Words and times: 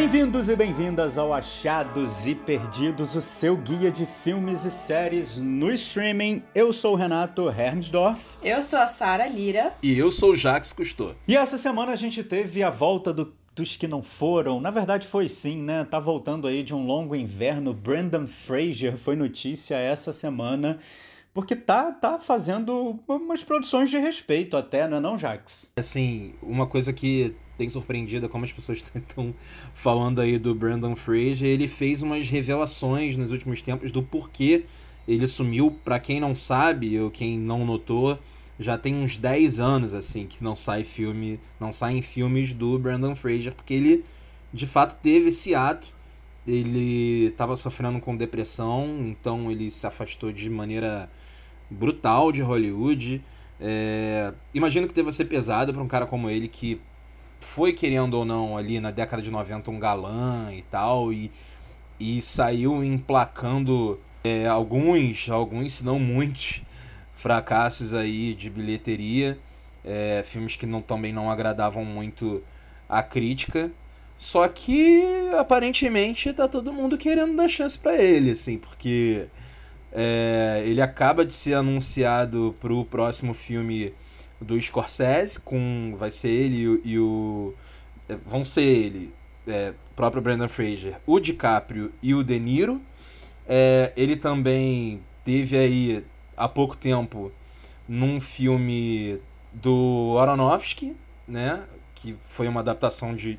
Bem-vindos 0.00 0.48
e 0.48 0.54
bem-vindas 0.54 1.18
ao 1.18 1.32
Achados 1.32 2.24
e 2.24 2.32
Perdidos, 2.32 3.16
o 3.16 3.20
seu 3.20 3.56
guia 3.56 3.90
de 3.90 4.06
filmes 4.06 4.64
e 4.64 4.70
séries 4.70 5.38
no 5.38 5.72
streaming. 5.72 6.40
Eu 6.54 6.72
sou 6.72 6.92
o 6.92 6.96
Renato 6.96 7.48
Hermsdorf. 7.48 8.38
Eu 8.40 8.62
sou 8.62 8.78
a 8.78 8.86
Sara 8.86 9.26
Lira. 9.26 9.74
E 9.82 9.98
eu 9.98 10.12
sou 10.12 10.30
o 10.30 10.36
Jax 10.36 10.72
Cousteau. 10.72 11.16
E 11.26 11.36
essa 11.36 11.58
semana 11.58 11.90
a 11.90 11.96
gente 11.96 12.22
teve 12.22 12.62
a 12.62 12.70
volta 12.70 13.12
do 13.12 13.34
dos 13.56 13.76
que 13.76 13.88
não 13.88 14.00
foram. 14.00 14.60
Na 14.60 14.70
verdade 14.70 15.04
foi 15.04 15.28
sim, 15.28 15.60
né? 15.60 15.84
Tá 15.84 15.98
voltando 15.98 16.46
aí 16.46 16.62
de 16.62 16.72
um 16.72 16.86
longo 16.86 17.16
inverno. 17.16 17.74
Brandon 17.74 18.28
Fraser 18.28 18.96
foi 18.96 19.16
notícia 19.16 19.74
essa 19.74 20.12
semana. 20.12 20.78
Porque 21.34 21.56
tá, 21.56 21.90
tá 21.90 22.20
fazendo 22.20 23.00
umas 23.08 23.42
produções 23.42 23.90
de 23.90 23.98
respeito 23.98 24.56
até, 24.56 24.86
não 24.86 24.98
é 24.98 25.00
não, 25.00 25.18
Jax? 25.18 25.72
Assim, 25.76 26.34
uma 26.40 26.68
coisa 26.68 26.92
que 26.92 27.34
tem 27.58 27.68
surpreendida 27.68 28.28
como 28.28 28.44
as 28.44 28.52
pessoas 28.52 28.78
estão 28.94 29.34
falando 29.74 30.20
aí 30.20 30.38
do 30.38 30.54
Brandon 30.54 30.94
Fraser, 30.94 31.48
ele 31.48 31.66
fez 31.66 32.00
umas 32.00 32.28
revelações 32.28 33.16
nos 33.16 33.32
últimos 33.32 33.60
tempos 33.60 33.90
do 33.90 34.02
porquê 34.02 34.64
ele 35.06 35.26
sumiu. 35.26 35.76
Para 35.84 35.98
quem 35.98 36.20
não 36.20 36.36
sabe 36.36 36.98
ou 37.00 37.10
quem 37.10 37.38
não 37.38 37.66
notou, 37.66 38.18
já 38.58 38.78
tem 38.78 38.94
uns 38.94 39.16
10 39.16 39.58
anos 39.58 39.94
assim 39.94 40.26
que 40.26 40.44
não 40.44 40.54
sai 40.54 40.84
filme, 40.84 41.40
não 41.58 41.72
saem 41.72 42.00
filmes 42.00 42.52
do 42.52 42.78
Brandon 42.78 43.16
Fraser, 43.16 43.54
porque 43.54 43.74
ele 43.74 44.04
de 44.52 44.66
fato 44.66 44.96
teve 45.02 45.28
esse 45.28 45.54
ato. 45.54 45.88
Ele 46.46 47.26
estava 47.26 47.56
sofrendo 47.56 48.00
com 48.00 48.16
depressão, 48.16 48.86
então 49.06 49.50
ele 49.50 49.70
se 49.70 49.86
afastou 49.86 50.32
de 50.32 50.48
maneira 50.48 51.10
brutal 51.70 52.32
de 52.32 52.40
Hollywood. 52.40 53.22
É, 53.60 54.32
imagino 54.54 54.86
que 54.86 54.94
deva 54.94 55.12
ser 55.12 55.26
pesado 55.26 55.74
para 55.74 55.82
um 55.82 55.88
cara 55.88 56.06
como 56.06 56.30
ele 56.30 56.48
que 56.48 56.80
foi 57.40 57.72
querendo 57.72 58.14
ou 58.14 58.24
não 58.24 58.56
ali 58.56 58.80
na 58.80 58.90
década 58.90 59.22
de 59.22 59.30
90 59.30 59.70
um 59.70 59.78
galã 59.78 60.52
e 60.52 60.62
tal 60.62 61.12
e, 61.12 61.30
e 61.98 62.20
saiu 62.20 62.82
emplacando 62.82 63.98
é, 64.24 64.46
alguns, 64.46 65.28
alguns 65.30 65.74
se 65.74 65.84
não 65.84 65.98
muitos 65.98 66.62
fracassos 67.12 67.94
aí 67.94 68.34
de 68.34 68.48
bilheteria, 68.48 69.38
é, 69.84 70.22
filmes 70.24 70.54
que 70.54 70.66
não, 70.66 70.80
também 70.80 71.12
não 71.12 71.30
agradavam 71.30 71.84
muito 71.84 72.42
a 72.88 73.02
crítica. 73.02 73.70
Só 74.16 74.46
que 74.48 75.02
aparentemente 75.38 76.32
tá 76.32 76.48
todo 76.48 76.72
mundo 76.72 76.98
querendo 76.98 77.36
dar 77.36 77.48
chance 77.48 77.78
para 77.78 77.96
ele, 77.96 78.32
assim, 78.32 78.58
porque 78.58 79.28
é, 79.92 80.62
ele 80.66 80.80
acaba 80.80 81.24
de 81.24 81.32
ser 81.32 81.54
anunciado 81.54 82.54
pro 82.60 82.84
próximo 82.84 83.32
filme 83.32 83.94
do 84.40 84.60
Scorsese, 84.60 85.40
com 85.40 85.94
vai 85.96 86.10
ser 86.10 86.28
ele 86.28 86.56
e 86.56 86.68
o, 86.68 86.80
e 86.84 86.98
o 86.98 87.54
é, 88.08 88.16
vão 88.24 88.44
ser 88.44 88.62
ele, 88.62 89.14
é, 89.46 89.74
próprio 89.96 90.22
Brandon 90.22 90.48
Fraser, 90.48 91.00
o 91.06 91.18
DiCaprio 91.18 91.92
e 92.02 92.14
o 92.14 92.22
De 92.22 92.38
Niro. 92.38 92.80
É, 93.46 93.92
ele 93.96 94.16
também 94.16 95.00
teve 95.24 95.56
aí 95.56 96.04
há 96.36 96.48
pouco 96.48 96.76
tempo 96.76 97.32
num 97.88 98.20
filme 98.20 99.20
do 99.52 100.16
Aronofsky, 100.20 100.94
né? 101.26 101.64
Que 101.94 102.16
foi 102.24 102.46
uma 102.46 102.60
adaptação 102.60 103.14
de, 103.14 103.38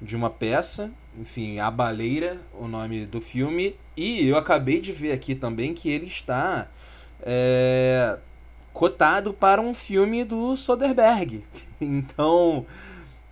de 0.00 0.16
uma 0.16 0.30
peça, 0.30 0.90
enfim, 1.18 1.58
A 1.58 1.70
Baleira, 1.70 2.40
o 2.54 2.66
nome 2.66 3.06
do 3.06 3.20
filme. 3.20 3.76
E 3.96 4.26
eu 4.26 4.36
acabei 4.36 4.80
de 4.80 4.92
ver 4.92 5.12
aqui 5.12 5.34
também 5.34 5.74
que 5.74 5.90
ele 5.90 6.06
está 6.06 6.68
é, 7.22 8.18
cotado 8.72 9.32
para 9.32 9.60
um 9.60 9.74
filme 9.74 10.24
do 10.24 10.56
Soderbergh. 10.56 11.42
Então, 11.82 12.66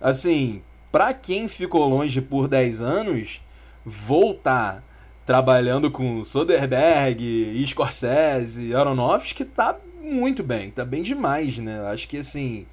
assim, 0.01 0.63
para 0.91 1.13
quem 1.13 1.47
ficou 1.47 1.87
longe 1.87 2.19
por 2.19 2.47
10 2.47 2.81
anos, 2.81 3.43
voltar 3.85 4.83
trabalhando 5.23 5.91
com 5.91 6.23
Soderbergh, 6.23 7.63
Scorsese, 7.67 8.73
Aronofsky, 8.73 9.45
tá 9.45 9.77
muito 10.01 10.41
bem, 10.41 10.71
tá 10.71 10.83
bem 10.83 11.03
demais, 11.03 11.59
né? 11.59 11.79
Acho 11.91 12.07
que 12.07 12.17
assim, 12.17 12.65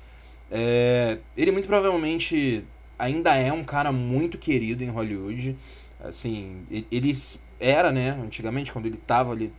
é... 0.50 1.19
ele 1.37 1.53
muito 1.53 1.69
provavelmente 1.69 2.65
ainda 2.99 3.34
é 3.34 3.53
um 3.53 3.62
cara 3.62 3.93
muito 3.93 4.38
querido 4.38 4.82
em 4.82 4.88
Hollywood. 4.88 5.56
Assim, 6.00 6.65
ele 6.91 7.12
era, 7.59 7.91
né, 7.93 8.10
antigamente, 8.10 8.72
quando 8.72 8.87
ele 8.87 8.97
tava 8.97 9.32
ali 9.32 9.53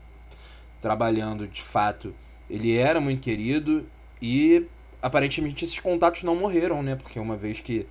trabalhando 0.79 1.47
de 1.47 1.61
fato, 1.61 2.13
ele 2.49 2.77
era 2.77 2.99
muito 2.99 3.21
querido 3.21 3.85
e 4.21 4.65
aparentemente 5.01 5.65
esses 5.65 5.79
contatos 5.79 6.23
não 6.23 6.35
morreram, 6.35 6.81
né? 6.81 6.95
Porque 6.95 7.19
uma 7.19 7.35
vez 7.35 7.61
que 7.61 7.85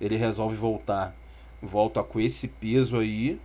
ele 0.00 0.16
resolve 0.16 0.56
voltar, 0.56 1.14
volta 1.60 2.02
com 2.02 2.20
esse 2.20 2.48
peso 2.48 2.98
aí, 2.98 3.38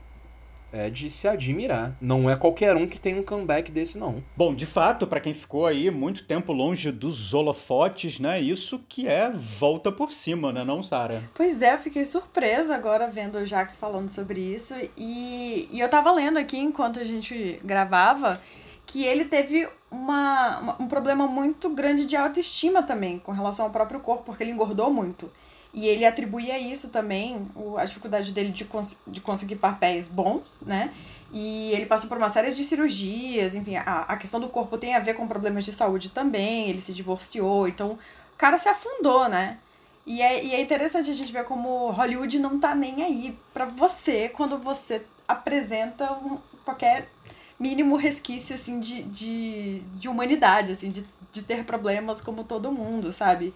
é 0.73 0.89
de 0.89 1.09
se 1.09 1.27
admirar. 1.27 1.95
Não 2.01 2.27
é 2.27 2.35
qualquer 2.35 2.75
um 2.75 2.87
que 2.87 2.99
tem 2.99 3.17
um 3.17 3.23
comeback 3.23 3.71
desse, 3.71 3.97
não. 3.97 4.23
Bom, 4.35 4.55
de 4.55 4.65
fato, 4.65 5.05
para 5.05 5.19
quem 5.19 5.33
ficou 5.33 5.67
aí 5.67 5.91
muito 5.91 6.23
tempo 6.23 6.51
longe 6.51 6.91
dos 6.91 7.33
holofotes, 7.33 8.19
né? 8.19 8.41
Isso 8.41 8.83
que 8.89 9.07
é 9.07 9.29
volta 9.29 9.91
por 9.91 10.11
cima, 10.11 10.51
né, 10.51 10.63
não, 10.63 10.81
Sara? 10.81 11.23
Pois 11.35 11.61
é, 11.61 11.75
eu 11.75 11.79
fiquei 11.79 12.03
surpresa 12.03 12.73
agora 12.73 13.07
vendo 13.07 13.37
o 13.37 13.45
Jax 13.45 13.77
falando 13.77 14.09
sobre 14.09 14.41
isso. 14.41 14.73
E, 14.97 15.69
e 15.71 15.79
eu 15.79 15.87
tava 15.87 16.11
lendo 16.11 16.39
aqui 16.39 16.57
enquanto 16.57 16.99
a 16.99 17.03
gente 17.03 17.59
gravava 17.63 18.41
que 18.85 19.03
ele 19.03 19.25
teve 19.25 19.67
uma, 19.89 20.59
uma, 20.59 20.81
um 20.81 20.87
problema 20.87 21.27
muito 21.27 21.69
grande 21.69 22.05
de 22.05 22.15
autoestima 22.15 22.83
também 22.83 23.19
com 23.19 23.31
relação 23.31 23.65
ao 23.65 23.71
próprio 23.71 23.99
corpo, 23.99 24.23
porque 24.23 24.43
ele 24.43 24.51
engordou 24.51 24.91
muito. 24.91 25.31
E 25.73 25.87
ele 25.87 26.05
atribuía 26.05 26.59
isso 26.59 26.89
também, 26.89 27.47
a 27.77 27.85
dificuldade 27.85 28.31
dele 28.31 28.49
de, 28.49 28.63
cons 28.63 28.95
de 29.07 29.19
conseguir 29.19 29.55
papéis 29.55 30.07
bons, 30.07 30.61
né? 30.61 30.93
E 31.31 31.71
ele 31.71 31.87
passou 31.87 32.07
por 32.07 32.15
uma 32.15 32.29
série 32.29 32.53
de 32.53 32.63
cirurgias, 32.63 33.55
enfim, 33.55 33.77
a, 33.77 34.01
a 34.01 34.15
questão 34.15 34.39
do 34.39 34.49
corpo 34.49 34.77
tem 34.77 34.93
a 34.93 34.99
ver 34.99 35.15
com 35.15 35.27
problemas 35.27 35.65
de 35.65 35.73
saúde 35.73 36.09
também, 36.11 36.69
ele 36.69 36.79
se 36.79 36.93
divorciou, 36.93 37.67
então 37.67 37.93
o 37.93 38.37
cara 38.37 38.55
se 38.59 38.69
afundou, 38.69 39.27
né? 39.27 39.57
E 40.05 40.21
é, 40.21 40.43
e 40.43 40.53
é 40.53 40.61
interessante 40.61 41.09
a 41.09 41.13
gente 41.13 41.31
ver 41.31 41.43
como 41.45 41.89
Hollywood 41.89 42.37
não 42.37 42.59
tá 42.59 42.75
nem 42.75 43.01
aí 43.03 43.35
para 43.51 43.65
você 43.65 44.29
quando 44.29 44.59
você 44.59 45.01
apresenta 45.27 46.11
um, 46.13 46.37
qualquer 46.63 47.09
mínimo 47.59 47.95
resquício, 47.95 48.55
assim, 48.55 48.79
de, 48.79 49.03
de, 49.03 49.79
de 49.95 50.07
humanidade, 50.07 50.71
assim, 50.71 50.89
de, 50.89 51.05
de 51.31 51.41
ter 51.41 51.63
problemas 51.63 52.21
como 52.21 52.43
todo 52.43 52.71
mundo, 52.71 53.11
sabe? 53.11 53.53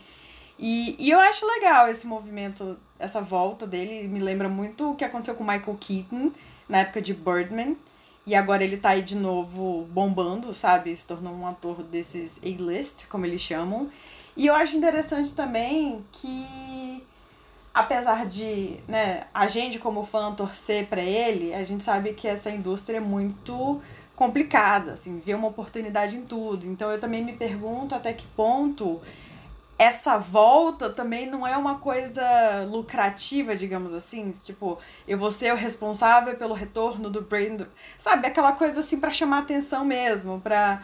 E, 0.59 0.95
e 0.97 1.09
eu 1.11 1.19
acho 1.19 1.45
legal 1.45 1.87
esse 1.87 2.07
movimento, 2.07 2.77
essa 2.97 3.21
volta 3.21 3.67
dele. 3.67 4.07
Me 4.07 4.19
lembra 4.19 4.49
muito 4.49 4.91
o 4.91 4.95
que 4.95 5.05
aconteceu 5.05 5.35
com 5.35 5.43
Michael 5.43 5.77
Keaton 5.79 6.31
na 6.67 6.79
época 6.79 7.01
de 7.01 7.13
Birdman. 7.13 7.77
E 8.25 8.35
agora 8.35 8.63
ele 8.63 8.75
tá 8.75 8.89
aí 8.89 9.01
de 9.01 9.15
novo 9.15 9.87
bombando, 9.91 10.53
sabe? 10.53 10.93
Se 10.95 11.07
tornou 11.07 11.33
um 11.33 11.47
ator 11.47 11.81
desses 11.83 12.39
A-list, 12.43 13.07
como 13.07 13.25
eles 13.25 13.41
chamam. 13.41 13.89
E 14.35 14.47
eu 14.47 14.55
acho 14.55 14.75
interessante 14.75 15.33
também 15.33 16.03
que, 16.11 17.03
apesar 17.77 18.25
de 18.25 18.79
né, 18.87 19.25
a 19.31 19.47
gente, 19.47 19.77
como 19.77 20.03
fã, 20.03 20.33
torcer 20.33 20.87
para 20.87 21.01
ele, 21.01 21.53
a 21.53 21.63
gente 21.63 21.83
sabe 21.83 22.13
que 22.13 22.27
essa 22.27 22.49
indústria 22.49 22.97
é 22.97 22.99
muito 22.99 23.79
complicada, 24.15 24.93
assim, 24.93 25.21
vê 25.23 25.35
uma 25.35 25.47
oportunidade 25.47 26.17
em 26.17 26.23
tudo. 26.23 26.65
Então 26.65 26.91
eu 26.91 26.99
também 26.99 27.23
me 27.23 27.33
pergunto 27.33 27.93
até 27.93 28.13
que 28.13 28.25
ponto 28.35 28.99
essa 29.77 30.17
volta 30.17 30.89
também 30.89 31.27
não 31.27 31.45
é 31.45 31.55
uma 31.55 31.75
coisa 31.77 32.65
lucrativa, 32.67 33.55
digamos 33.55 33.93
assim. 33.93 34.31
Tipo, 34.31 34.79
eu 35.07 35.19
vou 35.19 35.31
ser 35.31 35.53
o 35.53 35.55
responsável 35.55 36.35
pelo 36.35 36.55
retorno 36.55 37.11
do 37.11 37.21
Brandon. 37.21 37.67
Sabe, 37.99 38.25
aquela 38.25 38.53
coisa 38.53 38.79
assim 38.79 38.99
para 38.99 39.11
chamar 39.11 39.39
atenção 39.39 39.85
mesmo, 39.85 40.41
pra. 40.41 40.81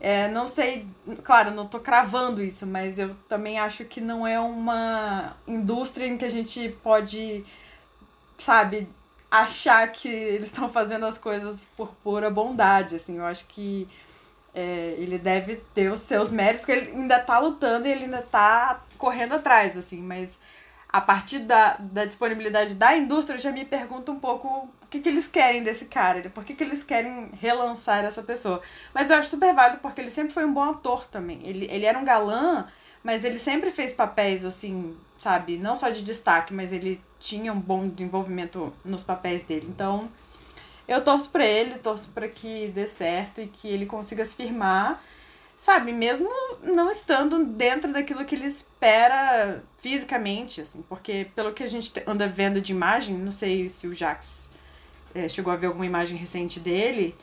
É, 0.00 0.28
não 0.28 0.48
sei, 0.48 0.86
claro, 1.22 1.50
não 1.50 1.66
tô 1.66 1.78
cravando 1.78 2.42
isso, 2.42 2.66
mas 2.66 2.98
eu 2.98 3.14
também 3.28 3.58
acho 3.58 3.84
que 3.84 4.00
não 4.00 4.26
é 4.26 4.40
uma 4.40 5.36
indústria 5.46 6.06
em 6.06 6.16
que 6.16 6.24
a 6.24 6.30
gente 6.30 6.70
pode, 6.82 7.44
sabe, 8.38 8.88
achar 9.30 9.86
que 9.92 10.08
eles 10.08 10.46
estão 10.46 10.68
fazendo 10.70 11.04
as 11.04 11.18
coisas 11.18 11.68
por 11.76 11.92
pura 12.02 12.30
bondade, 12.30 12.96
assim. 12.96 13.18
Eu 13.18 13.26
acho 13.26 13.46
que 13.46 13.86
é, 14.54 14.94
ele 14.98 15.18
deve 15.18 15.56
ter 15.74 15.92
os 15.92 16.00
seus 16.00 16.30
méritos, 16.30 16.60
porque 16.60 16.72
ele 16.72 16.90
ainda 16.92 17.20
tá 17.20 17.38
lutando 17.38 17.86
e 17.86 17.90
ele 17.90 18.04
ainda 18.04 18.22
tá 18.22 18.82
correndo 18.96 19.34
atrás, 19.34 19.76
assim, 19.76 20.00
mas 20.00 20.38
a 20.92 21.00
partir 21.00 21.40
da, 21.40 21.76
da 21.78 22.04
disponibilidade 22.04 22.74
da 22.74 22.96
indústria, 22.96 23.36
eu 23.36 23.40
já 23.40 23.52
me 23.52 23.64
pergunto 23.64 24.10
um 24.10 24.18
pouco 24.18 24.48
o 24.48 24.86
que, 24.90 25.00
que 25.00 25.08
eles 25.08 25.28
querem 25.28 25.62
desse 25.62 25.84
cara, 25.84 26.28
por 26.30 26.44
que, 26.44 26.54
que 26.54 26.64
eles 26.64 26.82
querem 26.82 27.30
relançar 27.40 28.04
essa 28.04 28.22
pessoa. 28.22 28.60
Mas 28.92 29.10
eu 29.10 29.16
acho 29.16 29.28
super 29.28 29.54
válido 29.54 29.78
porque 29.80 30.00
ele 30.00 30.10
sempre 30.10 30.32
foi 30.32 30.44
um 30.44 30.52
bom 30.52 30.64
ator 30.64 31.06
também. 31.06 31.40
Ele, 31.44 31.68
ele 31.70 31.86
era 31.86 31.98
um 31.98 32.04
galã, 32.04 32.66
mas 33.04 33.24
ele 33.24 33.38
sempre 33.38 33.70
fez 33.70 33.92
papéis, 33.92 34.44
assim, 34.44 34.96
sabe, 35.20 35.56
não 35.58 35.76
só 35.76 35.90
de 35.90 36.02
destaque, 36.02 36.52
mas 36.52 36.72
ele 36.72 37.00
tinha 37.20 37.52
um 37.52 37.60
bom 37.60 37.88
desenvolvimento 37.88 38.72
nos 38.84 39.04
papéis 39.04 39.44
dele. 39.44 39.68
Então, 39.68 40.08
eu 40.88 41.04
torço 41.04 41.30
pra 41.30 41.46
ele, 41.46 41.74
torço 41.74 42.08
para 42.08 42.26
que 42.26 42.66
dê 42.68 42.88
certo 42.88 43.40
e 43.40 43.46
que 43.46 43.68
ele 43.68 43.86
consiga 43.86 44.24
se 44.24 44.34
firmar, 44.34 45.00
sabe? 45.60 45.92
Mesmo 45.92 46.26
não 46.62 46.90
estando 46.90 47.44
dentro 47.44 47.92
daquilo 47.92 48.24
que 48.24 48.34
ele 48.34 48.46
espera 48.46 49.62
fisicamente, 49.76 50.62
assim, 50.62 50.82
porque 50.88 51.26
pelo 51.36 51.52
que 51.52 51.62
a 51.62 51.66
gente 51.66 51.92
anda 52.06 52.26
vendo 52.26 52.62
de 52.62 52.72
imagem, 52.72 53.14
não 53.14 53.30
sei 53.30 53.68
se 53.68 53.86
o 53.86 53.94
Jax 53.94 54.48
é, 55.14 55.28
chegou 55.28 55.52
a 55.52 55.56
ver 55.56 55.66
alguma 55.66 55.84
imagem 55.84 56.16
recente 56.16 56.58
dele, 56.58 57.14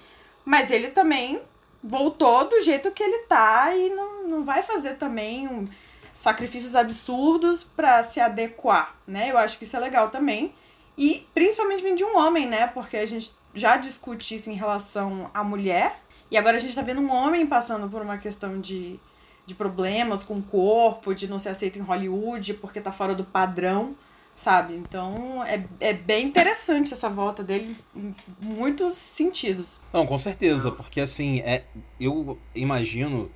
mas 0.45 0.69
ele 0.69 0.89
também 0.89 1.41
voltou 1.83 2.47
do 2.47 2.61
jeito 2.61 2.91
que 2.91 3.01
ele 3.01 3.23
tá 3.23 3.75
e 3.75 3.89
não, 3.89 4.27
não 4.27 4.45
vai 4.45 4.61
fazer 4.61 4.97
também 4.97 5.47
um, 5.47 5.67
sacrifícios 6.13 6.75
absurdos 6.75 7.63
para 7.63 8.03
se 8.03 8.19
adequar, 8.19 8.95
né? 9.07 9.31
Eu 9.31 9.39
acho 9.39 9.57
que 9.57 9.63
isso 9.63 9.75
é 9.75 9.79
legal 9.79 10.11
também. 10.11 10.53
E 10.95 11.25
principalmente 11.33 11.81
vindo 11.81 11.97
de 11.97 12.03
um 12.03 12.15
homem, 12.15 12.45
né? 12.45 12.67
Porque 12.67 12.97
a 12.97 13.05
gente 13.05 13.31
já 13.55 13.77
discute 13.77 14.35
isso 14.35 14.51
em 14.51 14.53
relação 14.53 15.31
à 15.33 15.43
mulher. 15.43 15.99
E 16.29 16.37
agora 16.37 16.57
a 16.57 16.59
gente 16.59 16.75
tá 16.75 16.81
vendo 16.81 17.01
um 17.01 17.11
homem 17.11 17.47
passando 17.47 17.89
por 17.89 18.01
uma 18.01 18.17
questão 18.17 18.59
de, 18.59 18.99
de 19.45 19.55
problemas 19.55 20.23
com 20.23 20.35
o 20.35 20.43
corpo, 20.43 21.13
de 21.15 21.27
não 21.27 21.39
ser 21.39 21.49
aceito 21.49 21.79
em 21.79 21.81
Hollywood 21.81 22.55
porque 22.55 22.81
tá 22.81 22.91
fora 22.91 23.15
do 23.15 23.23
padrão, 23.23 23.95
sabe? 24.35 24.75
Então 24.75 25.43
é, 25.43 25.65
é 25.79 25.93
bem 25.93 26.27
interessante 26.27 26.93
essa 26.93 27.09
volta 27.09 27.43
dele 27.43 27.77
em 27.95 28.13
muitos 28.41 28.93
sentidos. 28.93 29.79
Não, 29.93 30.05
com 30.05 30.17
certeza, 30.17 30.71
porque 30.71 30.99
assim, 30.99 31.39
é, 31.39 31.63
eu 31.99 32.37
imagino 32.53 33.31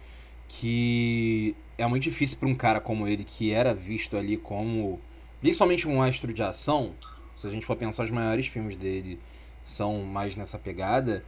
que 0.48 1.56
é 1.78 1.88
muito 1.88 2.04
difícil 2.04 2.38
para 2.38 2.50
um 2.50 2.56
cara 2.56 2.82
como 2.82 3.08
ele, 3.08 3.24
que 3.24 3.52
era 3.52 3.74
visto 3.74 4.18
ali 4.18 4.36
como 4.36 5.00
principalmente 5.40 5.88
um 5.88 6.02
astro 6.02 6.32
de 6.32 6.44
ação, 6.44 6.94
se 7.36 7.48
a 7.48 7.50
gente 7.50 7.66
for 7.66 7.76
pensar 7.76 8.04
os 8.04 8.12
maiores 8.12 8.46
filmes 8.46 8.76
dele 8.76 9.20
são 9.62 10.04
mais 10.04 10.36
nessa 10.36 10.60
pegada, 10.60 11.24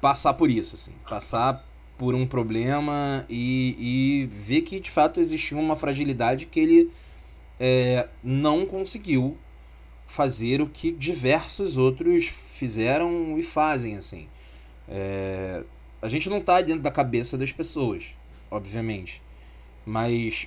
passar 0.00 0.34
por 0.34 0.50
isso, 0.50 0.74
assim, 0.74 0.92
passar 1.08 1.64
por 1.98 2.14
um 2.14 2.26
problema 2.26 3.24
e, 3.28 3.76
e 3.78 4.26
ver 4.26 4.62
que 4.62 4.80
de 4.80 4.90
fato 4.90 5.20
existia 5.20 5.56
uma 5.56 5.76
fragilidade 5.76 6.46
que 6.46 6.58
ele 6.58 6.90
é, 7.60 8.08
não 8.22 8.66
conseguiu 8.66 9.36
fazer 10.06 10.60
o 10.60 10.66
que 10.66 10.90
diversos 10.90 11.78
outros 11.78 12.26
fizeram 12.54 13.38
e 13.38 13.42
fazem, 13.42 13.96
assim. 13.96 14.26
É, 14.88 15.62
a 16.00 16.08
gente 16.08 16.28
não 16.28 16.38
está 16.38 16.60
dentro 16.60 16.82
da 16.82 16.90
cabeça 16.90 17.38
das 17.38 17.52
pessoas 17.52 18.14
obviamente. 18.52 19.22
Mas, 19.84 20.46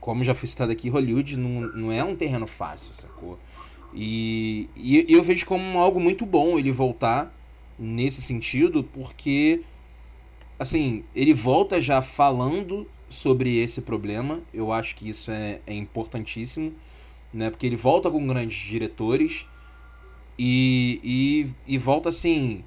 como 0.00 0.22
já 0.22 0.34
foi 0.34 0.48
citado 0.48 0.70
aqui, 0.70 0.88
Hollywood 0.88 1.36
não, 1.36 1.60
não 1.72 1.92
é 1.92 2.04
um 2.04 2.14
terreno 2.14 2.46
fácil, 2.46 2.94
sacou? 2.94 3.38
E, 3.92 4.68
e 4.76 5.12
eu 5.12 5.22
vejo 5.22 5.44
como 5.46 5.78
algo 5.78 5.98
muito 5.98 6.24
bom 6.24 6.58
ele 6.58 6.70
voltar 6.70 7.34
nesse 7.80 8.20
sentido, 8.20 8.84
porque, 8.84 9.62
assim, 10.58 11.02
ele 11.16 11.32
volta 11.32 11.80
já 11.80 12.02
falando 12.02 12.86
sobre 13.08 13.58
esse 13.58 13.80
problema. 13.80 14.42
Eu 14.52 14.70
acho 14.70 14.94
que 14.94 15.08
isso 15.08 15.30
é, 15.30 15.60
é 15.66 15.74
importantíssimo, 15.74 16.72
né? 17.32 17.48
Porque 17.48 17.66
ele 17.66 17.76
volta 17.76 18.10
com 18.10 18.24
grandes 18.26 18.58
diretores 18.58 19.46
e, 20.38 21.00
e, 21.66 21.74
e 21.74 21.78
volta 21.78 22.10
assim. 22.10 22.62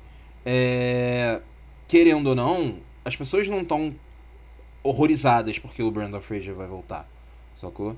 É, 0.45 1.42
querendo 1.88 2.27
ou 2.27 2.36
não, 2.36 2.77
as 3.06 3.16
pessoas 3.16 3.48
não 3.48 3.62
estão 3.62 3.95
horrorizadas 4.83 5.57
porque 5.57 5.81
o 5.81 5.89
Brandon 5.89 6.19
Fraser 6.19 6.54
vai 6.54 6.68
voltar, 6.68 7.09
sacou? 7.56 7.95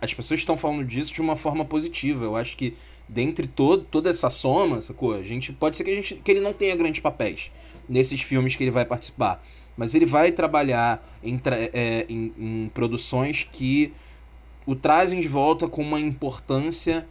As 0.00 0.12
pessoas 0.12 0.40
estão 0.40 0.56
falando 0.56 0.84
disso 0.84 1.12
de 1.12 1.20
uma 1.20 1.34
forma 1.34 1.64
positiva. 1.64 2.24
Eu 2.24 2.36
acho 2.36 2.56
que 2.56 2.74
dentre 3.12 3.46
todo, 3.46 3.84
toda 3.84 4.10
essa 4.10 4.30
soma, 4.30 4.80
sacou? 4.80 5.14
A 5.14 5.22
gente 5.22 5.52
pode 5.52 5.76
ser 5.76 5.84
que, 5.84 5.90
a 5.90 5.94
gente, 5.94 6.14
que 6.16 6.30
ele 6.30 6.40
não 6.40 6.52
tenha 6.52 6.74
grandes 6.74 7.00
papéis 7.00 7.50
nesses 7.88 8.20
filmes 8.20 8.56
que 8.56 8.64
ele 8.64 8.70
vai 8.70 8.84
participar, 8.84 9.44
mas 9.76 9.94
ele 9.94 10.06
vai 10.06 10.32
trabalhar 10.32 11.06
em, 11.22 11.40
é, 11.72 12.06
em, 12.08 12.32
em 12.38 12.70
produções 12.72 13.46
que 13.50 13.92
o 14.66 14.74
trazem 14.74 15.20
de 15.20 15.28
volta 15.28 15.68
com 15.68 15.82
uma 15.82 16.00
importância 16.00 17.06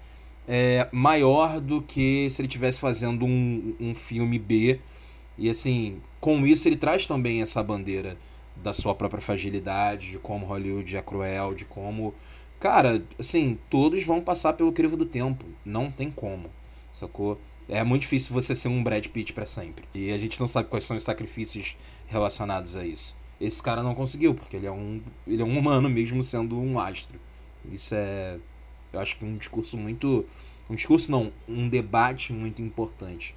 é, 0.48 0.88
maior 0.92 1.60
do 1.60 1.82
que 1.82 2.30
se 2.30 2.42
ele 2.42 2.48
estivesse 2.48 2.80
fazendo 2.80 3.26
um, 3.26 3.76
um 3.80 3.94
filme 3.94 4.40
B. 4.40 4.80
E 5.38 5.50
assim, 5.50 5.98
com 6.20 6.46
isso 6.46 6.68
ele 6.68 6.76
traz 6.76 7.06
também 7.06 7.42
essa 7.42 7.62
bandeira 7.62 8.18
da 8.56 8.74
sua 8.74 8.94
própria 8.94 9.22
fragilidade, 9.22 10.12
de 10.12 10.20
como 10.20 10.46
Hollywood 10.46 10.96
é 10.96 11.02
cruel, 11.02 11.54
de 11.54 11.66
como. 11.66 12.14
Cara, 12.62 13.04
assim, 13.18 13.58
todos 13.72 14.04
vão 14.04 14.22
passar 14.22 14.54
pelo 14.54 14.72
crivo 14.72 14.96
do 14.96 15.04
tempo. 15.04 15.48
Não 15.66 15.90
tem 15.90 16.12
como, 16.12 16.48
sacou? 16.94 17.42
É 17.68 17.84
muito 17.84 18.04
difícil 18.04 18.32
você 18.32 18.54
ser 18.54 18.68
um 18.68 18.84
Brad 18.84 19.04
Pitt 19.08 19.34
para 19.34 19.48
sempre. 19.48 19.84
E 19.96 20.12
a 20.12 20.18
gente 20.20 20.40
não 20.40 20.46
sabe 20.46 20.70
quais 20.70 20.86
são 20.86 20.96
os 20.96 21.02
sacrifícios 21.02 21.76
relacionados 22.06 22.76
a 22.76 22.86
isso. 22.86 23.16
Esse 23.40 23.64
cara 23.64 23.82
não 23.82 23.96
conseguiu, 23.96 24.36
porque 24.36 24.58
ele 24.58 24.68
é 24.68 24.72
um, 24.72 25.02
ele 25.26 25.42
é 25.42 25.46
um 25.46 25.58
humano 25.58 25.90
mesmo 25.90 26.22
sendo 26.22 26.56
um 26.56 26.80
astro. 26.80 27.20
Isso 27.72 27.96
é, 27.96 28.38
eu 28.94 29.00
acho 29.00 29.18
que 29.18 29.26
um 29.26 29.38
discurso 29.38 29.76
muito, 29.76 30.24
um 30.70 30.76
discurso 30.76 31.10
não, 31.10 31.34
um 31.50 31.68
debate 31.68 32.32
muito 32.32 32.62
importante 32.62 33.34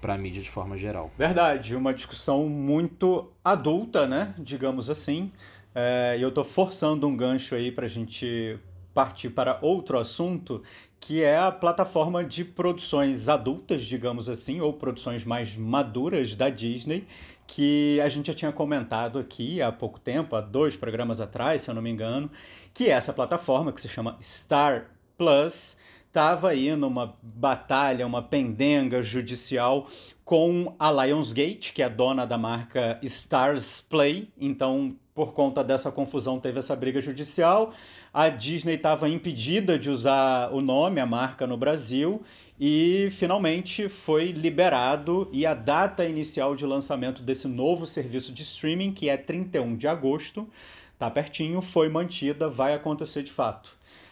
para 0.00 0.14
a 0.14 0.18
mídia 0.18 0.40
de 0.40 0.50
forma 0.50 0.76
geral. 0.76 1.10
Verdade, 1.18 1.74
uma 1.74 1.92
discussão 1.92 2.48
muito 2.48 3.28
adulta, 3.42 4.06
né? 4.06 4.36
Digamos 4.38 4.88
assim. 4.88 5.32
É, 5.74 6.16
e 6.16 6.22
eu 6.22 6.28
estou 6.28 6.44
forçando 6.44 7.08
um 7.08 7.16
gancho 7.16 7.56
aí 7.56 7.72
para 7.72 7.86
a 7.86 7.88
gente 7.88 8.56
partir 8.98 9.30
para 9.30 9.60
outro 9.62 9.96
assunto, 9.96 10.60
que 10.98 11.22
é 11.22 11.38
a 11.38 11.52
plataforma 11.52 12.24
de 12.24 12.44
produções 12.44 13.28
adultas, 13.28 13.82
digamos 13.82 14.28
assim, 14.28 14.60
ou 14.60 14.72
produções 14.72 15.24
mais 15.24 15.54
maduras 15.54 16.34
da 16.34 16.50
Disney, 16.50 17.06
que 17.46 18.00
a 18.00 18.08
gente 18.08 18.26
já 18.26 18.34
tinha 18.34 18.50
comentado 18.50 19.20
aqui 19.20 19.62
há 19.62 19.70
pouco 19.70 20.00
tempo, 20.00 20.34
há 20.34 20.40
dois 20.40 20.74
programas 20.74 21.20
atrás, 21.20 21.62
se 21.62 21.70
eu 21.70 21.76
não 21.76 21.80
me 21.80 21.90
engano, 21.90 22.28
que 22.74 22.86
é 22.86 22.90
essa 22.90 23.12
plataforma 23.12 23.72
que 23.72 23.80
se 23.80 23.88
chama 23.88 24.18
Star 24.20 24.90
Plus 25.16 25.76
estava 26.08 26.48
aí 26.48 26.74
numa 26.74 27.14
batalha, 27.22 28.04
uma 28.04 28.22
pendenga 28.22 29.00
judicial 29.00 29.86
com 30.24 30.74
a 30.76 30.90
Lionsgate, 30.90 31.72
que 31.72 31.82
é 31.84 31.88
dona 31.88 32.26
da 32.26 32.36
marca 32.36 32.98
Stars 33.02 33.80
Play. 33.80 34.28
Então, 34.36 34.96
por 35.14 35.32
conta 35.32 35.62
dessa 35.62 35.92
confusão, 35.92 36.40
teve 36.40 36.58
essa 36.58 36.74
briga 36.74 37.00
judicial. 37.00 37.72
A 38.12 38.28
Disney 38.28 38.74
estava 38.74 39.08
impedida 39.08 39.78
de 39.78 39.90
usar 39.90 40.50
o 40.52 40.60
nome, 40.60 41.00
a 41.00 41.06
marca 41.06 41.46
no 41.46 41.56
Brasil, 41.56 42.22
e 42.58 43.08
finalmente 43.10 43.88
foi 43.88 44.32
liberado. 44.32 45.28
E 45.32 45.44
a 45.44 45.54
data 45.54 46.04
inicial 46.04 46.56
de 46.56 46.64
lançamento 46.64 47.22
desse 47.22 47.46
novo 47.46 47.86
serviço 47.86 48.32
de 48.32 48.42
streaming, 48.42 48.92
que 48.92 49.08
é 49.08 49.16
31 49.16 49.76
de 49.76 49.86
agosto, 49.86 50.48
tá 50.98 51.10
pertinho, 51.10 51.60
foi 51.60 51.88
mantida, 51.88 52.48
vai 52.48 52.74
acontecer 52.74 53.22
de 53.22 53.30
fato. 53.30 53.70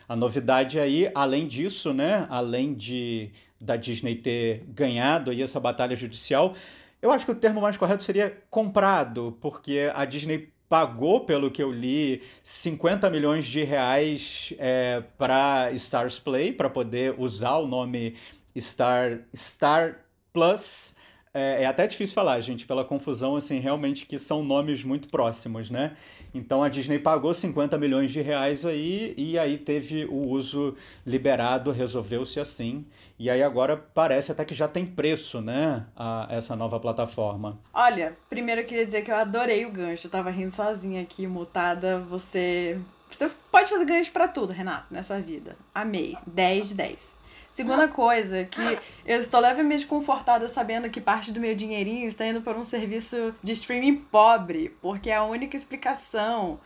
A 0.09 0.15
novidade 0.15 0.79
aí, 0.79 1.11
além 1.15 1.47
disso, 1.47 1.93
né, 1.93 2.27
além 2.31 2.75
de 2.75 3.31
da 3.61 3.75
Disney 3.75 4.15
ter 4.15 4.65
ganhado 4.69 5.31
aí 5.31 5.43
essa 5.43 5.59
batalha 5.59 5.97
judicial, 5.97 6.55
eu 7.01 7.11
acho 7.11 7.25
que 7.25 7.33
o 7.33 7.35
termo 7.35 7.61
mais 7.61 7.77
correto 7.77 8.03
seria 8.03 8.37
comprado, 8.51 9.37
porque 9.41 9.91
a 9.95 10.05
Disney 10.05 10.51
pagou, 10.69 11.21
pelo 11.21 11.51
que 11.51 11.63
eu 11.63 11.71
li, 11.71 12.23
50 12.43 13.09
milhões 13.11 13.47
de 13.47 13.63
reais 13.63 14.53
é, 14.59 15.03
para 15.17 15.71
Stars 15.73 16.19
Play, 16.19 16.53
para 16.53 16.69
poder 16.69 17.15
usar 17.19 17.57
o 17.59 17.67
nome 17.67 18.17
Star, 18.59 19.21
Star 19.35 20.01
Plus 20.33 20.96
é, 21.37 21.65
é, 21.65 21.67
até 21.67 21.87
difícil 21.87 22.15
falar, 22.15 22.41
gente, 22.41 22.67
pela 22.67 22.83
confusão, 22.83 23.37
assim, 23.37 23.61
realmente 23.61 24.07
que 24.07 24.19
são 24.19 24.43
nomes 24.43 24.83
muito 24.83 25.07
próximos, 25.09 25.69
né? 25.69 25.95
Então 26.33 26.63
a 26.63 26.69
Disney 26.71 26.99
pagou 26.99 27.35
50 27.35 27.77
milhões 27.77 28.11
de 28.11 28.23
reais 28.23 28.65
aí 28.65 29.13
e 29.19 29.39
aí 29.39 29.59
teve 29.59 30.07
o 30.07 30.29
uso 30.29 30.75
liberado, 31.05 31.71
resolveu-se 31.71 32.41
assim. 32.41 32.87
E 33.19 33.29
aí 33.29 33.43
agora 33.43 33.77
parece 33.77 34.33
até 34.33 34.47
que 34.47 34.55
já 34.55 34.67
tem 34.67 34.87
preço, 34.87 35.43
né? 35.43 35.85
A, 35.95 36.27
essa 36.31 36.57
nova 36.57 36.81
plataforma. 36.81 37.59
Olha, 37.75 38.17
primeiro 38.31 38.63
eu 38.63 38.65
queria 38.65 38.87
dizer 38.87 39.03
que 39.03 39.11
eu 39.11 39.17
adorei 39.17 39.67
o 39.67 39.71
gancho, 39.71 40.07
eu 40.07 40.11
tava 40.11 40.31
rindo 40.31 40.51
sozinha 40.51 41.03
aqui, 41.03 41.27
mutada. 41.27 41.99
Você. 42.09 42.79
Você 43.11 43.31
pode 43.53 43.69
fazer 43.69 43.85
gancho 43.85 44.11
para 44.11 44.27
tudo, 44.27 44.55
Renato, 44.55 44.87
nessa 44.91 45.21
vida. 45.21 45.55
Amei. 45.75 46.17
10 46.27 46.69
de 46.69 46.75
10. 46.75 47.16
Segunda 47.57 47.89
coisa, 47.89 48.45
que 48.45 48.79
eu 49.07 49.19
estou 49.19 49.41
levemente 49.41 49.87
confortada 49.87 50.47
sabendo 50.47 50.91
que 50.91 51.01
parte 51.01 51.33
do 51.33 51.41
meu 51.41 51.55
dinheirinho 51.55 52.07
está 52.07 52.27
indo 52.27 52.43
para 52.43 52.59
um 52.59 52.63
serviço 52.63 53.35
de 53.43 53.53
streaming 53.53 53.97
pobre, 53.97 54.77
porque 54.83 55.09
é 55.09 55.15
a 55.15 55.25
única 55.25 55.57
explicação 55.57 56.61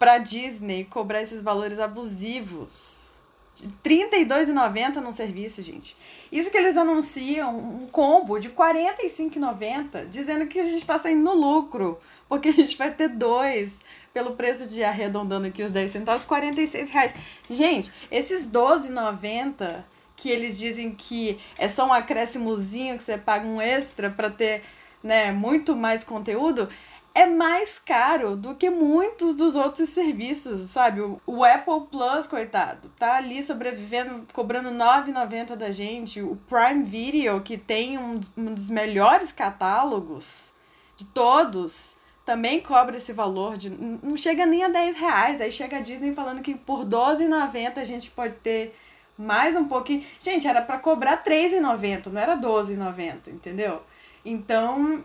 para 0.00 0.18
Disney 0.18 0.82
cobrar 0.82 1.22
esses 1.22 1.40
valores 1.42 1.78
abusivos. 1.78 3.12
De 3.54 3.66
R$32,90 3.88 4.96
num 4.96 5.12
serviço, 5.12 5.62
gente. 5.62 5.96
Isso 6.32 6.50
que 6.50 6.58
eles 6.58 6.76
anunciam 6.76 7.56
um 7.56 7.86
combo 7.86 8.40
de 8.40 8.48
R$45,90, 8.48 10.08
dizendo 10.08 10.48
que 10.48 10.58
a 10.58 10.64
gente 10.64 10.78
está 10.78 10.98
saindo 10.98 11.22
no 11.22 11.34
lucro, 11.34 12.00
porque 12.28 12.48
a 12.48 12.52
gente 12.52 12.76
vai 12.76 12.92
ter 12.92 13.10
dois 13.10 13.78
pelo 14.12 14.34
preço 14.34 14.66
de 14.66 14.82
arredondando 14.82 15.46
aqui 15.46 15.62
os 15.62 15.70
10 15.70 15.88
centavos, 15.88 16.24
46 16.24 16.90
reais. 16.90 17.14
Gente, 17.48 17.92
esses 18.10 18.48
12,90 18.48 19.84
que 20.16 20.30
eles 20.30 20.58
dizem 20.58 20.90
que 20.92 21.38
é 21.58 21.68
só 21.68 21.86
um 21.86 21.92
acréscimozinho 21.92 22.96
que 22.96 23.04
você 23.04 23.18
paga 23.18 23.46
um 23.46 23.60
extra 23.60 24.10
para 24.10 24.30
ter, 24.30 24.62
né, 25.02 25.30
muito 25.30 25.76
mais 25.76 26.02
conteúdo, 26.02 26.68
é 27.16 27.24
mais 27.24 27.78
caro 27.78 28.36
do 28.36 28.54
que 28.54 28.68
muitos 28.68 29.34
dos 29.34 29.56
outros 29.56 29.88
serviços, 29.88 30.68
sabe? 30.68 31.00
O, 31.26 31.44
Apple 31.44 31.86
Plus, 31.90 32.26
coitado, 32.26 32.90
tá 32.98 33.16
ali 33.16 33.42
sobrevivendo, 33.42 34.26
cobrando 34.34 34.68
R$ 34.68 34.74
9,90 34.74 35.56
da 35.56 35.72
gente. 35.72 36.20
O 36.20 36.36
Prime 36.46 36.82
Video, 36.82 37.40
que 37.40 37.56
tem 37.56 37.96
um, 37.96 38.20
um 38.36 38.52
dos 38.52 38.68
melhores 38.68 39.32
catálogos 39.32 40.52
de 40.94 41.06
todos, 41.06 41.94
também 42.26 42.60
cobra 42.60 42.98
esse 42.98 43.14
valor 43.14 43.56
de. 43.56 43.70
Não 43.70 44.16
chega 44.16 44.44
nem 44.44 44.64
a 44.64 44.68
10 44.68 44.96
reais. 44.96 45.40
Aí 45.40 45.50
chega 45.50 45.78
a 45.78 45.80
Disney 45.80 46.12
falando 46.12 46.42
que 46.42 46.54
por 46.54 46.80
R$12,90 46.80 47.78
a 47.78 47.84
gente 47.84 48.10
pode 48.10 48.34
ter 48.42 48.76
mais 49.18 49.56
um 49.56 49.66
pouquinho. 49.66 50.04
Gente, 50.20 50.46
era 50.46 50.60
para 50.60 50.78
cobrar 50.78 51.22
R$3,90, 51.24 52.06
não 52.06 52.20
era 52.20 52.34
R$12,90, 52.34 53.28
entendeu? 53.28 53.82
Então, 54.24 55.02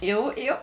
eu, 0.00 0.32
eu 0.32 0.56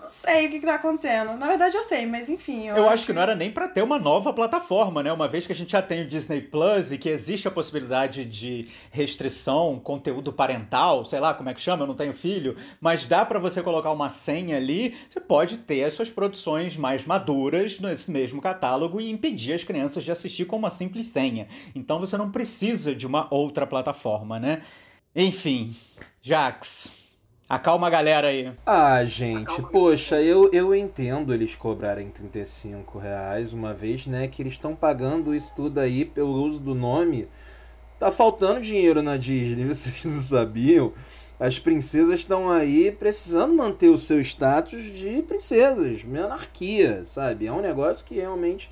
não 0.00 0.08
sei 0.08 0.46
o 0.46 0.50
que, 0.50 0.60
que 0.60 0.66
tá 0.66 0.74
acontecendo. 0.74 1.36
Na 1.36 1.46
verdade, 1.46 1.76
eu 1.76 1.84
sei, 1.84 2.06
mas 2.06 2.28
enfim. 2.28 2.66
Eu, 2.66 2.76
eu 2.76 2.84
acho, 2.84 2.94
acho 2.94 3.06
que 3.06 3.12
não 3.12 3.22
era 3.22 3.34
nem 3.34 3.50
para 3.50 3.68
ter 3.68 3.82
uma 3.82 3.98
nova 3.98 4.32
plataforma, 4.32 5.02
né? 5.02 5.12
Uma 5.12 5.28
vez 5.28 5.46
que 5.46 5.52
a 5.52 5.54
gente 5.54 5.72
já 5.72 5.82
tem 5.82 6.02
o 6.02 6.08
Disney 6.08 6.40
Plus 6.40 6.92
e 6.92 6.98
que 6.98 7.08
existe 7.08 7.48
a 7.48 7.50
possibilidade 7.50 8.24
de 8.24 8.68
restrição, 8.90 9.80
conteúdo 9.80 10.32
parental, 10.32 11.04
sei 11.04 11.20
lá 11.20 11.34
como 11.34 11.48
é 11.48 11.54
que 11.54 11.60
chama, 11.60 11.82
eu 11.82 11.86
não 11.86 11.94
tenho 11.94 12.12
filho, 12.12 12.56
mas 12.80 13.06
dá 13.06 13.24
para 13.24 13.38
você 13.38 13.62
colocar 13.62 13.90
uma 13.90 14.08
senha 14.08 14.56
ali, 14.56 14.96
você 15.08 15.20
pode 15.20 15.58
ter 15.58 15.84
as 15.84 15.94
suas 15.94 16.10
produções 16.10 16.76
mais 16.76 17.04
maduras 17.04 17.78
nesse 17.80 18.10
mesmo 18.10 18.40
catálogo 18.40 19.00
e 19.00 19.10
impedir 19.10 19.54
as 19.54 19.64
crianças 19.64 20.04
de 20.04 20.12
assistir 20.12 20.44
com 20.44 20.56
uma 20.56 20.70
simples 20.70 21.08
senha. 21.08 21.48
Então 21.74 21.98
você 21.98 22.16
não 22.16 22.30
precisa 22.30 22.94
de 22.94 23.06
uma 23.06 23.26
outra 23.32 23.66
plataforma, 23.66 24.38
né? 24.38 24.62
Enfim, 25.14 25.74
Jax. 26.20 27.05
Acalma 27.48 27.86
a 27.86 27.90
galera 27.90 28.26
aí. 28.26 28.52
Ah, 28.66 29.04
gente, 29.04 29.62
poxa, 29.70 30.20
eu, 30.20 30.50
eu 30.52 30.74
entendo 30.74 31.32
eles 31.32 31.54
cobrarem 31.54 32.10
35 32.10 32.98
reais 32.98 33.52
uma 33.52 33.72
vez, 33.72 34.04
né? 34.08 34.26
Que 34.26 34.42
eles 34.42 34.54
estão 34.54 34.74
pagando 34.74 35.32
isso 35.32 35.52
tudo 35.54 35.78
aí 35.78 36.04
pelo 36.04 36.42
uso 36.42 36.60
do 36.60 36.74
nome. 36.74 37.28
Tá 38.00 38.10
faltando 38.10 38.60
dinheiro 38.60 39.00
na 39.00 39.16
Disney, 39.16 39.62
vocês 39.72 40.04
não 40.04 40.20
sabiam? 40.20 40.92
As 41.38 41.56
princesas 41.56 42.18
estão 42.18 42.50
aí 42.50 42.90
precisando 42.90 43.54
manter 43.54 43.90
o 43.90 43.98
seu 43.98 44.18
status 44.20 44.82
de 44.82 45.22
princesas, 45.22 46.02
monarquia, 46.02 47.04
sabe? 47.04 47.46
É 47.46 47.52
um 47.52 47.60
negócio 47.60 48.04
que 48.04 48.16
realmente 48.16 48.70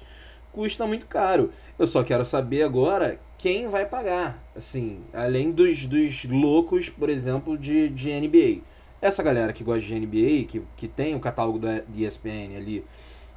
custa 0.54 0.86
muito 0.86 1.06
caro. 1.06 1.50
Eu 1.78 1.86
só 1.86 2.04
quero 2.04 2.24
saber 2.24 2.62
agora 2.62 3.18
quem 3.36 3.68
vai 3.68 3.84
pagar. 3.84 4.42
Assim, 4.54 5.00
além 5.12 5.50
dos, 5.50 5.84
dos 5.84 6.24
loucos, 6.24 6.88
por 6.88 7.10
exemplo, 7.10 7.58
de, 7.58 7.88
de 7.88 8.08
NBA. 8.20 8.62
Essa 9.02 9.22
galera 9.22 9.52
que 9.52 9.64
gosta 9.64 9.82
de 9.82 10.00
NBA, 10.00 10.44
que, 10.46 10.62
que 10.76 10.88
tem 10.88 11.14
o 11.14 11.20
catálogo 11.20 11.58
da 11.58 11.82
ESPN 11.94 12.56
ali 12.56 12.84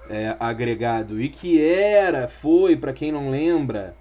é, 0.10 0.38
agregado 0.40 1.22
e 1.22 1.28
que 1.28 1.62
era, 1.62 2.28
foi, 2.28 2.78
para 2.78 2.94
quem 2.94 3.12
não 3.12 3.30
lembra, 3.30 3.96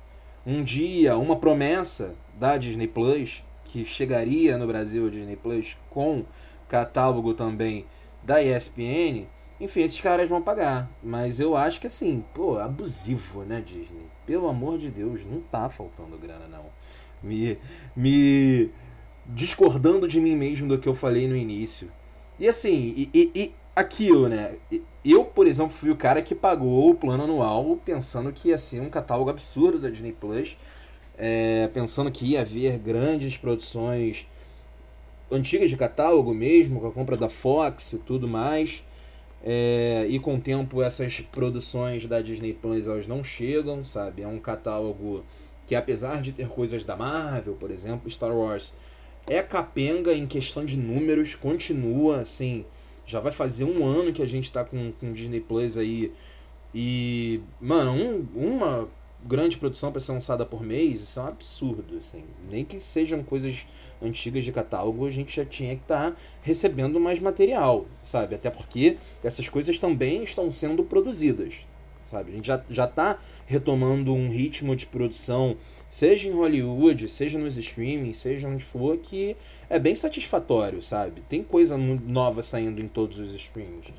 um 0.46 0.62
dia 0.62 1.16
uma 1.16 1.36
promessa 1.36 2.14
da 2.38 2.56
Disney 2.56 2.86
Plus, 2.86 3.42
que 3.64 3.84
chegaria 3.84 4.56
no 4.56 4.66
Brasil 4.66 5.06
a 5.06 5.10
Disney 5.10 5.36
Plus 5.36 5.76
com 5.90 6.24
catálogo 6.68 7.34
também 7.34 7.84
da 8.22 8.42
ESPN. 8.42 9.26
Enfim, 9.60 9.80
esses 9.80 10.00
caras 10.00 10.28
vão 10.28 10.42
pagar. 10.42 10.90
Mas 11.02 11.40
eu 11.40 11.56
acho 11.56 11.80
que 11.80 11.86
assim, 11.86 12.24
pô, 12.34 12.58
abusivo, 12.58 13.42
né, 13.42 13.62
Disney? 13.64 14.06
Pelo 14.26 14.48
amor 14.48 14.78
de 14.78 14.90
Deus, 14.90 15.24
não 15.24 15.40
tá 15.40 15.68
faltando 15.68 16.18
grana, 16.18 16.46
não. 16.46 16.66
Me. 17.22 17.58
Me. 17.94 18.70
Discordando 19.26 20.06
de 20.06 20.20
mim 20.20 20.36
mesmo 20.36 20.68
do 20.68 20.78
que 20.78 20.88
eu 20.88 20.94
falei 20.94 21.26
no 21.26 21.36
início. 21.36 21.90
E 22.38 22.46
assim, 22.46 22.94
e, 22.96 23.10
e, 23.12 23.30
e 23.34 23.54
aquilo, 23.74 24.28
né? 24.28 24.56
Eu, 25.04 25.24
por 25.24 25.46
exemplo, 25.46 25.72
fui 25.72 25.90
o 25.90 25.96
cara 25.96 26.22
que 26.22 26.34
pagou 26.34 26.90
o 26.90 26.94
plano 26.94 27.24
anual 27.24 27.78
pensando 27.84 28.32
que 28.32 28.48
ia 28.48 28.58
ser 28.58 28.80
um 28.80 28.90
catálogo 28.90 29.30
absurdo 29.30 29.78
da 29.78 29.88
Disney 29.88 30.12
Plus. 30.12 30.56
É, 31.18 31.68
pensando 31.68 32.12
que 32.12 32.26
ia 32.26 32.42
haver 32.42 32.78
grandes 32.78 33.36
produções 33.38 34.26
antigas 35.30 35.70
de 35.70 35.76
catálogo 35.76 36.34
mesmo, 36.34 36.80
com 36.80 36.88
a 36.88 36.92
compra 36.92 37.16
da 37.16 37.28
Fox 37.28 37.94
e 37.94 37.98
tudo 37.98 38.28
mais. 38.28 38.84
É, 39.42 40.06
e 40.08 40.18
com 40.18 40.36
o 40.36 40.40
tempo 40.40 40.82
essas 40.82 41.20
produções 41.20 42.06
da 42.06 42.20
Disney 42.20 42.52
Plus 42.52 42.88
elas 42.88 43.06
não 43.06 43.22
chegam, 43.22 43.84
sabe? 43.84 44.22
É 44.22 44.28
um 44.28 44.38
catálogo 44.38 45.24
que 45.66 45.74
apesar 45.74 46.20
de 46.20 46.32
ter 46.32 46.48
coisas 46.48 46.84
da 46.84 46.96
Marvel, 46.96 47.54
por 47.54 47.70
exemplo, 47.70 48.10
Star 48.10 48.34
Wars 48.34 48.72
é 49.26 49.42
capenga 49.42 50.12
em 50.14 50.26
questão 50.26 50.64
de 50.64 50.76
números, 50.76 51.34
continua 51.34 52.20
assim. 52.20 52.64
Já 53.04 53.20
vai 53.20 53.32
fazer 53.32 53.64
um 53.64 53.84
ano 53.84 54.12
que 54.12 54.22
a 54.22 54.26
gente 54.26 54.50
tá 54.50 54.64
com, 54.64 54.92
com 54.92 55.12
Disney 55.12 55.40
Plus 55.40 55.76
aí. 55.76 56.12
E, 56.74 57.40
mano, 57.60 57.92
um, 57.92 58.26
uma 58.34 58.88
grande 59.26 59.56
produção 59.56 59.90
para 59.90 60.00
ser 60.00 60.12
lançada 60.12 60.46
por 60.46 60.62
mês, 60.62 61.00
isso 61.00 61.18
é 61.18 61.22
um 61.22 61.26
absurdo, 61.26 61.96
assim. 61.96 62.24
Nem 62.50 62.64
que 62.64 62.78
sejam 62.78 63.22
coisas 63.22 63.66
antigas 64.00 64.44
de 64.44 64.52
catálogo, 64.52 65.06
a 65.06 65.10
gente 65.10 65.34
já 65.34 65.44
tinha 65.44 65.74
que 65.74 65.82
estar 65.82 66.12
tá 66.12 66.16
recebendo 66.42 67.00
mais 67.00 67.18
material, 67.18 67.86
sabe? 68.00 68.34
Até 68.34 68.50
porque 68.50 68.96
essas 69.22 69.48
coisas 69.48 69.78
também 69.78 70.22
estão 70.22 70.50
sendo 70.52 70.84
produzidas, 70.84 71.66
sabe? 72.02 72.30
A 72.30 72.34
gente 72.34 72.46
já, 72.46 72.62
já 72.70 72.86
tá 72.86 73.18
retomando 73.46 74.14
um 74.14 74.28
ritmo 74.28 74.76
de 74.76 74.86
produção, 74.86 75.56
seja 75.90 76.28
em 76.28 76.32
Hollywood, 76.32 77.08
seja 77.08 77.38
nos 77.38 77.56
streamings, 77.56 78.18
seja 78.18 78.48
onde 78.48 78.64
for, 78.64 78.96
que 78.98 79.36
é 79.68 79.78
bem 79.78 79.94
satisfatório, 79.94 80.80
sabe? 80.80 81.22
Tem 81.22 81.42
coisa 81.42 81.76
nova 81.76 82.42
saindo 82.42 82.80
em 82.80 82.88
todos 82.88 83.18
os 83.18 83.34
streamings. 83.34 83.92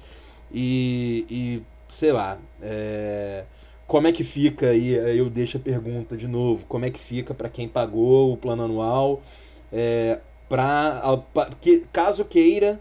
E, 0.52 1.26
e 1.30 1.62
sei 1.90 2.14
lá, 2.14 2.40
é 2.62 3.44
como 3.88 4.06
é 4.06 4.12
que 4.12 4.24
fica 4.24 4.68
aí? 4.68 4.94
Eu 5.18 5.30
deixo 5.30 5.58
a 5.58 5.60
pergunta 5.62 6.18
de 6.18 6.28
novo. 6.28 6.66
Como 6.68 6.86
é 6.86 6.92
que 6.92 7.00
fica 7.00 7.34
para 7.34 7.48
quem 7.48 7.70
pagou 7.70 8.34
o 8.34 8.38
plano 8.38 8.64
anual? 8.64 9.22
É, 9.72 10.20
pra, 10.50 11.02
que, 11.62 11.86
caso 11.92 12.26
queira, 12.26 12.80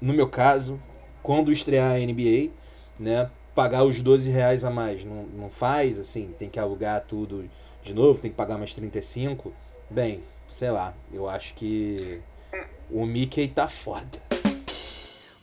no 0.00 0.12
meu 0.12 0.28
caso, 0.28 0.80
quando 1.22 1.52
estrear 1.52 1.92
a 1.92 1.98
NBA, 1.98 2.50
né, 2.98 3.30
pagar 3.54 3.84
os 3.84 4.02
12 4.02 4.30
reais 4.30 4.64
a 4.64 4.70
mais. 4.70 5.04
Não, 5.04 5.22
não 5.26 5.48
faz, 5.48 5.98
assim, 5.98 6.34
tem 6.36 6.50
que 6.50 6.58
alugar 6.58 7.04
tudo 7.06 7.48
de 7.82 7.94
novo, 7.94 8.20
tem 8.20 8.30
que 8.30 8.36
pagar 8.36 8.58
mais 8.58 8.74
35. 8.74 9.52
Bem, 9.88 10.20
sei 10.48 10.72
lá, 10.72 10.92
eu 11.12 11.28
acho 11.28 11.54
que 11.54 12.20
o 12.90 13.06
Mickey 13.06 13.46
tá 13.46 13.68
foda. 13.68 14.41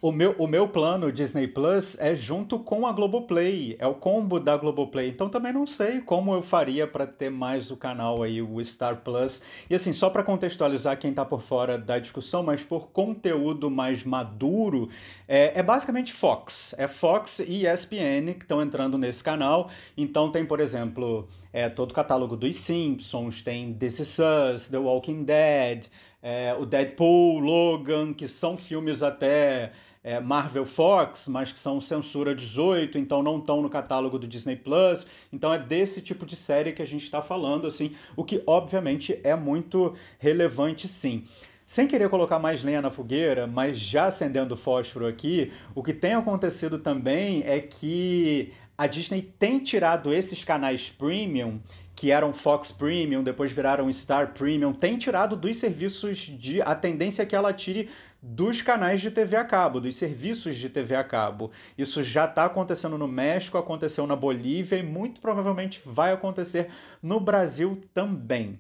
O 0.02 0.14
meu, 0.14 0.34
o 0.38 0.48
meu 0.48 0.66
plano 0.66 1.12
Disney 1.12 1.46
Plus 1.46 2.00
é 2.00 2.16
junto 2.16 2.58
com 2.58 2.88
a 2.88 2.94
Globoplay, 2.94 3.76
é 3.80 3.86
o 3.86 3.94
combo 3.94 4.40
da 4.40 4.56
Globoplay. 4.56 5.10
Então 5.10 5.28
também 5.28 5.52
não 5.52 5.68
sei 5.68 6.00
como 6.00 6.34
eu 6.34 6.42
faria 6.42 6.88
para 6.88 7.06
ter 7.06 7.30
mais 7.30 7.70
o 7.70 7.76
canal 7.76 8.24
aí, 8.24 8.42
o 8.42 8.64
Star 8.64 9.02
Plus. 9.04 9.42
E 9.70 9.76
assim, 9.76 9.92
só 9.92 10.10
para 10.10 10.24
contextualizar 10.24 10.98
quem 10.98 11.14
tá 11.14 11.26
por 11.26 11.42
fora 11.42 11.78
da 11.78 12.00
discussão, 12.00 12.42
mas 12.44 12.64
por 12.64 12.92
conteúdo 12.92 13.70
mais 13.70 14.06
maduro, 14.06 14.88
é, 15.28 15.60
é 15.60 15.62
basicamente 15.62 16.14
Fox. 16.14 16.74
É 16.78 16.88
Fox 16.88 17.40
e 17.40 17.68
ESPN 17.68 18.36
que 18.38 18.44
estão 18.44 18.62
entrando 18.62 18.98
nesse 18.98 19.22
canal. 19.22 19.70
Então 19.98 20.32
tem, 20.32 20.46
por 20.46 20.62
exemplo, 20.62 21.28
é, 21.52 21.68
todo 21.68 21.92
o 21.92 21.94
catálogo 21.94 22.38
dos 22.38 22.56
Simpsons, 22.56 23.42
tem 23.42 23.74
This 23.74 24.00
Is 24.00 24.18
Us, 24.20 24.68
The 24.70 24.78
Walking 24.78 25.24
Dead, 25.24 25.88
é, 26.22 26.56
o 26.58 26.66
Deadpool, 26.66 27.40
Logan, 27.40 28.14
que 28.14 28.28
são 28.28 28.58
filmes 28.58 29.02
até 29.02 29.72
é, 30.04 30.20
Marvel 30.20 30.66
Fox, 30.66 31.28
mas 31.28 31.52
que 31.52 31.60
são 31.60 31.80
censura 31.80 32.36
18, 32.36 32.98
então 32.98 33.22
não 33.22 33.38
estão 33.38 33.62
no 33.62 33.70
catálogo 33.70 34.18
do 34.18 34.28
Disney 34.28 34.56
Plus. 34.56 35.06
Então 35.32 35.54
é 35.54 35.60
desse 35.60 36.02
tipo 36.02 36.26
de 36.26 36.36
série 36.36 36.74
que 36.74 36.82
a 36.82 36.88
gente 36.88 37.04
está 37.04 37.22
falando, 37.22 37.68
assim, 37.68 37.96
o 38.16 38.24
que 38.24 38.44
obviamente 38.46 39.20
é 39.24 39.36
muito 39.36 39.94
relevante, 40.18 40.88
sim. 40.88 41.26
Sem 41.66 41.88
querer 41.88 42.10
colocar 42.10 42.40
mais 42.40 42.64
lenha 42.64 42.82
na 42.82 42.90
fogueira, 42.90 43.46
mas 43.46 43.78
já 43.78 44.06
acendendo 44.06 44.58
fósforo 44.58 45.06
aqui, 45.06 45.52
o 45.76 45.84
que 45.84 45.94
tem 45.94 46.16
acontecido 46.16 46.80
também 46.80 47.44
é 47.46 47.60
que 47.60 48.52
a 48.80 48.88
Disney 48.88 49.22
tem 49.22 49.60
tirado 49.60 50.14
esses 50.14 50.42
canais 50.46 50.90
premium 50.90 51.60
que 51.94 52.12
eram 52.12 52.32
Fox 52.32 52.72
Premium, 52.72 53.22
depois 53.22 53.52
viraram 53.52 53.92
Star 53.92 54.34
Premium, 54.34 54.72
tem 54.72 54.98
tirado 54.98 55.36
dos 55.36 55.58
serviços 55.58 56.18
de. 56.18 56.62
A 56.62 56.74
tendência 56.74 57.24
é 57.24 57.26
que 57.26 57.36
ela 57.36 57.52
tire 57.52 57.90
dos 58.22 58.62
canais 58.62 59.02
de 59.02 59.12
TV 59.12 59.36
a 59.36 59.44
cabo, 59.44 59.82
dos 59.82 59.98
serviços 59.98 60.56
de 60.56 60.70
TV 60.70 60.96
a 60.96 61.04
cabo. 61.04 61.52
Isso 61.78 62.02
já 62.02 62.24
está 62.24 62.46
acontecendo 62.46 62.98
no 62.98 63.06
México, 63.06 63.58
aconteceu 63.58 64.08
na 64.08 64.16
Bolívia 64.16 64.78
e 64.78 64.84
muito 64.84 65.20
provavelmente 65.20 65.82
vai 65.84 66.14
acontecer 66.14 66.70
no 67.04 67.20
Brasil 67.20 67.82
também. 67.94 68.58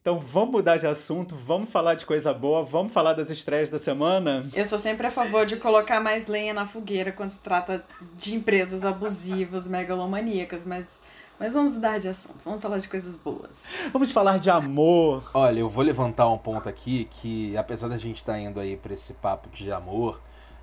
Então 0.00 0.18
vamos 0.18 0.52
mudar 0.52 0.78
de 0.78 0.86
assunto, 0.86 1.34
vamos 1.34 1.68
falar 1.68 1.94
de 1.94 2.06
coisa 2.06 2.32
boa, 2.32 2.64
vamos 2.64 2.90
falar 2.90 3.12
das 3.12 3.30
estreias 3.30 3.68
da 3.68 3.76
semana. 3.76 4.48
Eu 4.54 4.64
sou 4.64 4.78
sempre 4.78 5.06
a 5.06 5.10
favor 5.10 5.44
de 5.44 5.56
colocar 5.56 6.00
mais 6.00 6.26
lenha 6.26 6.54
na 6.54 6.66
fogueira 6.66 7.12
quando 7.12 7.28
se 7.28 7.38
trata 7.38 7.84
de 8.16 8.34
empresas 8.34 8.82
abusivas, 8.82 9.68
megalomaníacas, 9.68 10.64
mas 10.64 11.02
mas 11.38 11.52
vamos 11.52 11.74
mudar 11.74 11.98
de 11.98 12.08
assunto, 12.08 12.42
vamos 12.44 12.62
falar 12.62 12.78
de 12.78 12.88
coisas 12.88 13.16
boas. 13.16 13.64
Vamos 13.92 14.10
falar 14.10 14.38
de 14.38 14.50
amor. 14.50 15.30
Olha, 15.34 15.60
eu 15.60 15.68
vou 15.68 15.84
levantar 15.84 16.28
um 16.28 16.36
ponto 16.36 16.68
aqui 16.68 17.06
que, 17.10 17.54
apesar 17.56 17.88
da 17.88 17.96
gente 17.96 18.18
estar 18.18 18.34
tá 18.34 18.38
indo 18.38 18.58
aí 18.60 18.76
para 18.76 18.94
esse 18.94 19.12
papo 19.14 19.48
de 19.50 19.70
amor, 19.70 20.20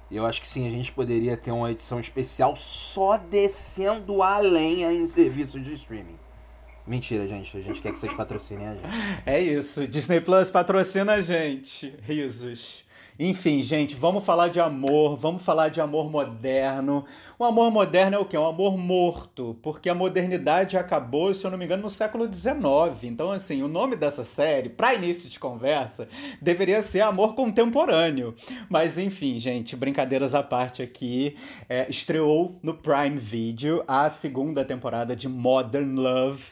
Eu 0.09 0.25
acho 0.25 0.41
que 0.41 0.47
sim, 0.47 0.65
a 0.65 0.71
gente 0.71 0.91
poderia 0.91 1.35
ter 1.35 1.51
uma 1.51 1.69
edição 1.69 1.99
especial 1.99 2.55
só 2.55 3.17
descendo 3.17 4.23
a 4.23 4.39
lenha 4.39 4.93
em 4.93 5.05
serviços 5.05 5.65
de 5.65 5.73
streaming. 5.73 6.17
Mentira, 6.87 7.27
gente. 7.27 7.57
A 7.57 7.61
gente 7.61 7.81
quer 7.81 7.91
que 7.91 7.99
vocês 7.99 8.13
patrocinem 8.13 8.67
a 8.67 8.75
gente. 8.75 8.87
É 9.25 9.39
isso. 9.41 9.85
Disney 9.87 10.21
Plus 10.21 10.49
patrocina 10.49 11.15
a 11.15 11.21
gente. 11.21 11.93
Risos. 12.01 12.87
Enfim, 13.19 13.63
gente, 13.63 13.95
vamos 13.95 14.23
falar 14.23 14.49
de 14.49 14.59
amor, 14.59 15.17
vamos 15.17 15.41
falar 15.41 15.69
de 15.69 15.81
amor 15.81 16.07
moderno. 16.07 17.03
O 17.39 17.43
amor 17.43 17.71
moderno 17.71 18.15
é 18.15 18.19
o 18.19 18.25
quê? 18.25 18.37
Um 18.37 18.45
amor 18.45 18.77
morto, 18.77 19.57
porque 19.63 19.89
a 19.89 19.95
modernidade 19.95 20.77
acabou, 20.77 21.33
se 21.33 21.43
eu 21.43 21.49
não 21.49 21.57
me 21.57 21.65
engano, 21.65 21.81
no 21.81 21.89
século 21.89 22.31
XIX. 22.31 23.05
Então, 23.05 23.31
assim, 23.31 23.63
o 23.63 23.67
nome 23.67 23.95
dessa 23.95 24.23
série, 24.23 24.69
para 24.69 24.93
início 24.93 25.27
de 25.27 25.39
conversa, 25.39 26.07
deveria 26.39 26.79
ser 26.83 27.01
Amor 27.01 27.33
Contemporâneo. 27.33 28.35
Mas, 28.69 28.99
enfim, 28.99 29.39
gente, 29.39 29.75
brincadeiras 29.75 30.35
à 30.35 30.43
parte 30.43 30.83
aqui, 30.83 31.35
é, 31.67 31.89
estreou 31.89 32.59
no 32.61 32.75
Prime 32.75 33.17
Video 33.17 33.83
a 33.87 34.11
segunda 34.11 34.63
temporada 34.63 35.15
de 35.15 35.27
Modern 35.27 35.99
Love 35.99 36.43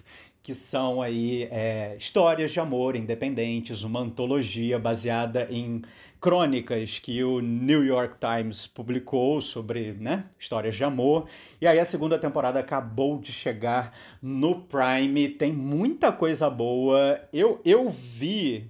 que 0.46 0.54
são 0.54 1.02
aí 1.02 1.48
é, 1.50 1.96
histórias 1.98 2.52
de 2.52 2.60
amor 2.60 2.96
independentes, 2.96 3.84
uma 3.84 4.00
antologia 4.00 4.78
baseada 4.78 5.48
em 5.50 5.82
crônicas 6.22 7.00
que 7.00 7.24
o 7.24 7.40
New 7.40 7.84
York 7.84 8.18
Times 8.20 8.68
publicou 8.68 9.42
sobre 9.42 9.94
né, 9.94 10.26
histórias 10.40 10.76
de 10.76 10.84
amor. 10.84 11.26
E 11.60 11.66
aí 11.66 11.80
a 11.80 11.86
segunda 11.86 12.20
temporada 12.20 12.60
acabou 12.60 13.18
de 13.18 13.34
chegar 13.34 13.92
no 14.22 14.62
Prime, 14.62 15.30
tem 15.30 15.52
muita 15.52 16.12
coisa 16.12 16.48
boa. 16.48 17.20
Eu, 17.34 17.60
eu 17.66 17.90
vi 17.90 18.70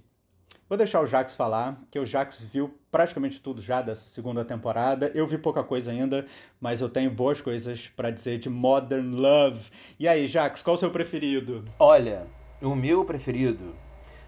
Vou 0.68 0.80
deixar 0.80 1.00
o 1.00 1.06
Jax 1.06 1.36
falar, 1.36 1.80
que 1.92 2.00
o 2.00 2.06
Jax 2.08 2.42
viu 2.42 2.74
praticamente 2.96 3.42
tudo 3.42 3.62
já 3.62 3.82
dessa 3.82 4.08
segunda 4.08 4.46
temporada. 4.46 5.12
Eu 5.14 5.28
vi 5.28 5.38
pouca 5.38 5.62
coisa 5.62 5.92
ainda, 5.92 6.26
mas 6.62 6.80
eu 6.80 6.88
tenho 6.88 7.12
boas 7.12 7.42
coisas 7.42 7.90
para 7.90 8.10
dizer 8.10 8.40
de 8.40 8.50
Modern 8.50 9.14
Love. 9.14 9.70
E 10.00 10.08
aí, 10.08 10.26
Jax, 10.28 10.62
qual 10.62 10.76
o 10.76 10.78
seu 10.78 10.90
preferido? 10.90 11.66
Olha, 11.78 12.26
o 12.62 12.74
meu 12.74 13.04
preferido, 13.04 13.76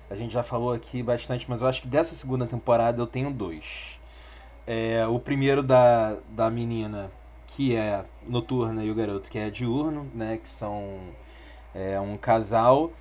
a 0.09 0.15
gente 0.15 0.33
já 0.33 0.43
falou 0.43 0.73
aqui 0.73 1.01
bastante, 1.01 1.45
mas 1.47 1.61
eu 1.61 1.67
acho 1.69 1.81
que 1.81 1.87
dessa 1.87 2.13
segunda 2.13 2.45
temporada 2.45 3.01
eu 3.01 3.07
tenho 3.07 3.31
dois. 3.31 3.97
É, 4.67 5.07
o 5.07 5.17
primeiro 5.17 5.63
da, 5.63 6.17
da 6.27 6.51
menina, 6.51 7.09
que 7.47 7.73
é 7.73 8.03
noturna, 8.27 8.83
e 8.83 8.91
o 8.91 8.95
garoto, 8.95 9.31
que 9.31 9.39
é 9.39 9.49
diurno, 9.49 10.11
né? 10.13 10.37
Que 10.43 10.49
são 10.49 10.99
é, 11.73 11.97
um 12.01 12.17
casal. 12.17 12.91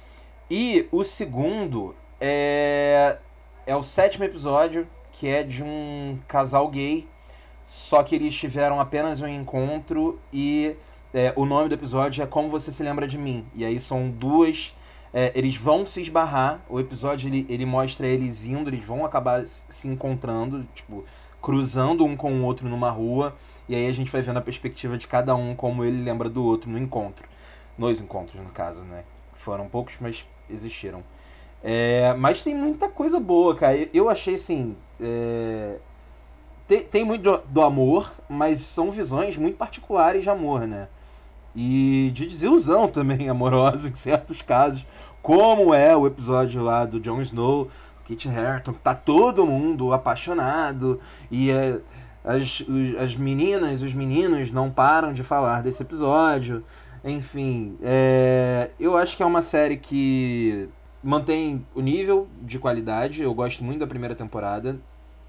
E 0.48 0.86
o 0.92 1.02
segundo 1.02 1.92
é 2.20 3.18
é 3.66 3.74
o 3.74 3.82
sétimo 3.82 4.24
episódio, 4.24 4.86
que 5.16 5.26
é 5.26 5.42
de 5.42 5.64
um 5.64 6.18
casal 6.28 6.68
gay, 6.68 7.08
só 7.64 8.02
que 8.02 8.14
eles 8.14 8.34
tiveram 8.34 8.78
apenas 8.78 9.20
um 9.20 9.26
encontro 9.26 10.20
e 10.30 10.76
é, 11.12 11.32
o 11.34 11.46
nome 11.46 11.70
do 11.70 11.74
episódio 11.74 12.22
é 12.22 12.26
Como 12.26 12.50
Você 12.50 12.70
Se 12.70 12.82
Lembra 12.82 13.08
de 13.08 13.16
Mim. 13.16 13.46
E 13.54 13.64
aí 13.64 13.80
são 13.80 14.10
duas. 14.10 14.74
É, 15.14 15.32
eles 15.34 15.56
vão 15.56 15.86
se 15.86 16.02
esbarrar, 16.02 16.60
o 16.68 16.78
episódio 16.78 17.28
ele, 17.28 17.46
ele 17.48 17.64
mostra 17.64 18.06
eles 18.06 18.44
indo, 18.44 18.68
eles 18.68 18.84
vão 18.84 19.06
acabar 19.06 19.46
se 19.46 19.88
encontrando, 19.88 20.68
tipo, 20.74 21.06
cruzando 21.40 22.04
um 22.04 22.14
com 22.14 22.30
o 22.34 22.44
outro 22.44 22.68
numa 22.68 22.90
rua. 22.90 23.34
E 23.66 23.74
aí 23.74 23.86
a 23.86 23.92
gente 23.92 24.10
vai 24.10 24.20
vendo 24.20 24.36
a 24.36 24.42
perspectiva 24.42 24.98
de 24.98 25.08
cada 25.08 25.34
um, 25.34 25.56
como 25.56 25.82
ele 25.82 26.02
lembra 26.02 26.28
do 26.28 26.44
outro 26.44 26.70
no 26.70 26.76
encontro. 26.76 27.26
Nos 27.78 28.02
encontros, 28.02 28.38
no 28.42 28.50
caso, 28.50 28.82
né? 28.82 29.02
Foram 29.32 29.66
poucos, 29.66 29.96
mas 29.98 30.26
existiram. 30.50 31.02
É, 31.62 32.14
mas 32.14 32.42
tem 32.42 32.54
muita 32.54 32.88
coisa 32.88 33.18
boa, 33.18 33.54
cara. 33.54 33.76
Eu 33.92 34.08
achei 34.08 34.34
assim. 34.34 34.76
É... 35.00 35.78
Tem, 36.66 36.82
tem 36.82 37.04
muito 37.04 37.22
do, 37.22 37.42
do, 37.48 37.62
amor, 37.62 38.12
mas 38.28 38.60
são 38.60 38.90
visões 38.90 39.36
muito 39.36 39.56
particulares 39.56 40.22
de 40.22 40.30
amor, 40.30 40.66
né? 40.66 40.88
E 41.54 42.10
de 42.12 42.26
desilusão 42.26 42.86
também 42.88 43.28
amorosa 43.28 43.88
em 43.88 43.94
certos 43.94 44.42
casos. 44.42 44.84
Como 45.22 45.74
é 45.74 45.96
o 45.96 46.06
episódio 46.06 46.62
lá 46.62 46.84
do 46.84 47.00
Jon 47.00 47.20
Snow, 47.20 47.68
Kit 48.04 48.28
Harington, 48.28 48.72
tá 48.72 48.94
todo 48.94 49.46
mundo 49.46 49.92
apaixonado 49.92 51.00
e 51.30 51.50
é, 51.50 51.80
as, 52.24 52.64
as 53.00 53.16
meninas, 53.16 53.82
os 53.82 53.92
meninos 53.92 54.50
não 54.52 54.70
param 54.70 55.12
de 55.12 55.22
falar 55.22 55.62
desse 55.62 55.82
episódio. 55.82 56.62
Enfim, 57.04 57.76
é, 57.82 58.70
eu 58.78 58.96
acho 58.96 59.16
que 59.16 59.22
é 59.22 59.26
uma 59.26 59.42
série 59.42 59.76
que 59.76 60.68
mantém 61.06 61.64
o 61.72 61.80
nível 61.80 62.26
de 62.42 62.58
qualidade. 62.58 63.22
Eu 63.22 63.32
gosto 63.32 63.62
muito 63.62 63.78
da 63.78 63.86
primeira 63.86 64.14
temporada. 64.14 64.76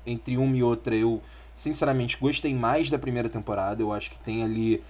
Entre 0.05 0.35
uma 0.35 0.55
e 0.55 0.63
outra, 0.63 0.95
eu 0.95 1.21
sinceramente 1.53 2.17
gostei 2.19 2.53
mais 2.53 2.89
da 2.89 2.97
primeira 2.97 3.29
temporada. 3.29 3.81
Eu 3.81 3.93
acho 3.93 4.09
que 4.09 4.17
tem 4.17 4.43
ali 4.43 4.81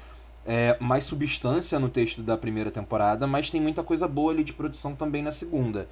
é, 0.46 0.78
mais 0.80 1.04
substância 1.04 1.78
no 1.78 1.90
texto 1.90 2.22
da 2.22 2.38
primeira 2.38 2.72
temporada, 2.72 3.28
mas 3.28 3.50
tem 3.50 3.60
muita 3.60 3.84
coisa 3.84 4.08
boa 4.08 4.32
ali 4.32 4.46
de 4.46 4.54
produção 4.54 4.96
também 4.96 5.22
na 5.22 5.32
segunda. 5.32 5.90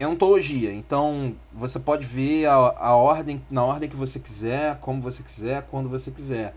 É 0.00 0.04
antologia, 0.04 0.72
então 0.72 1.34
você 1.52 1.78
pode 1.78 2.06
ver 2.06 2.46
a, 2.46 2.54
a 2.54 2.96
ordem 2.96 3.42
na 3.50 3.64
ordem 3.64 3.88
que 3.88 3.96
você 3.96 4.18
quiser, 4.18 4.78
como 4.78 5.00
você 5.02 5.22
quiser, 5.22 5.62
quando 5.70 5.88
você 5.88 6.10
quiser. 6.10 6.54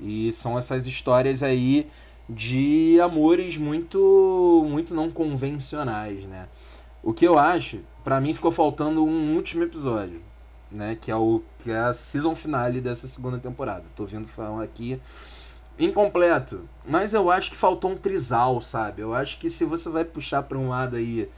E 0.00 0.32
são 0.32 0.56
essas 0.58 0.86
histórias 0.86 1.42
aí 1.42 1.88
de 2.28 3.00
amores 3.00 3.56
muito 3.56 4.66
muito 4.68 4.94
não 4.94 5.10
convencionais, 5.10 6.24
né? 6.24 6.48
O 7.02 7.12
que 7.12 7.26
eu 7.26 7.36
acho, 7.36 7.80
para 8.04 8.20
mim 8.20 8.32
ficou 8.32 8.52
faltando 8.52 9.04
um 9.04 9.34
último 9.34 9.64
episódio, 9.64 10.22
né? 10.70 10.96
Que 11.00 11.10
é 11.10 11.16
o 11.16 11.42
que 11.58 11.70
é 11.70 11.78
a 11.78 11.92
season 11.92 12.36
finale 12.36 12.80
dessa 12.80 13.08
segunda 13.08 13.38
temporada. 13.38 13.84
Tô 13.96 14.06
vendo 14.06 14.28
falar 14.28 14.62
aqui 14.62 15.00
incompleto, 15.78 16.68
mas 16.86 17.12
eu 17.12 17.30
acho 17.30 17.50
que 17.50 17.56
faltou 17.56 17.90
um 17.90 17.96
trisal, 17.96 18.60
sabe? 18.60 19.02
Eu 19.02 19.14
acho 19.14 19.38
que 19.38 19.50
se 19.50 19.64
você 19.64 19.88
vai 19.88 20.04
puxar 20.04 20.44
para 20.44 20.56
um 20.58 20.68
lado 20.68 20.96
aí 20.96 21.28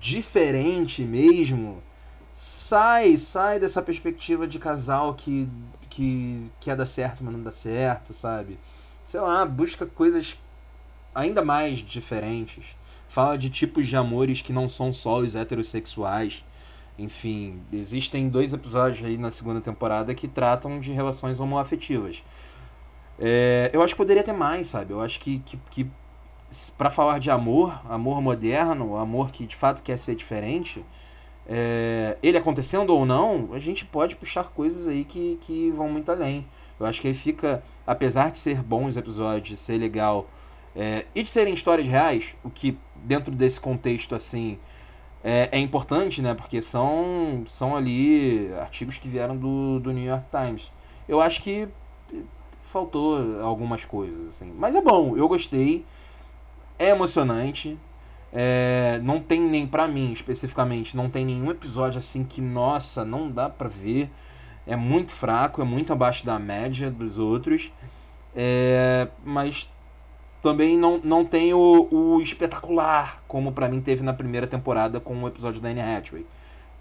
diferente 0.00 1.02
mesmo, 1.02 1.82
sai, 2.32 3.18
sai 3.18 3.60
dessa 3.60 3.82
perspectiva 3.82 4.46
de 4.46 4.58
casal 4.58 5.14
que 5.14 5.48
que 5.90 6.50
quer 6.58 6.74
dar 6.74 6.86
certo, 6.86 7.22
mas 7.22 7.32
não 7.32 7.42
dá 7.42 7.52
certo, 7.52 8.12
sabe? 8.12 8.58
Sei 9.04 9.20
lá, 9.20 9.46
busca 9.46 9.86
coisas 9.86 10.36
ainda 11.14 11.44
mais 11.44 11.78
diferentes 11.78 12.74
fala 13.14 13.38
de 13.38 13.48
tipos 13.48 13.86
de 13.86 13.96
amores 13.96 14.42
que 14.42 14.52
não 14.52 14.68
são 14.68 14.92
só 14.92 15.18
os 15.20 15.36
heterossexuais. 15.36 16.44
Enfim, 16.98 17.62
existem 17.72 18.28
dois 18.28 18.52
episódios 18.52 19.06
aí 19.06 19.16
na 19.16 19.30
segunda 19.30 19.60
temporada 19.60 20.12
que 20.16 20.26
tratam 20.26 20.80
de 20.80 20.92
relações 20.92 21.38
homoafetivas. 21.38 22.24
É, 23.16 23.70
eu 23.72 23.82
acho 23.82 23.94
que 23.94 23.98
poderia 23.98 24.24
ter 24.24 24.32
mais, 24.32 24.66
sabe? 24.66 24.92
Eu 24.92 25.00
acho 25.00 25.20
que, 25.20 25.38
que, 25.46 25.56
que 25.70 25.90
para 26.76 26.90
falar 26.90 27.20
de 27.20 27.30
amor, 27.30 27.80
amor 27.88 28.20
moderno, 28.20 28.96
amor 28.96 29.30
que 29.30 29.46
de 29.46 29.54
fato 29.54 29.80
quer 29.80 29.96
ser 29.96 30.16
diferente, 30.16 30.84
é, 31.46 32.18
ele 32.20 32.36
acontecendo 32.36 32.90
ou 32.90 33.06
não, 33.06 33.50
a 33.52 33.60
gente 33.60 33.84
pode 33.84 34.16
puxar 34.16 34.50
coisas 34.50 34.88
aí 34.88 35.04
que, 35.04 35.38
que 35.42 35.70
vão 35.70 35.88
muito 35.88 36.10
além. 36.10 36.44
Eu 36.80 36.86
acho 36.86 37.00
que 37.00 37.06
aí 37.06 37.14
fica, 37.14 37.62
apesar 37.86 38.32
de 38.32 38.38
ser 38.38 38.60
bons 38.60 38.96
episódios, 38.96 39.50
de 39.50 39.56
ser 39.56 39.78
legal 39.78 40.28
é, 40.76 41.06
e 41.14 41.22
de 41.22 41.30
serem 41.30 41.54
histórias 41.54 41.86
reais, 41.86 42.34
o 42.42 42.50
que 42.50 42.76
dentro 43.04 43.32
desse 43.32 43.60
contexto 43.60 44.14
assim 44.14 44.58
é, 45.22 45.48
é, 45.52 45.58
importante, 45.58 46.20
né? 46.20 46.34
Porque 46.34 46.60
são, 46.60 47.44
são 47.48 47.74
ali 47.74 48.52
artigos 48.60 48.98
que 48.98 49.08
vieram 49.08 49.36
do, 49.36 49.80
do 49.80 49.90
New 49.92 50.04
York 50.04 50.26
Times. 50.30 50.70
Eu 51.08 51.20
acho 51.20 51.40
que 51.42 51.68
faltou 52.62 53.40
algumas 53.42 53.84
coisas, 53.84 54.28
assim. 54.28 54.52
Mas 54.58 54.74
é 54.74 54.82
bom, 54.82 55.16
eu 55.16 55.26
gostei. 55.26 55.84
É 56.78 56.90
emocionante. 56.90 57.78
É, 58.36 59.00
não 59.02 59.20
tem 59.20 59.40
nem 59.40 59.64
para 59.64 59.86
mim 59.86 60.10
especificamente, 60.10 60.96
não 60.96 61.08
tem 61.08 61.24
nenhum 61.24 61.52
episódio 61.52 62.00
assim 62.00 62.24
que, 62.24 62.40
nossa, 62.40 63.04
não 63.04 63.30
dá 63.30 63.48
pra 63.48 63.68
ver. 63.68 64.10
É 64.66 64.74
muito 64.74 65.12
fraco, 65.12 65.62
é 65.62 65.64
muito 65.64 65.92
abaixo 65.92 66.26
da 66.26 66.38
média 66.38 66.90
dos 66.90 67.18
outros. 67.18 67.72
É, 68.34 69.08
mas 69.24 69.70
também 70.44 70.76
não, 70.76 71.00
não 71.02 71.24
tem 71.24 71.54
o, 71.54 71.88
o 71.90 72.20
espetacular, 72.20 73.22
como 73.26 73.50
para 73.50 73.66
mim 73.66 73.80
teve 73.80 74.02
na 74.02 74.12
primeira 74.12 74.46
temporada 74.46 75.00
com 75.00 75.22
o 75.22 75.26
episódio 75.26 75.58
da 75.58 75.70
Anne 75.70 75.80
Hathaway. 75.80 76.26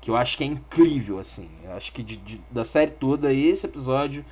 Que 0.01 0.11
eu 0.11 0.17
acho 0.17 0.37
que 0.37 0.43
é 0.43 0.47
incrível, 0.47 1.17
assim. 1.17 1.49
Eu 1.63 1.71
acho 1.71 1.93
que 1.93 2.03
de, 2.03 2.17
de, 2.17 2.41
da 2.51 2.65
série 2.65 2.91
toda, 2.91 3.31
esse 3.31 3.65
episódio 3.65 4.25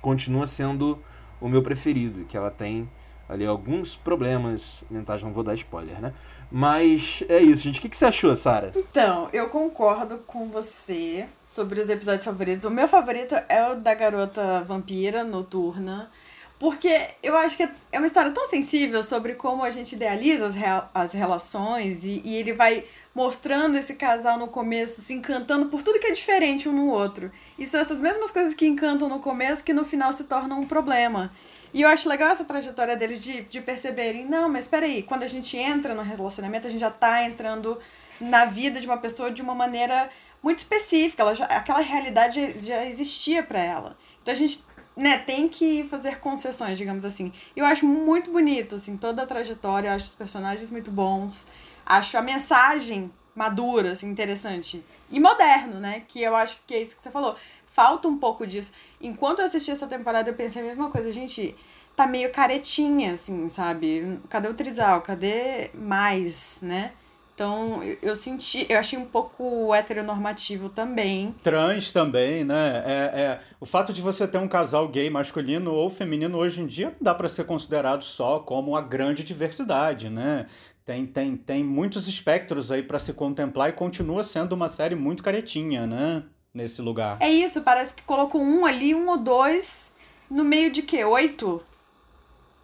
continua 0.00 0.46
sendo 0.46 0.98
o 1.38 1.50
meu 1.50 1.62
preferido. 1.62 2.24
Que 2.24 2.34
ela 2.34 2.50
tem 2.50 2.88
ali 3.28 3.44
alguns 3.44 3.94
problemas 3.94 4.82
mentais, 4.90 5.22
não 5.22 5.34
vou 5.34 5.44
dar 5.44 5.52
spoiler, 5.52 6.00
né? 6.00 6.14
Mas 6.50 7.22
é 7.28 7.42
isso, 7.42 7.64
gente. 7.64 7.80
O 7.80 7.82
que, 7.82 7.90
que 7.90 7.96
você 7.96 8.06
achou, 8.06 8.34
Sara? 8.34 8.72
Então, 8.74 9.28
eu 9.34 9.50
concordo 9.50 10.16
com 10.26 10.48
você 10.48 11.26
sobre 11.44 11.78
os 11.78 11.90
episódios 11.90 12.24
favoritos. 12.24 12.64
O 12.64 12.70
meu 12.70 12.88
favorito 12.88 13.34
é 13.50 13.70
o 13.70 13.74
da 13.74 13.94
garota 13.94 14.64
vampira 14.64 15.22
noturna 15.24 16.10
Porque 16.58 17.08
eu 17.22 17.36
acho 17.36 17.56
que 17.56 17.68
é 17.92 17.98
uma 17.98 18.06
história 18.06 18.32
tão 18.32 18.46
sensível 18.48 19.00
sobre 19.02 19.34
como 19.34 19.62
a 19.62 19.70
gente 19.70 19.94
idealiza 19.94 20.46
as, 20.46 20.54
rea 20.54 20.88
as 20.92 21.12
relações 21.12 22.04
e, 22.04 22.20
e 22.24 22.36
ele 22.36 22.52
vai 22.52 22.84
mostrando 23.14 23.76
esse 23.76 23.94
casal 23.94 24.38
no 24.38 24.48
começo 24.48 25.00
se 25.00 25.14
encantando 25.14 25.66
por 25.66 25.82
tudo 25.82 26.00
que 26.00 26.08
é 26.08 26.12
diferente 26.12 26.68
um 26.68 26.72
no 26.72 26.90
outro. 26.90 27.30
E 27.56 27.64
são 27.64 27.80
essas 27.80 28.00
mesmas 28.00 28.32
coisas 28.32 28.54
que 28.54 28.66
encantam 28.66 29.08
no 29.08 29.20
começo 29.20 29.62
que 29.62 29.72
no 29.72 29.84
final 29.84 30.12
se 30.12 30.24
tornam 30.24 30.60
um 30.60 30.66
problema. 30.66 31.30
E 31.72 31.82
eu 31.82 31.88
acho 31.88 32.08
legal 32.08 32.30
essa 32.30 32.44
trajetória 32.44 32.96
deles 32.96 33.22
de, 33.22 33.42
de 33.42 33.60
perceberem, 33.60 34.26
não, 34.26 34.48
mas 34.48 34.66
peraí, 34.66 35.02
quando 35.02 35.22
a 35.22 35.28
gente 35.28 35.56
entra 35.56 35.94
no 35.94 36.02
relacionamento, 36.02 36.66
a 36.66 36.70
gente 36.70 36.80
já 36.80 36.90
tá 36.90 37.22
entrando 37.24 37.78
na 38.20 38.46
vida 38.46 38.80
de 38.80 38.86
uma 38.86 38.96
pessoa 38.96 39.30
de 39.30 39.42
uma 39.42 39.54
maneira 39.54 40.08
muito 40.42 40.58
específica, 40.58 41.22
ela 41.22 41.34
já, 41.34 41.44
aquela 41.44 41.80
realidade 41.80 42.58
já 42.66 42.84
existia 42.84 43.42
para 43.42 43.60
ela. 43.60 43.96
Então 44.22 44.32
a 44.32 44.36
gente 44.36 44.62
né, 44.98 45.16
tem 45.16 45.48
que 45.48 45.84
fazer 45.84 46.18
concessões, 46.18 46.76
digamos 46.76 47.04
assim. 47.04 47.32
Eu 47.54 47.64
acho 47.64 47.86
muito 47.86 48.32
bonito, 48.32 48.74
assim, 48.74 48.96
toda 48.96 49.22
a 49.22 49.26
trajetória, 49.26 49.94
acho 49.94 50.06
os 50.06 50.14
personagens 50.14 50.72
muito 50.72 50.90
bons, 50.90 51.46
acho 51.86 52.18
a 52.18 52.20
mensagem 52.20 53.08
madura, 53.32 53.92
assim, 53.92 54.10
interessante. 54.10 54.84
E 55.08 55.20
moderno, 55.20 55.78
né? 55.78 56.02
Que 56.08 56.20
eu 56.20 56.34
acho 56.34 56.58
que 56.66 56.74
é 56.74 56.82
isso 56.82 56.96
que 56.96 57.02
você 57.02 57.12
falou. 57.12 57.36
Falta 57.72 58.08
um 58.08 58.18
pouco 58.18 58.44
disso. 58.44 58.72
Enquanto 59.00 59.38
eu 59.38 59.44
assisti 59.44 59.70
essa 59.70 59.86
temporada, 59.86 60.30
eu 60.30 60.34
pensei 60.34 60.62
a 60.62 60.64
mesma 60.64 60.90
coisa. 60.90 61.12
Gente, 61.12 61.54
tá 61.94 62.04
meio 62.04 62.32
caretinha, 62.32 63.12
assim, 63.12 63.48
sabe? 63.48 64.18
Cadê 64.28 64.48
o 64.48 64.54
Trizal? 64.54 65.00
Cadê 65.02 65.70
mais, 65.74 66.58
né? 66.60 66.92
Então, 67.38 67.80
eu, 68.02 68.16
senti, 68.16 68.66
eu 68.68 68.80
achei 68.80 68.98
um 68.98 69.04
pouco 69.04 69.72
heteronormativo 69.72 70.68
também. 70.68 71.32
Trans 71.40 71.92
também, 71.92 72.42
né? 72.42 72.82
É, 72.84 73.20
é, 73.20 73.40
o 73.60 73.64
fato 73.64 73.92
de 73.92 74.02
você 74.02 74.26
ter 74.26 74.38
um 74.38 74.48
casal 74.48 74.88
gay 74.88 75.08
masculino 75.08 75.72
ou 75.72 75.88
feminino 75.88 76.36
hoje 76.36 76.60
em 76.60 76.66
dia 76.66 76.86
não 76.86 76.96
dá 77.00 77.14
para 77.14 77.28
ser 77.28 77.44
considerado 77.44 78.02
só 78.02 78.40
como 78.40 78.74
a 78.74 78.82
grande 78.82 79.22
diversidade, 79.22 80.10
né? 80.10 80.46
Tem, 80.84 81.06
tem, 81.06 81.36
tem 81.36 81.62
muitos 81.62 82.08
espectros 82.08 82.72
aí 82.72 82.82
para 82.82 82.98
se 82.98 83.12
contemplar 83.12 83.68
e 83.68 83.72
continua 83.72 84.24
sendo 84.24 84.54
uma 84.54 84.68
série 84.68 84.96
muito 84.96 85.22
caretinha, 85.22 85.86
né? 85.86 86.24
Nesse 86.52 86.82
lugar. 86.82 87.18
É 87.20 87.30
isso, 87.30 87.62
parece 87.62 87.94
que 87.94 88.02
colocou 88.02 88.42
um 88.42 88.66
ali, 88.66 88.96
um 88.96 89.08
ou 89.08 89.16
dois, 89.16 89.92
no 90.28 90.42
meio 90.42 90.72
de 90.72 90.82
quê? 90.82 91.04
Oito? 91.04 91.62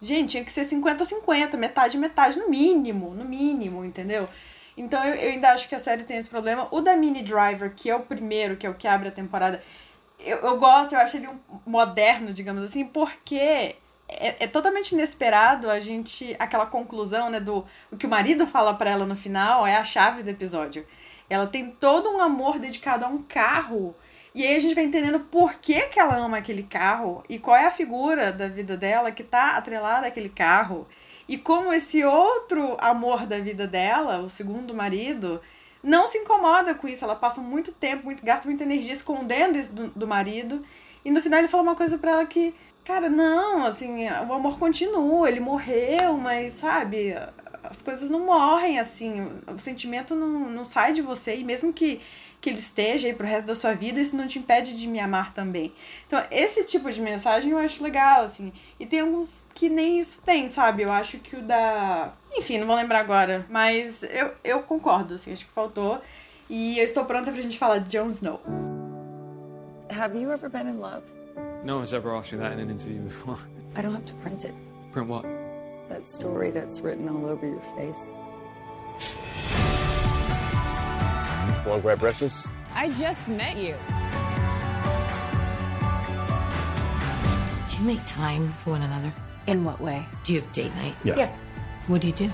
Gente, 0.03 0.31
tinha 0.31 0.45
que 0.45 0.51
ser 0.51 0.63
50-50, 0.63 1.57
metade, 1.57 1.97
metade, 1.97 2.41
no 2.41 2.51
mínimo, 2.51 3.15
no 3.15 3.25
mínimo, 3.25 3.85
entendeu? 3.85 4.29
Então 4.77 5.05
eu, 5.05 5.31
ainda 5.31 5.51
acho 5.51 5.69
que 5.69 5.75
a 5.75 5.79
série 5.79 6.03
tem 6.03 6.17
esse 6.17 6.29
problema. 6.29 6.69
O 6.71 6.81
da 6.81 6.97
Mini 6.97 7.23
Driver, 7.23 7.73
que 7.75 7.89
é 7.89 7.95
o 7.95 8.01
primeiro, 8.01 8.57
que 8.57 8.67
é 8.67 8.71
o 8.71 8.75
que 8.75 8.89
abre 8.89 9.09
a 9.09 9.13
temporada, 9.13 9.63
eu, 10.19 10.39
eu 10.39 10.59
gosto, 10.59 10.95
eu 10.95 10.99
acho 10.99 11.17
ele 11.17 11.29
um 11.29 11.39
moderno, 11.67 12.33
digamos 12.33 12.63
assim, 12.63 12.85
porque 12.85 13.77
é, 14.09 14.45
é, 14.45 14.47
totalmente 14.47 14.93
inesperado 14.93 15.71
a 15.71 15.81
gente. 15.81 16.37
aquela 16.39 16.67
conclusão, 16.67 17.31
né, 17.31 17.41
do 17.41 17.65
o 17.91 17.97
que 17.97 18.07
o 18.07 18.09
marido 18.09 18.47
fala 18.47 18.75
para 18.75 18.91
ela 18.91 19.07
no 19.07 19.17
final 19.17 19.67
é 19.67 19.77
a 19.77 19.85
chave 19.85 20.23
do 20.23 20.31
episódio. 20.31 20.87
Ela 21.29 21.47
tem 21.47 21.71
todo 21.71 22.11
um 22.11 22.21
amor 22.21 22.59
dedicado 22.59 23.05
a 23.05 23.09
um 23.09 23.23
carro. 23.23 23.95
E 24.35 24.45
aí 24.45 24.57
a 24.57 24.59
gente 24.59 24.75
vai 24.75 24.85
entendendo 24.85 25.21
por 25.21 25.55
que, 25.55 25.83
que 25.83 26.01
ela 26.01 26.17
ama 26.17 26.39
aquele 26.39 26.65
carro 26.65 27.25
e 27.29 27.39
qual 27.39 27.57
é 27.57 27.67
a 27.67 27.71
figura 27.71 28.33
da 28.33 28.49
vida 28.49 28.77
dela 28.77 29.13
que 29.13 29.23
tá 29.23 29.57
atrelada 29.57 30.09
àquele 30.09 30.29
carro. 30.29 30.87
E 31.29 31.39
como 31.39 31.73
esse 31.73 32.05
outro 32.05 32.77
amor 32.79 33.27
da 33.27 33.39
vida 33.39 33.67
dela, 33.67 34.21
o 34.21 34.29
segundo 34.29 34.75
marido, 34.75 35.41
não 35.83 36.07
se 36.07 36.19
incomoda 36.19 36.75
com 36.75 36.87
isso. 36.89 37.05
Ela 37.05 37.17
passa 37.17 37.41
muito 37.41 37.73
tempo, 37.73 38.05
muito, 38.05 38.25
gasta 38.25 38.47
muita 38.47 38.65
energia 38.65 38.93
escondendo 38.93 39.59
isso 39.59 39.75
do, 39.75 39.89
do 39.89 40.07
marido. 40.07 40.65
E 41.05 41.11
no 41.11 41.23
final 41.23 41.39
ele 41.39 41.49
fala 41.49 41.63
uma 41.63 41.75
coisa 41.75 41.99
para 41.99 42.13
ela 42.13 42.27
que, 42.27 42.55
cara, 42.85 43.09
não, 43.09 43.65
assim, 43.65 44.09
o 44.09 44.33
amor 44.33 44.59
continua, 44.59 45.29
ele 45.29 45.41
morreu, 45.41 46.17
mas 46.17 46.53
sabe, 46.53 47.15
as 47.63 47.83
coisas 47.83 48.09
não 48.09 48.21
morrem 48.21 48.79
assim, 48.79 49.31
o 49.47 49.59
sentimento 49.59 50.15
não, 50.15 50.49
não 50.49 50.65
sai 50.65 50.93
de 50.93 51.03
você, 51.03 51.37
e 51.37 51.45
mesmo 51.45 51.73
que 51.73 52.01
que 52.45 52.51
ele 52.51 52.59
esteja 52.59 53.07
aí 53.07 53.15
pro 53.15 53.27
resto 53.27 53.47
da 53.47 53.55
sua 53.55 53.73
vida, 53.73 53.99
isso 53.99 54.15
não 54.15 54.27
te 54.27 54.39
impede 54.39 54.77
de 54.77 54.87
me 54.87 55.01
amar 55.01 55.33
também. 55.33 55.73
Então, 56.07 56.23
esse 56.31 56.63
tipo 56.65 56.93
de 56.93 57.01
mensagem 57.01 57.53
eu 57.53 57.57
acho 57.57 57.83
legal, 57.83 58.21
assim. 58.21 58.53
E 58.79 58.85
tem 58.85 59.01
alguns 59.01 59.47
que 59.55 59.71
nem 59.71 59.99
isso 59.99 60.21
tem, 60.21 60.47
sabe? 60.47 60.83
Eu 60.83 60.93
acho 60.93 61.17
que 61.21 61.37
o 61.37 61.43
da. 61.43 62.13
Enfim, 62.37 62.59
não 62.59 62.67
vou 62.67 62.77
lembrar 62.77 63.01
agora. 63.01 63.47
Mas 63.49 64.03
eu, 64.03 64.35
eu 64.45 64.61
concordo, 64.61 65.15
assim, 65.15 65.33
acho 65.33 65.47
que 65.47 65.53
faltou. 65.53 65.99
E 66.51 66.79
eu 66.79 66.85
estou 66.85 67.07
pronta 67.07 67.33
pra 67.33 67.41
gente 67.41 67.57
falar 67.59 67.79
de 67.79 67.91
Jon 67.97 68.09
Snow. 68.09 68.39
Have 69.89 70.15
you 70.15 70.31
ever 70.31 70.51
been 70.51 70.69
in 70.69 70.81
love? 70.81 71.05
No 71.65 71.79
one's 71.79 71.95
ever 71.95 72.15
asked 72.15 72.37
me 72.37 72.45
that 72.45 72.53
in 72.53 72.61
an 72.61 72.71
interview 72.71 73.01
before. 73.05 73.39
I 73.75 73.81
don't 73.81 73.95
have 73.95 74.05
to 74.05 74.15
print 74.17 74.45
it. 74.45 74.53
Print 74.93 75.09
what? 75.09 75.25
That 75.89 76.07
story 76.11 76.51
that's 76.51 76.83
written 76.83 77.09
all 77.09 77.25
over 77.25 77.47
your 77.47 77.63
face. 77.75 78.11
Want 81.67 81.79
to 81.79 81.83
grab 81.83 81.99
breakfast? 81.99 82.53
I 82.75 82.91
just 82.91 83.27
met 83.27 83.57
you. 83.57 83.75
Do 87.69 87.77
you 87.79 87.85
make 87.85 88.05
time 88.05 88.53
for 88.63 88.71
one 88.73 88.83
another? 88.83 89.13
In 89.47 89.65
what 89.65 89.81
way? 89.81 90.05
Do 90.25 90.35
you 90.35 90.41
have 90.41 90.53
date 90.53 90.75
night? 90.77 90.95
Yeah. 91.05 91.17
yeah. 91.17 91.37
What 91.87 92.03
do 92.03 92.09
you 92.09 92.13
do? 92.13 92.31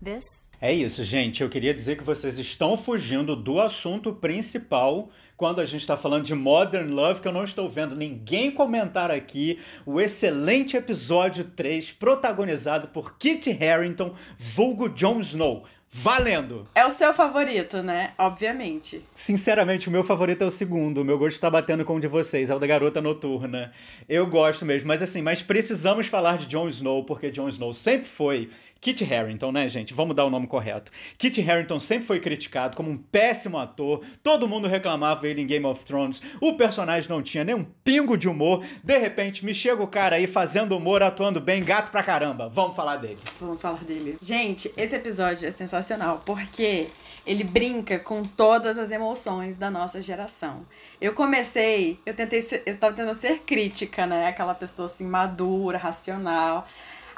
This? 0.00 0.24
É 0.62 0.72
isso, 0.72 1.04
gente. 1.04 1.42
Eu 1.42 1.50
queria 1.50 1.74
dizer 1.74 1.96
que 1.96 2.04
vocês 2.04 2.38
estão 2.38 2.76
fugindo 2.78 3.36
do 3.36 3.60
assunto 3.60 4.12
principal 4.14 5.10
quando 5.36 5.60
a 5.60 5.64
gente 5.64 5.80
está 5.80 5.96
falando 5.96 6.24
de 6.24 6.34
Modern 6.34 6.88
Love, 6.90 7.20
que 7.20 7.28
eu 7.28 7.32
não 7.32 7.42
estou 7.42 7.68
vendo 7.68 7.96
ninguém 7.96 8.50
comentar 8.50 9.10
aqui 9.10 9.58
o 9.84 10.00
excelente 10.00 10.76
episódio 10.76 11.44
3, 11.44 11.92
protagonizado 11.92 12.88
por 12.88 13.18
Kit 13.18 13.50
Harington, 13.50 14.14
vulgo 14.38 14.88
Jon 14.88 15.18
Snow. 15.20 15.64
Valendo! 15.94 16.66
É 16.74 16.86
o 16.86 16.90
seu 16.90 17.12
favorito, 17.12 17.82
né? 17.82 18.14
Obviamente. 18.16 19.04
Sinceramente, 19.14 19.88
o 19.88 19.90
meu 19.90 20.02
favorito 20.02 20.42
é 20.42 20.46
o 20.46 20.50
segundo. 20.50 21.02
O 21.02 21.04
meu 21.04 21.18
gosto 21.18 21.38
tá 21.38 21.50
batendo 21.50 21.84
com 21.84 21.96
o 21.96 22.00
de 22.00 22.08
vocês, 22.08 22.48
é 22.48 22.54
o 22.54 22.58
da 22.58 22.66
Garota 22.66 22.98
Noturna. 23.02 23.70
Eu 24.08 24.26
gosto 24.26 24.64
mesmo, 24.64 24.88
mas 24.88 25.02
assim, 25.02 25.20
mas 25.20 25.42
precisamos 25.42 26.06
falar 26.06 26.38
de 26.38 26.46
Jon 26.46 26.66
Snow, 26.68 27.04
porque 27.04 27.30
Jon 27.30 27.46
Snow 27.48 27.74
sempre 27.74 28.06
foi 28.08 28.48
Kit 28.82 29.04
Harington, 29.04 29.52
né, 29.52 29.68
gente? 29.68 29.94
Vamos 29.94 30.16
dar 30.16 30.24
o 30.24 30.30
nome 30.30 30.48
correto. 30.48 30.90
Kit 31.16 31.40
Harington 31.40 31.78
sempre 31.78 32.04
foi 32.04 32.18
criticado 32.18 32.76
como 32.76 32.90
um 32.90 32.96
péssimo 32.96 33.56
ator, 33.56 34.04
todo 34.24 34.48
mundo 34.48 34.66
reclamava 34.66 35.28
ele 35.28 35.40
em 35.40 35.46
Game 35.46 35.64
of 35.64 35.84
Thrones, 35.84 36.20
o 36.40 36.54
personagem 36.54 37.08
não 37.08 37.22
tinha 37.22 37.44
nem 37.44 37.54
um 37.54 37.62
pingo 37.62 38.16
de 38.16 38.28
humor. 38.28 38.64
De 38.82 38.98
repente, 38.98 39.44
me 39.44 39.54
chega 39.54 39.80
o 39.80 39.86
cara 39.86 40.16
aí 40.16 40.26
fazendo 40.26 40.76
humor, 40.76 41.00
atuando 41.00 41.40
bem, 41.40 41.62
gato 41.62 41.92
pra 41.92 42.02
caramba. 42.02 42.48
Vamos 42.48 42.74
falar 42.74 42.96
dele. 42.96 43.18
Vamos 43.40 43.62
falar 43.62 43.84
dele. 43.84 44.18
Gente, 44.20 44.72
esse 44.76 44.96
episódio 44.96 45.46
é 45.46 45.52
sensacional, 45.52 46.20
porque 46.26 46.88
ele 47.24 47.44
brinca 47.44 48.00
com 48.00 48.24
todas 48.24 48.76
as 48.78 48.90
emoções 48.90 49.56
da 49.56 49.70
nossa 49.70 50.02
geração. 50.02 50.66
Eu 51.00 51.14
comecei, 51.14 52.00
eu 52.04 52.14
tentei 52.14 52.40
ser, 52.40 52.64
eu 52.66 52.76
tava 52.76 52.94
tentando 52.96 53.14
ser 53.14 53.42
crítica, 53.42 54.06
né? 54.06 54.26
Aquela 54.26 54.54
pessoa 54.54 54.86
assim 54.86 55.06
madura, 55.06 55.78
racional. 55.78 56.66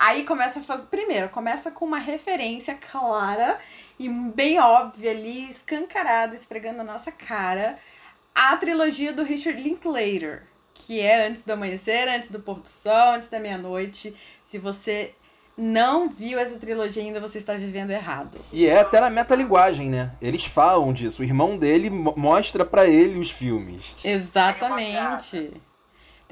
Aí 0.04 0.22
começa 0.24 0.60
a 0.60 0.62
fazer. 0.62 0.84
Primeiro, 0.86 1.30
começa 1.30 1.70
com 1.70 1.86
uma 1.86 1.98
referência 1.98 2.74
clara 2.74 3.58
e 3.98 4.06
bem 4.06 4.60
óbvia 4.60 5.12
ali, 5.12 5.48
escancarada, 5.48 6.34
esfregando 6.34 6.76
na 6.76 6.84
nossa 6.84 7.10
cara, 7.10 7.78
a 8.34 8.54
trilogia 8.58 9.14
do 9.14 9.22
Richard 9.22 9.62
Linklater, 9.62 10.42
que 10.74 11.00
é 11.00 11.26
Antes 11.26 11.42
do 11.42 11.54
Amanhecer, 11.54 12.06
Antes 12.06 12.28
do 12.28 12.38
Pôr 12.38 12.60
do 12.60 12.68
Sol, 12.68 13.14
Antes 13.14 13.28
da 13.28 13.40
Meia-Noite. 13.40 14.14
Se 14.42 14.58
você 14.58 15.14
não 15.56 16.10
viu 16.10 16.38
essa 16.38 16.56
trilogia 16.56 17.02
ainda, 17.02 17.18
você 17.18 17.38
está 17.38 17.54
vivendo 17.54 17.90
errado. 17.90 18.38
E 18.52 18.66
é 18.66 18.80
até 18.80 19.00
na 19.00 19.08
metalinguagem, 19.08 19.88
né? 19.88 20.12
Eles 20.20 20.44
falam 20.44 20.92
disso. 20.92 21.22
O 21.22 21.24
irmão 21.24 21.56
dele 21.56 21.88
mostra 21.88 22.62
para 22.62 22.86
ele 22.86 23.18
os 23.18 23.30
filmes. 23.30 24.04
Exatamente. 24.04 25.50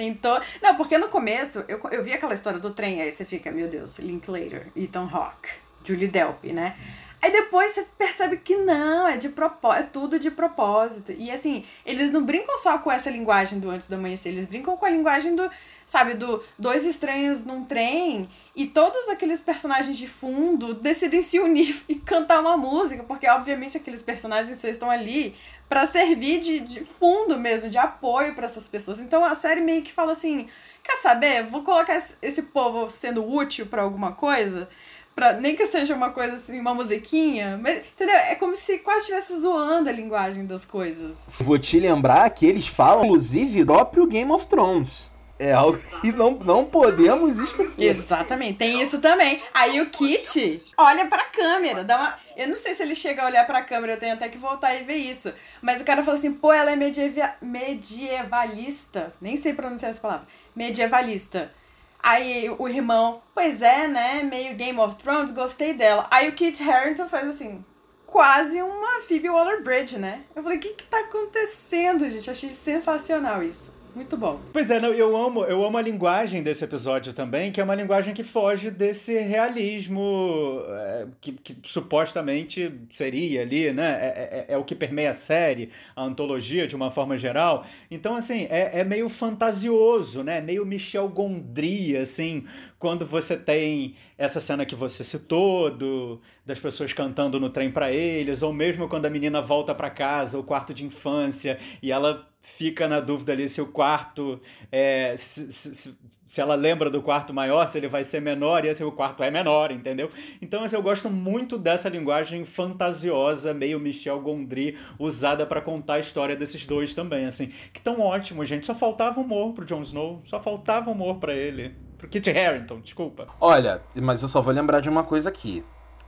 Tentou. 0.03 0.41
Não, 0.61 0.75
porque 0.75 0.99
no 0.99 1.09
começo 1.09 1.65
eu, 1.69 1.81
eu 1.93 2.03
vi 2.03 2.13
aquela 2.13 2.35
história 2.35 2.59
do 2.59 2.73
trem, 2.73 3.01
aí 3.01 3.13
você 3.13 3.25
fica, 3.25 3.53
meu 3.53 3.69
Deus, 3.69 4.01
Linklater, 4.01 4.67
Ethan 4.75 5.09
Hawke, 5.09 5.51
Julie 5.85 6.09
Delpy, 6.09 6.53
né? 6.53 6.77
Aí 7.23 7.31
depois 7.31 7.71
você 7.71 7.87
percebe 7.97 8.39
que 8.39 8.57
não, 8.57 9.07
é 9.07 9.17
de 9.17 9.29
propósito, 9.29 9.81
é 9.81 9.83
tudo 9.85 10.19
de 10.19 10.29
propósito. 10.29 11.13
E 11.17 11.31
assim, 11.31 11.65
eles 11.87 12.11
não 12.11 12.25
brincam 12.25 12.59
só 12.59 12.79
com 12.79 12.91
essa 12.91 13.09
linguagem 13.09 13.61
do 13.61 13.71
antes 13.71 13.87
do 13.87 13.95
amanhecer, 13.95 14.31
eles 14.31 14.47
brincam 14.47 14.77
com 14.77 14.85
a 14.85 14.91
linguagem 14.91 15.37
do, 15.37 15.49
sabe, 15.93 16.15
do 16.15 16.43
dois 16.59 16.87
estranhos 16.87 17.45
num 17.45 17.67
trem 17.67 18.27
e 18.57 18.67
todos 18.67 19.11
aqueles 19.11 19.43
personagens 19.43 19.99
de 19.99 20.09
fundo 20.09 20.73
decidem 20.73 21.21
se 21.21 21.39
unir 21.39 21.85
e 21.87 21.97
cantar 21.97 22.41
uma 22.41 22.57
música, 22.57 23.05
porque 23.05 23.29
obviamente 23.29 23.77
aqueles 23.77 24.01
personagens 24.01 24.65
estão 24.65 24.91
ali 24.91 25.35
para 25.69 25.87
servir 25.87 26.41
de, 26.41 26.61
de 26.61 26.83
fundo 26.83 27.39
mesmo, 27.39 27.69
de 27.69 27.77
apoio 27.77 28.35
para 28.35 28.47
essas 28.47 28.67
pessoas. 28.67 29.01
Então 29.01 29.23
a 29.23 29.35
série 29.35 29.61
meio 29.61 29.83
que 29.83 29.93
fala 29.93 30.13
assim: 30.13 30.49
quer 30.83 30.97
saber? 30.97 31.47
Vou 31.47 31.63
colocar 31.63 32.03
esse, 32.23 32.43
povo 32.43 32.91
sendo 32.91 33.23
útil 33.31 33.67
para 33.67 33.83
alguma 33.83 34.13
coisa. 34.13 34.71
Pra, 35.15 35.35
nem 35.35 35.55
que 35.55 35.67
seja 35.67 35.95
uma 35.95 36.09
coisa 36.09 36.37
assim, 36.37 36.59
uma 36.59 36.73
musiquinha, 36.73 37.61
mas, 37.63 37.81
entendeu? 37.81 38.17
É 38.17 38.35
como 38.35 38.57
se 38.57 38.79
quase 38.79 39.01
estivesse 39.01 39.39
zoando 39.41 39.91
a 39.91 39.93
linguagem 39.93 40.47
das 40.47 40.65
coisas. 40.65 41.19
Vou 41.45 41.59
te 41.59 41.79
lembrar 41.79 42.31
que 42.31 42.47
eles 42.47 42.67
falam, 42.67 43.05
inclusive, 43.05 43.63
próprio 43.63 44.07
Game 44.07 44.33
of 44.33 44.47
Thrones. 44.47 45.12
É 45.43 45.53
algo 45.53 45.79
que 46.01 46.13
não, 46.13 46.33
não 46.33 46.65
podemos 46.65 47.39
esquecer. 47.39 47.97
Exatamente, 47.97 48.59
tem 48.59 48.81
isso 48.81 49.01
também. 49.01 49.41
Aí 49.53 49.81
o 49.81 49.91
Kit 49.91 50.73
olha 50.77 51.07
pra 51.07 51.25
câmera, 51.25 51.83
dá 51.83 51.99
uma. 51.99 52.19
Eu 52.37 52.49
não 52.49 52.57
sei 52.57 52.75
se 52.75 52.83
ele 52.83 52.95
chega 52.95 53.23
a 53.23 53.27
olhar 53.27 53.45
pra 53.47 53.63
câmera, 53.63 53.95
eu 53.95 53.99
tenho 53.99 54.15
até 54.15 54.29
que 54.29 54.39
voltar 54.39 54.75
e 54.75 54.85
ver 54.85 54.97
isso. 54.97 55.33
Mas 55.61 55.81
o 55.81 55.85
cara 55.85 56.03
falou 56.03 56.19
assim: 56.19 56.33
pô, 56.33 56.53
ela 56.53 56.71
é 56.71 56.77
medieva... 56.77 57.35
medievalista. 57.43 59.13
Nem 59.21 59.37
sei 59.37 59.53
pronunciar 59.53 59.91
essa 59.91 60.01
palavra. 60.01 60.27
Medievalista. 60.55 61.53
Aí 62.01 62.49
o 62.59 62.69
irmão, 62.69 63.21
pois 63.35 63.63
é, 63.63 63.87
né? 63.89 64.23
Meio 64.23 64.55
Game 64.57 64.79
of 64.79 64.97
Thrones, 64.97 65.31
gostei 65.31 65.75
dela. 65.75 66.07
Aí 66.11 66.29
o 66.29 66.33
Kit 66.33 66.63
Harington 66.63 67.09
faz 67.09 67.29
assim, 67.29 67.65
quase 68.07 68.61
uma 68.61 69.01
Phoebe 69.03 69.29
Waller-Bridge, 69.29 69.99
né? 69.99 70.23
Eu 70.35 70.43
falei, 70.43 70.59
o 70.59 70.61
que 70.61 70.71
que 70.71 70.85
tá 70.85 71.01
acontecendo, 71.01 72.09
gente? 72.09 72.31
Achei 72.31 72.51
sensacional 72.51 73.43
isso. 73.43 73.82
Muito 73.95 74.17
bom. 74.17 74.41
Pois 74.53 74.71
é, 74.71 74.79
eu 74.79 75.17
amo, 75.17 75.45
eu 75.45 75.63
amo 75.63 75.77
a 75.77 75.83
linguagem 75.83 76.43
desse 76.43 76.65
episódio 76.65 77.13
também, 77.13 77.53
que 77.53 77.61
é 77.61 77.65
uma 77.65 77.75
linguagem 77.75 78.15
que 78.15 78.23
foge 78.23 78.71
desse 78.71 79.19
realismo 79.19 80.63
é, 80.67 81.07
que, 81.21 81.33
que 81.33 81.57
supostamente 81.65 82.73
seria 82.93 83.43
ali, 83.43 83.71
né? 83.71 83.99
É, 84.01 84.47
é, 84.49 84.55
é 84.55 84.57
o 84.57 84.65
que 84.65 84.75
permeia 84.75 85.11
a 85.11 85.15
série, 85.15 85.71
a 85.95 86.03
antologia 86.03 86.67
de 86.67 86.75
uma 86.75 86.91
forma 86.91 87.19
geral. 87.19 87.67
Então, 87.91 88.17
assim, 88.17 88.47
é, 88.49 88.81
é 88.81 88.85
meio 88.85 89.11
fantasioso, 89.11 90.23
né? 90.23 90.41
Meio 90.41 90.65
Michel 90.65 91.09
Gondry, 91.09 91.95
assim, 91.97 92.47
quando 92.79 93.05
você 93.05 93.37
tem 93.37 93.95
essa 94.17 94.41
cena 94.41 94.65
que 94.65 94.75
você 94.75 95.05
citou, 95.05 95.71
do, 95.71 96.21
das 96.47 96.59
pessoas 96.59 96.95
cantando 96.95 97.39
no 97.39 97.51
trem 97.51 97.71
para 97.71 97.93
eles, 97.93 98.43
ou 98.43 98.53
mesmo 98.55 98.89
quando 98.89 99.05
a 99.05 99.11
menina 99.11 99.43
volta 99.43 99.75
para 99.75 99.91
casa, 99.91 100.39
o 100.39 100.43
quarto 100.43 100.73
de 100.73 100.85
infância, 100.85 101.59
e 101.83 101.93
ela 101.93 102.32
fica 102.43 102.89
na 102.89 103.01
dúvida 103.01 103.33
ali 103.33 103.49
se 103.49 103.61
o 103.61 103.67
quarto 103.67 104.41
é, 104.71 105.15
se, 105.17 105.53
se, 105.53 105.97
se, 106.27 106.41
ela 106.41 106.57
lembra 106.57 106.91
do 106.91 107.01
quarto 107.01 107.33
maior, 107.33 107.69
se 107.69 107.79
ele 107.79 107.87
vai 107.89 108.03
ser 108.03 108.21
menor, 108.21 108.65
e 108.65 108.69
esse 108.69 108.83
o 108.83 108.91
quarto 108.91 109.23
é 109.23 109.31
menor, 109.31 109.71
entendeu? 109.71 110.11
Então 110.41 110.65
assim, 110.65 110.75
eu 110.75 110.83
gosto 110.83 111.09
muito 111.09 111.57
dessa 111.57 111.89
linguagem 111.89 112.45
fantasiosa, 112.45 113.55
meio 113.55 113.79
Michel 113.79 114.21
Gondry, 114.21 114.77
usada 114.99 115.47
para 115.47 115.61
contar 115.61 115.95
a 115.95 116.01
história 116.01 116.35
desses 116.35 116.67
dois 116.67 116.95
também, 116.95 117.27
assim, 117.27 117.53
que 117.73 117.81
tão 117.81 118.01
ótimo, 118.01 118.45
gente. 118.45 118.67
Só 118.67 118.75
faltava 118.75 119.21
humor 119.21 119.53
pro 119.55 119.65
Jon 119.65 119.83
Snow, 119.83 120.21
só 120.27 120.41
faltava 120.41 120.91
humor 120.91 121.19
para 121.19 121.33
ele. 121.33 121.75
Pro 121.97 122.09
Kit 122.09 122.29
Harington, 122.29 122.81
desculpa. 122.81 123.29
Olha, 123.41 123.81
mas 123.95 124.23
eu 124.23 124.29
só 124.29 124.43
vou 124.43 124.53
lembrar 124.53 124.81
de 124.81 124.91
uma 124.91 125.05
coisa 125.05 125.29
aqui. 125.29 125.65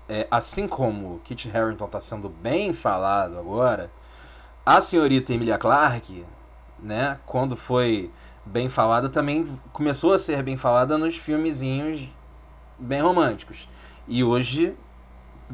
É, 0.09 0.27
assim 0.29 0.66
como 0.66 1.20
Kit 1.20 1.49
Harington 1.57 1.87
tá 1.87 2.01
sendo 2.01 2.29
bem 2.29 2.73
falado 2.73 3.38
agora, 3.38 3.90
a 4.64 4.81
senhorita 4.81 5.33
Emilia 5.33 5.59
Clarke, 5.59 6.24
né, 6.83 7.18
quando 7.27 7.57
foi 7.57 8.11
bem 8.44 8.68
falada, 8.68 9.09
também 9.09 9.46
começou 9.72 10.12
a 10.12 10.18
ser 10.18 10.42
bem 10.42 10.57
falada 10.57 10.96
nos 10.96 11.16
filmezinhos 11.16 12.09
bem 12.79 13.00
românticos. 13.00 13.68
E 14.07 14.22
hoje 14.24 14.74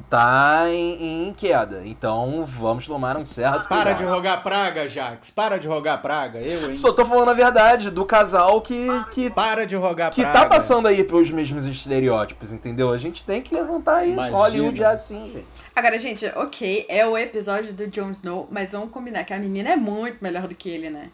tá 0.09 0.65
em, 0.69 1.29
em, 1.29 1.33
queda. 1.33 1.83
Então 1.85 2.45
vamos 2.45 2.87
tomar 2.87 3.17
um 3.17 3.25
certo 3.25 3.69
Para 3.69 3.93
de 3.93 4.05
rogar 4.05 4.43
praga, 4.43 4.89
Jax. 4.89 5.31
Para 5.31 5.59
de 5.59 5.69
rogar 5.69 6.01
praga. 6.01 6.39
Eu, 6.41 6.69
hein? 6.69 6.75
Só 6.75 6.93
tô 6.93 7.05
falando 7.05 7.31
a 7.31 7.35
verdade 7.35 7.91
do 7.91 8.05
casal 8.05 8.61
que. 8.61 8.87
que 9.11 9.31
Para 9.31 9.67
de 9.67 9.77
rogar 9.77 10.11
que 10.11 10.23
praga. 10.23 10.39
Que 10.39 10.43
tá 10.43 10.49
passando 10.49 10.89
aí 10.89 11.05
pelos 11.05 11.31
mesmos 11.31 11.67
estereótipos, 11.67 12.53
entendeu? 12.53 12.91
A 12.93 12.99
gente 12.99 13.23
tem 13.25 13.43
que 13.43 13.55
levantar 13.55 14.05
isso. 14.05 14.15
Imagina. 14.15 14.37
Hollywood 14.37 14.83
é 14.83 14.87
assim, 14.87 15.25
gente. 15.25 15.47
Agora, 15.75 15.99
gente, 15.99 16.27
ok, 16.37 16.87
é 16.89 17.07
o 17.07 17.17
episódio 17.17 17.73
do 17.73 17.87
Jon 17.87 18.11
Snow, 18.11 18.49
mas 18.51 18.73
vamos 18.73 18.91
combinar 18.91 19.25
que 19.25 19.33
a 19.33 19.39
menina 19.39 19.71
é 19.71 19.77
muito 19.77 20.19
melhor 20.21 20.47
do 20.47 20.55
que 20.55 20.69
ele, 20.69 20.91
né? 20.91 21.11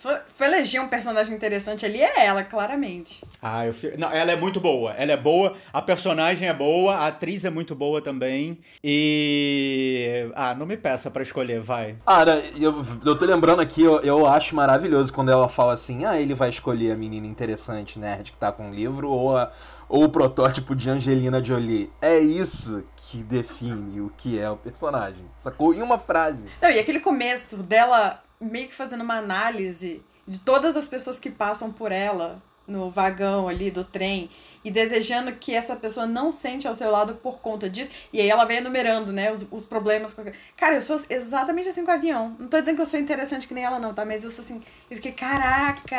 Se 0.00 0.04
for, 0.04 0.22
se 0.24 0.32
for 0.32 0.44
eleger 0.46 0.80
um 0.80 0.88
personagem 0.88 1.34
interessante 1.34 1.84
ali, 1.84 2.00
é 2.00 2.24
ela, 2.24 2.42
claramente. 2.42 3.22
Ah, 3.42 3.66
eu 3.66 3.74
Não, 3.98 4.10
ela 4.10 4.32
é 4.32 4.36
muito 4.36 4.58
boa. 4.58 4.92
Ela 4.92 5.12
é 5.12 5.16
boa, 5.16 5.58
a 5.70 5.82
personagem 5.82 6.48
é 6.48 6.54
boa, 6.54 6.94
a 6.94 7.08
atriz 7.08 7.44
é 7.44 7.50
muito 7.50 7.74
boa 7.74 8.00
também. 8.00 8.58
E. 8.82 10.32
Ah, 10.34 10.54
não 10.54 10.64
me 10.64 10.78
peça 10.78 11.10
para 11.10 11.22
escolher, 11.22 11.60
vai. 11.60 11.96
Ah, 12.06 12.24
eu, 12.58 12.82
eu 13.04 13.18
tô 13.18 13.26
lembrando 13.26 13.60
aqui, 13.60 13.82
eu, 13.82 14.00
eu 14.00 14.26
acho 14.26 14.56
maravilhoso 14.56 15.12
quando 15.12 15.30
ela 15.30 15.48
fala 15.48 15.74
assim: 15.74 16.06
ah, 16.06 16.18
ele 16.18 16.32
vai 16.32 16.48
escolher 16.48 16.92
a 16.92 16.96
menina 16.96 17.26
interessante, 17.26 17.98
nerd, 17.98 18.32
que 18.32 18.38
tá 18.38 18.50
com 18.50 18.70
o 18.70 18.74
livro, 18.74 19.10
ou, 19.10 19.36
a, 19.36 19.50
ou 19.86 20.04
o 20.04 20.08
protótipo 20.08 20.74
de 20.74 20.88
Angelina 20.88 21.44
Jolie. 21.44 21.92
É 22.00 22.18
isso 22.18 22.84
que 22.96 23.18
define 23.18 24.00
o 24.00 24.10
que 24.16 24.40
é 24.40 24.48
o 24.48 24.56
personagem. 24.56 25.26
Sacou? 25.36 25.74
Em 25.74 25.82
uma 25.82 25.98
frase. 25.98 26.48
Não, 26.62 26.70
e 26.70 26.78
aquele 26.78 27.00
começo 27.00 27.58
dela 27.58 28.22
meio 28.40 28.68
que 28.68 28.74
fazendo 28.74 29.02
uma 29.02 29.18
análise 29.18 30.02
de 30.26 30.38
todas 30.38 30.76
as 30.76 30.88
pessoas 30.88 31.18
que 31.18 31.30
passam 31.30 31.72
por 31.72 31.92
ela 31.92 32.40
no 32.66 32.90
vagão 32.90 33.48
ali 33.48 33.70
do 33.70 33.84
trem 33.84 34.30
e 34.64 34.70
desejando 34.70 35.32
que 35.32 35.54
essa 35.54 35.74
pessoa 35.74 36.06
não 36.06 36.30
sente 36.30 36.68
ao 36.68 36.74
seu 36.74 36.90
lado 36.90 37.14
por 37.14 37.40
conta 37.40 37.68
disso. 37.68 37.90
E 38.12 38.20
aí 38.20 38.28
ela 38.28 38.44
vem 38.44 38.58
enumerando, 38.58 39.12
né, 39.12 39.32
os, 39.32 39.44
os 39.50 39.64
problemas. 39.64 40.14
Cara, 40.56 40.76
eu 40.76 40.82
sou 40.82 41.00
exatamente 41.08 41.68
assim 41.68 41.84
com 41.84 41.90
o 41.90 41.94
avião. 41.94 42.36
Não 42.38 42.46
tô 42.46 42.58
dizendo 42.60 42.76
que 42.76 42.82
eu 42.82 42.86
sou 42.86 43.00
interessante 43.00 43.48
que 43.48 43.54
nem 43.54 43.64
ela, 43.64 43.78
não, 43.78 43.94
tá? 43.94 44.04
Mas 44.04 44.22
eu 44.22 44.30
sou 44.30 44.44
assim. 44.44 44.62
Eu 44.90 44.96
fiquei, 44.96 45.12
caraca, 45.12 45.96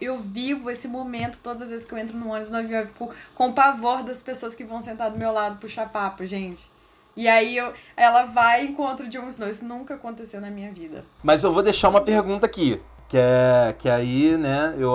eu 0.00 0.20
vivo 0.20 0.70
esse 0.70 0.86
momento 0.86 1.40
todas 1.42 1.62
as 1.62 1.70
vezes 1.70 1.86
que 1.86 1.92
eu 1.92 1.98
entro 1.98 2.16
no 2.16 2.28
ônibus, 2.28 2.50
no 2.50 2.58
avião, 2.58 2.80
eu 2.80 2.86
fico 2.86 3.14
com 3.34 3.52
pavor 3.52 4.02
das 4.02 4.22
pessoas 4.22 4.54
que 4.54 4.64
vão 4.64 4.82
sentar 4.82 5.10
do 5.10 5.18
meu 5.18 5.32
lado 5.32 5.58
puxar 5.58 5.88
papo, 5.88 6.24
gente. 6.26 6.71
E 7.16 7.28
aí 7.28 7.56
eu, 7.56 7.72
ela 7.96 8.24
vai 8.24 8.64
e 8.64 8.68
encontra 8.68 9.06
o 9.06 9.08
Jon 9.08 9.28
Snow. 9.28 9.48
Isso 9.48 9.64
nunca 9.64 9.94
aconteceu 9.94 10.40
na 10.40 10.50
minha 10.50 10.72
vida. 10.72 11.04
Mas 11.22 11.44
eu 11.44 11.52
vou 11.52 11.62
deixar 11.62 11.88
uma 11.88 12.00
pergunta 12.00 12.46
aqui. 12.46 12.80
Que 13.08 13.18
é. 13.18 13.74
Que 13.78 13.88
aí, 13.88 14.36
né, 14.36 14.74
eu. 14.78 14.94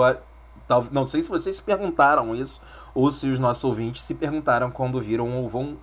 Não 0.92 1.06
sei 1.06 1.22
se 1.22 1.28
vocês 1.30 1.56
se 1.56 1.62
perguntaram 1.62 2.34
isso, 2.34 2.60
ou 2.94 3.10
se 3.10 3.26
os 3.28 3.38
nossos 3.38 3.64
ouvintes 3.64 4.02
se 4.02 4.14
perguntaram 4.14 4.70
quando 4.70 5.00
viram 5.00 5.38
ou 5.38 5.48
vão. 5.48 5.78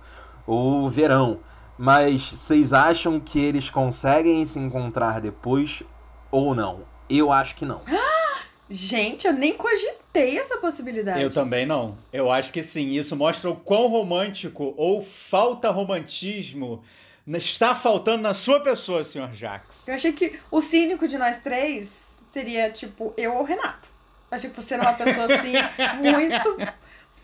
ou 0.46 0.88
verão. 0.88 1.40
Mas 1.78 2.30
vocês 2.30 2.72
acham 2.72 3.20
que 3.20 3.38
eles 3.38 3.68
conseguem 3.68 4.44
se 4.46 4.58
encontrar 4.58 5.20
depois 5.20 5.82
ou 6.30 6.54
não? 6.54 6.82
Eu 7.08 7.32
acho 7.32 7.54
que 7.56 7.66
não. 7.66 7.80
Gente, 8.68 9.26
eu 9.26 9.32
nem 9.32 9.52
cogitei 9.56 10.05
essa 10.18 10.58
possibilidade. 10.58 11.22
Eu 11.22 11.30
também 11.30 11.66
não. 11.66 11.96
Eu 12.12 12.30
acho 12.30 12.52
que 12.52 12.62
sim. 12.62 12.96
Isso 12.96 13.14
mostra 13.16 13.50
o 13.50 13.56
quão 13.56 13.88
romântico 13.88 14.74
ou 14.76 15.02
falta 15.02 15.70
romantismo 15.70 16.82
está 17.26 17.74
faltando 17.74 18.22
na 18.22 18.34
sua 18.34 18.60
pessoa, 18.60 19.02
senhor 19.02 19.32
Jax. 19.32 19.88
Eu 19.88 19.94
achei 19.94 20.12
que 20.12 20.38
o 20.50 20.62
cínico 20.62 21.08
de 21.08 21.18
nós 21.18 21.40
três 21.40 22.22
seria, 22.24 22.70
tipo, 22.70 23.12
eu 23.16 23.34
ou 23.34 23.40
o 23.40 23.44
Renato. 23.44 23.88
Achei 24.30 24.50
que 24.50 24.56
você 24.56 24.74
era 24.74 24.82
uma 24.82 24.92
pessoa, 24.92 25.32
assim, 25.32 25.52
muito 26.02 26.56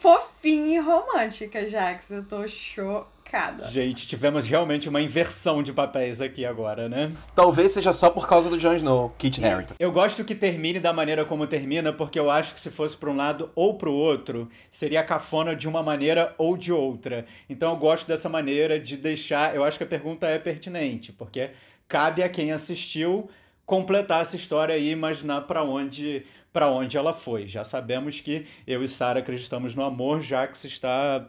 fofinha 0.00 0.76
e 0.76 0.81
romântica, 0.81 1.66
Jax. 1.68 2.11
Eu 2.11 2.24
tô 2.24 2.46
chocada 2.48 3.12
chocada. 3.33 3.68
Gente, 3.71 4.07
tivemos 4.07 4.47
realmente 4.47 4.88
uma 4.88 5.01
inversão 5.01 5.62
de 5.62 5.73
papéis 5.73 6.21
aqui 6.21 6.45
agora, 6.45 6.88
né? 6.88 7.11
Talvez 7.35 7.73
seja 7.73 7.92
só 7.92 8.11
por 8.11 8.29
causa 8.29 8.51
do 8.51 8.59
Jon 8.59 8.75
Snow, 8.75 9.14
Kit 9.16 9.42
Harington. 9.42 9.75
Eu 9.79 9.90
gosto 9.90 10.23
que 10.23 10.35
termine 10.35 10.79
da 10.79 10.92
maneira 10.92 11.25
como 11.25 11.47
termina, 11.47 11.92
porque 11.92 12.18
eu 12.18 12.31
acho 12.31 12.53
que 12.53 12.61
se 12.61 12.71
fosse 12.71 12.97
para 12.97 13.11
um 13.11 13.16
lado 13.16 13.51
ou 13.55 13.79
para 13.79 13.88
o 13.88 13.95
outro, 13.95 14.49
seria 14.68 15.03
cafona 15.03 15.57
de 15.57 15.66
uma 15.66 15.83
maneira 15.83 16.35
ou 16.37 16.57
de 16.57 16.73
outra. 16.73 17.25
Então 17.49 17.71
eu 17.71 17.77
gosto 17.77 18.07
dessa 18.07 18.29
maneira 18.29 18.79
de 18.79 18.97
deixar. 18.97 19.57
Eu 19.57 19.64
acho 19.64 19.79
que 19.79 19.85
a 19.85 19.87
pergunta 19.87 20.27
é 20.27 20.38
pertinente, 20.38 21.12
porque 21.12 21.51
cabe 21.88 22.23
a 22.23 22.29
quem 22.29 22.53
assistiu 22.53 23.31
completar 23.64 24.21
essa 24.21 24.37
história 24.37 24.77
e 24.77 24.90
imaginar 24.90 25.42
para 25.42 25.64
onde 25.64 26.27
para 26.53 26.68
onde 26.68 26.99
ela 26.99 27.14
foi. 27.14 27.49
Já 27.49 27.64
sabemos 27.64 28.21
que 28.21 28.45
eu 28.66 28.85
e 28.85 28.88
Sara 28.88 29.21
acreditamos 29.21 29.75
no 29.75 29.83
amor, 29.83 30.21
já 30.21 30.47
que 30.47 30.59
se 30.59 30.66
está 30.66 31.27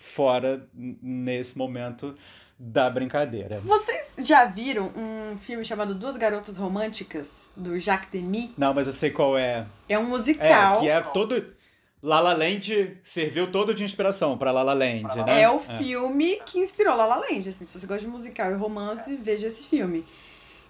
fora 0.00 0.66
nesse 0.74 1.56
momento 1.56 2.16
da 2.58 2.90
brincadeira. 2.90 3.60
Vocês 3.60 4.16
já 4.26 4.44
viram 4.44 4.90
um 4.96 5.38
filme 5.38 5.64
chamado 5.64 5.94
Duas 5.94 6.16
Garotas 6.16 6.56
Românticas, 6.56 7.52
do 7.56 7.78
Jacques 7.78 8.10
Demy? 8.10 8.54
Não, 8.58 8.74
mas 8.74 8.88
eu 8.88 8.92
sei 8.92 9.10
qual 9.10 9.38
é. 9.38 9.66
É 9.88 9.98
um 9.98 10.04
musical. 10.04 10.78
É, 10.78 10.80
que 10.80 10.88
é 10.88 11.00
todo... 11.00 11.60
La 12.02 12.18
La 12.18 12.32
Land 12.32 12.98
serviu 13.02 13.52
todo 13.52 13.74
de 13.74 13.84
inspiração 13.84 14.38
para 14.38 14.50
La 14.50 14.62
La 14.62 14.72
Land, 14.72 15.18
né? 15.18 15.42
É 15.42 15.50
o 15.50 15.56
é. 15.56 15.76
filme 15.76 16.40
que 16.46 16.58
inspirou 16.58 16.96
La 16.96 17.04
La 17.04 17.16
Land, 17.16 17.46
assim, 17.46 17.66
se 17.66 17.78
você 17.78 17.86
gosta 17.86 18.06
de 18.06 18.10
musical 18.10 18.50
e 18.50 18.54
romance, 18.54 19.14
veja 19.16 19.48
esse 19.48 19.68
filme. 19.68 20.06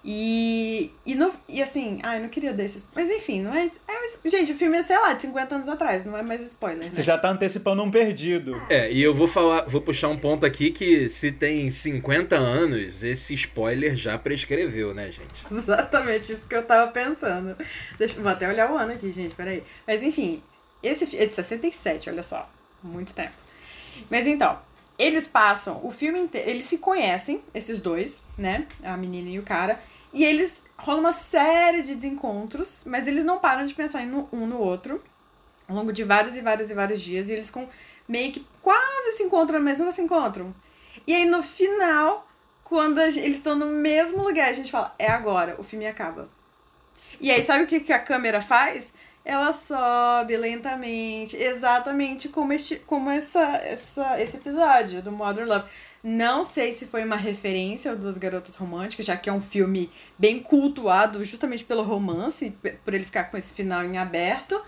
E, 0.03 0.91
e, 1.05 1.15
no, 1.15 1.31
e 1.47 1.63
assim, 1.63 1.99
ai, 2.03 2.21
não 2.21 2.29
queria 2.29 2.53
desses. 2.53 2.87
Mas 2.95 3.11
enfim, 3.11 3.43
não 3.43 3.55
é, 3.55 3.67
é. 3.67 4.29
Gente, 4.29 4.53
o 4.53 4.55
filme 4.55 4.79
é, 4.79 4.83
sei 4.83 4.99
lá, 4.99 5.13
de 5.13 5.23
50 5.23 5.55
anos 5.55 5.69
atrás, 5.69 6.07
não 6.07 6.17
é 6.17 6.23
mais 6.23 6.41
spoiler. 6.41 6.89
Né? 6.89 6.91
Você 6.95 7.03
já 7.03 7.19
tá 7.19 7.31
antecipando 7.31 7.83
um 7.83 7.91
perdido. 7.91 8.61
É, 8.71 8.91
e 8.91 9.03
eu 9.03 9.13
vou 9.13 9.29
falar, 9.29 9.67
vou 9.67 9.81
puxar 9.81 10.09
um 10.09 10.17
ponto 10.17 10.47
aqui 10.47 10.71
que 10.71 11.09
se 11.11 11.31
tem 11.31 11.69
50 11.69 12.35
anos, 12.35 13.05
esse 13.05 13.35
spoiler 13.35 13.95
já 13.95 14.17
prescreveu, 14.17 14.95
né, 14.95 15.11
gente? 15.11 15.45
Exatamente, 15.53 16.33
isso 16.33 16.47
que 16.47 16.55
eu 16.55 16.63
tava 16.63 16.91
pensando. 16.91 17.57
Deixa, 17.99 18.21
vou 18.21 18.33
até 18.33 18.49
olhar 18.49 18.71
o 18.73 18.79
ano 18.79 18.93
aqui, 18.93 19.13
gente, 19.13 19.35
peraí. 19.35 19.63
Mas 19.87 20.03
enfim, 20.03 20.43
esse 20.83 21.15
é 21.17 21.27
de 21.27 21.35
67, 21.35 22.09
olha 22.09 22.23
só. 22.23 22.49
Muito 22.83 23.15
tempo. 23.15 23.33
Mas 24.09 24.27
então, 24.27 24.59
eles 25.01 25.27
passam 25.27 25.81
o 25.83 25.91
filme 25.91 26.21
inteiro. 26.21 26.51
Eles 26.51 26.67
se 26.67 26.79
conhecem, 26.79 27.43
esses 27.55 27.81
dois, 27.81 28.23
né? 28.37 28.67
A 28.85 28.97
menina 28.97 29.31
e 29.31 29.39
o 29.39 29.43
cara. 29.43 29.81
E 30.13 30.25
eles 30.25 30.63
rola 30.77 31.01
uma 31.01 31.13
série 31.13 31.83
de 31.83 31.95
desencontros, 31.95 32.83
mas 32.85 33.07
eles 33.07 33.25
não 33.25 33.39
param 33.39 33.65
de 33.65 33.75
pensar 33.75 34.03
um 34.03 34.47
no 34.47 34.59
outro 34.59 35.03
ao 35.69 35.77
longo 35.77 35.93
de 35.93 36.05
vários 36.05 36.37
e 36.37 36.41
vários 36.41 36.71
e 36.71 36.75
vários 36.75 37.01
dias. 37.01 37.31
E 37.31 37.33
eles 37.33 37.49
com 37.51 37.67
meio 38.07 38.33
que 38.33 38.47
quase 38.61 39.17
se 39.17 39.23
encontram, 39.23 39.61
mas 39.61 39.79
nunca 39.79 39.93
se 39.93 40.03
encontram. 40.03 40.55
E 41.07 41.15
aí 41.15 41.25
no 41.25 41.43
final, 41.43 42.29
quando 42.63 43.01
gente, 43.11 43.25
eles 43.25 43.37
estão 43.37 43.57
no 43.57 43.67
mesmo 43.67 44.23
lugar, 44.23 44.51
a 44.51 44.53
gente 44.53 44.71
fala, 44.71 44.95
é 44.99 45.09
agora, 45.09 45.57
o 45.59 45.63
filme 45.63 45.87
acaba. 45.87 46.29
E 47.19 47.31
aí, 47.31 47.43
sabe 47.43 47.65
o 47.65 47.67
que, 47.67 47.81
que 47.81 47.93
a 47.93 47.99
câmera 47.99 48.41
faz? 48.41 48.93
Ela 49.25 49.53
sobe 49.53 50.37
lentamente, 50.37 51.37
exatamente 51.37 52.29
como, 52.29 52.53
este, 52.53 52.77
como 52.87 53.11
essa, 53.11 53.41
essa, 53.59 54.21
esse 54.21 54.39
episódio 54.39 55.03
do 55.03 55.13
Modern 55.13 55.47
Love. 55.47 55.69
Não 56.03 56.43
sei 56.43 56.73
se 56.73 56.87
foi 56.87 57.05
uma 57.05 57.17
referência 57.17 57.91
ao 57.91 57.97
Duas 57.97 58.17
Garotas 58.17 58.57
Românticas, 58.57 59.05
já 59.05 59.17
que 59.17 59.29
é 59.29 59.33
um 59.33 59.41
filme 59.41 59.91
bem 60.19 60.41
cultuado 60.41 61.23
justamente 61.23 61.65
pelo 61.65 61.83
romance, 61.83 62.51
por 62.85 62.95
ele 62.95 63.05
ficar 63.05 63.25
com 63.25 63.37
esse 63.37 63.53
final 63.53 63.85
em 63.85 63.99
aberto. 63.99 64.61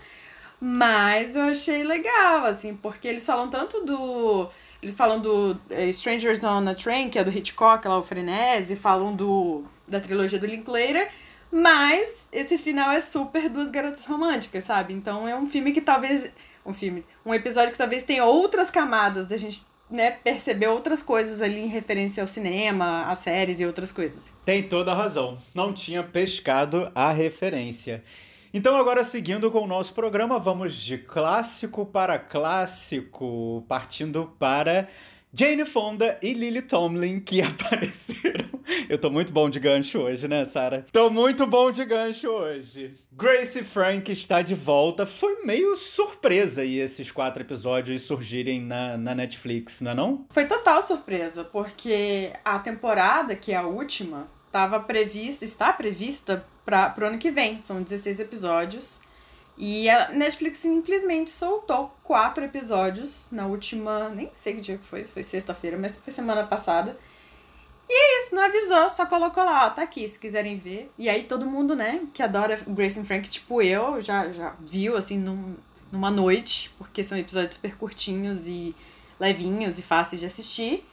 Mas 0.61 1.35
eu 1.35 1.41
achei 1.41 1.83
legal, 1.83 2.45
assim, 2.45 2.75
porque 2.75 3.07
eles 3.07 3.25
falam 3.25 3.49
tanto 3.49 3.83
do. 3.83 4.49
Eles 4.81 4.95
falam 4.95 5.19
do 5.19 5.59
eh, 5.69 5.89
Strangers 5.89 6.41
on 6.43 6.67
a 6.69 6.75
Train, 6.75 7.09
que 7.09 7.19
é 7.19 7.23
do 7.23 7.29
Hitchcock, 7.29 7.85
lá 7.85 7.97
o 7.97 8.03
Frenesi, 8.03 8.75
falam 8.75 9.13
do 9.13 9.65
da 9.85 9.99
trilogia 9.99 10.39
do 10.39 10.45
Linklater, 10.45 11.11
mas 11.53 12.27
esse 12.31 12.57
final 12.57 12.91
é 12.91 12.99
super 12.99 13.47
duas 13.47 13.69
garotas 13.69 14.07
românticas, 14.07 14.63
sabe? 14.63 14.91
Então 14.91 15.27
é 15.29 15.35
um 15.35 15.45
filme 15.45 15.71
que 15.71 15.81
talvez. 15.81 16.31
Um 16.65 16.73
filme. 16.73 17.05
Um 17.23 17.31
episódio 17.31 17.71
que 17.71 17.77
talvez 17.77 18.03
tenha 18.03 18.25
outras 18.25 18.71
camadas 18.71 19.27
da 19.27 19.37
gente 19.37 19.61
né, 19.91 20.11
perceber 20.11 20.65
outras 20.67 21.03
coisas 21.03 21.43
ali 21.43 21.59
em 21.59 21.67
referência 21.67 22.23
ao 22.23 22.27
cinema, 22.27 23.03
a 23.03 23.15
séries 23.15 23.59
e 23.59 23.65
outras 23.65 23.91
coisas. 23.91 24.33
Tem 24.43 24.63
toda 24.63 24.93
a 24.93 24.95
razão. 24.95 25.37
Não 25.53 25.71
tinha 25.71 26.01
pescado 26.01 26.91
a 26.95 27.11
referência. 27.11 28.03
Então, 28.51 28.75
agora 28.75 29.03
seguindo 29.03 29.51
com 29.51 29.59
o 29.59 29.67
nosso 29.67 29.93
programa, 29.93 30.39
vamos 30.39 30.75
de 30.75 30.97
clássico 30.97 31.85
para 31.85 32.17
clássico, 32.17 33.63
partindo 33.67 34.33
para 34.39 34.89
Jane 35.35 35.65
Fonda 35.65 36.19
e 36.21 36.31
Lily 36.31 36.61
Tomlin 36.61 37.19
que 37.19 37.41
apareceram. 37.43 38.47
Eu 38.87 38.99
tô 38.99 39.09
muito 39.09 39.33
bom 39.33 39.49
de 39.49 39.59
gancho 39.59 39.97
hoje, 39.97 40.27
né, 40.27 40.45
Sara? 40.45 40.85
Tô 40.91 41.09
muito 41.09 41.47
bom 41.47 41.71
de 41.71 41.83
gancho 41.83 42.27
hoje. 42.29 42.93
Grace 43.11 43.63
Frank 43.63 44.11
está 44.11 44.43
de 44.43 44.53
volta. 44.53 45.07
Foi 45.07 45.43
meio 45.43 45.75
surpresa 45.75 46.61
aí 46.61 46.79
esses 46.79 47.11
quatro 47.11 47.41
episódios 47.41 48.03
surgirem 48.03 48.61
na, 48.61 48.95
na 48.95 49.15
Netflix, 49.15 49.81
não 49.81 49.91
é 49.91 49.95
não? 49.95 50.25
Foi 50.29 50.45
total 50.45 50.83
surpresa, 50.83 51.43
porque 51.43 52.31
a 52.45 52.59
temporada, 52.59 53.35
que 53.35 53.51
é 53.51 53.55
a 53.55 53.65
última, 53.65 54.27
estava 54.45 54.79
prevista, 54.79 55.43
está 55.43 55.73
prevista 55.73 56.45
para 56.63 56.93
o 57.01 57.05
ano 57.05 57.17
que 57.17 57.31
vem. 57.31 57.57
São 57.57 57.81
16 57.81 58.19
episódios. 58.19 59.01
E 59.57 59.89
a 59.89 60.09
Netflix 60.09 60.59
simplesmente 60.59 61.29
soltou 61.29 61.95
quatro 62.03 62.43
episódios 62.43 63.27
na 63.31 63.45
última. 63.45 64.09
Nem 64.09 64.29
sei 64.33 64.55
que 64.55 64.61
dia 64.61 64.77
que 64.77 64.85
foi, 64.85 65.03
se 65.03 65.13
foi 65.13 65.23
sexta-feira, 65.23 65.77
mas 65.77 65.97
foi 65.97 66.11
semana 66.11 66.45
passada. 66.45 66.97
E 67.89 67.93
é 67.93 68.23
isso, 68.23 68.33
não 68.33 68.43
avisou, 68.43 68.89
só 68.89 69.05
colocou 69.05 69.43
lá, 69.43 69.67
ó, 69.67 69.69
tá 69.69 69.83
aqui, 69.83 70.07
se 70.07 70.17
quiserem 70.17 70.57
ver. 70.57 70.91
E 70.97 71.09
aí 71.09 71.23
todo 71.23 71.45
mundo, 71.45 71.75
né, 71.75 72.01
que 72.13 72.23
adora 72.23 72.59
Grace 72.67 72.99
and 72.99 73.05
Frank, 73.05 73.29
tipo 73.29 73.61
eu, 73.61 74.01
já, 74.01 74.31
já 74.31 74.55
viu, 74.59 74.97
assim, 74.97 75.17
num, 75.17 75.55
numa 75.91 76.09
noite, 76.09 76.71
porque 76.77 77.03
são 77.03 77.17
episódios 77.17 77.55
super 77.55 77.77
curtinhos 77.77 78.47
e 78.47 78.75
levinhos 79.19 79.77
e 79.77 79.81
fáceis 79.83 80.19
de 80.19 80.25
assistir. 80.25 80.85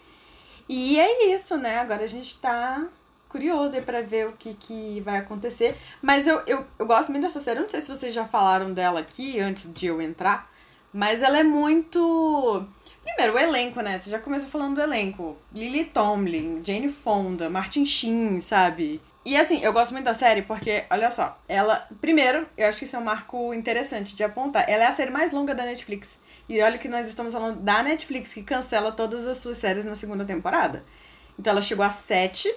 E 0.68 0.98
é 1.00 1.34
isso, 1.34 1.56
né, 1.56 1.78
agora 1.78 2.04
a 2.04 2.08
gente 2.08 2.38
tá 2.38 2.86
curioso 3.30 3.76
aí 3.76 3.82
pra 3.82 4.02
ver 4.02 4.26
o 4.26 4.32
que, 4.32 4.52
que 4.54 5.00
vai 5.00 5.16
acontecer. 5.16 5.76
Mas 6.02 6.26
eu, 6.26 6.42
eu, 6.46 6.66
eu 6.78 6.86
gosto 6.86 7.10
muito 7.10 7.22
dessa 7.22 7.40
série. 7.40 7.58
Eu 7.58 7.62
não 7.62 7.70
sei 7.70 7.80
se 7.80 7.88
vocês 7.88 8.12
já 8.12 8.26
falaram 8.26 8.72
dela 8.72 9.00
aqui 9.00 9.40
antes 9.40 9.72
de 9.72 9.86
eu 9.86 10.02
entrar. 10.02 10.50
Mas 10.92 11.22
ela 11.22 11.38
é 11.38 11.42
muito. 11.42 12.66
Primeiro, 13.02 13.34
o 13.34 13.38
elenco, 13.38 13.80
né? 13.80 13.96
Você 13.96 14.10
já 14.10 14.18
começa 14.18 14.46
falando 14.46 14.74
do 14.74 14.82
elenco. 14.82 15.36
Lily 15.54 15.86
Tomlin, 15.86 16.62
Jane 16.64 16.90
Fonda, 16.90 17.48
Martin 17.48 17.86
Sheen, 17.86 18.40
sabe? 18.40 19.00
E 19.24 19.36
assim, 19.36 19.60
eu 19.62 19.72
gosto 19.72 19.92
muito 19.92 20.06
da 20.06 20.14
série 20.14 20.42
porque, 20.42 20.84
olha 20.90 21.10
só, 21.10 21.38
ela. 21.48 21.86
Primeiro, 22.00 22.46
eu 22.58 22.68
acho 22.68 22.80
que 22.80 22.84
isso 22.84 22.96
é 22.96 22.98
um 22.98 23.04
marco 23.04 23.54
interessante 23.54 24.16
de 24.16 24.24
apontar. 24.24 24.68
Ela 24.68 24.84
é 24.84 24.86
a 24.88 24.92
série 24.92 25.10
mais 25.10 25.30
longa 25.30 25.54
da 25.54 25.64
Netflix. 25.64 26.18
E 26.48 26.60
olha 26.60 26.78
que 26.78 26.88
nós 26.88 27.06
estamos 27.06 27.32
falando 27.32 27.60
da 27.60 27.82
Netflix, 27.82 28.34
que 28.34 28.42
cancela 28.42 28.90
todas 28.90 29.26
as 29.26 29.38
suas 29.38 29.58
séries 29.58 29.84
na 29.84 29.94
segunda 29.94 30.24
temporada. 30.24 30.82
Então 31.38 31.52
ela 31.52 31.62
chegou 31.62 31.84
a 31.84 31.90
sete 31.90 32.52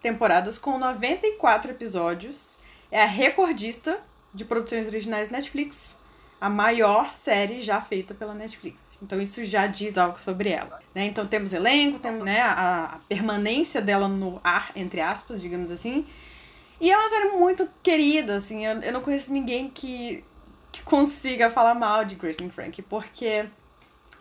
temporadas 0.00 0.58
com 0.58 0.78
94 0.78 1.70
episódios. 1.70 2.58
É 2.90 3.02
a 3.02 3.06
recordista 3.06 3.98
de 4.32 4.44
produções 4.44 4.86
originais 4.86 5.28
Netflix, 5.28 5.98
a 6.40 6.48
maior 6.48 7.12
série 7.12 7.60
já 7.60 7.80
feita 7.80 8.14
pela 8.14 8.34
Netflix. 8.34 8.96
Então 9.02 9.20
isso 9.20 9.44
já 9.44 9.66
diz 9.66 9.98
algo 9.98 10.18
sobre 10.18 10.50
ela. 10.50 10.80
Né? 10.94 11.04
Então 11.06 11.26
temos 11.26 11.52
elenco, 11.52 11.98
temos 11.98 12.20
né, 12.20 12.40
a, 12.40 12.84
a 12.84 12.98
permanência 13.08 13.80
dela 13.80 14.08
no 14.08 14.40
ar, 14.42 14.72
entre 14.74 15.00
aspas, 15.00 15.40
digamos 15.40 15.70
assim. 15.70 16.06
E 16.80 16.90
é 16.90 16.96
uma 16.96 17.10
série 17.10 17.28
muito 17.30 17.68
querida, 17.82 18.36
assim. 18.36 18.64
Eu, 18.64 18.80
eu 18.80 18.92
não 18.92 19.02
conheço 19.02 19.32
ninguém 19.32 19.68
que, 19.68 20.24
que 20.72 20.82
consiga 20.82 21.50
falar 21.50 21.74
mal 21.74 22.04
de 22.04 22.16
and 22.42 22.50
Frank, 22.50 22.80
porque 22.82 23.46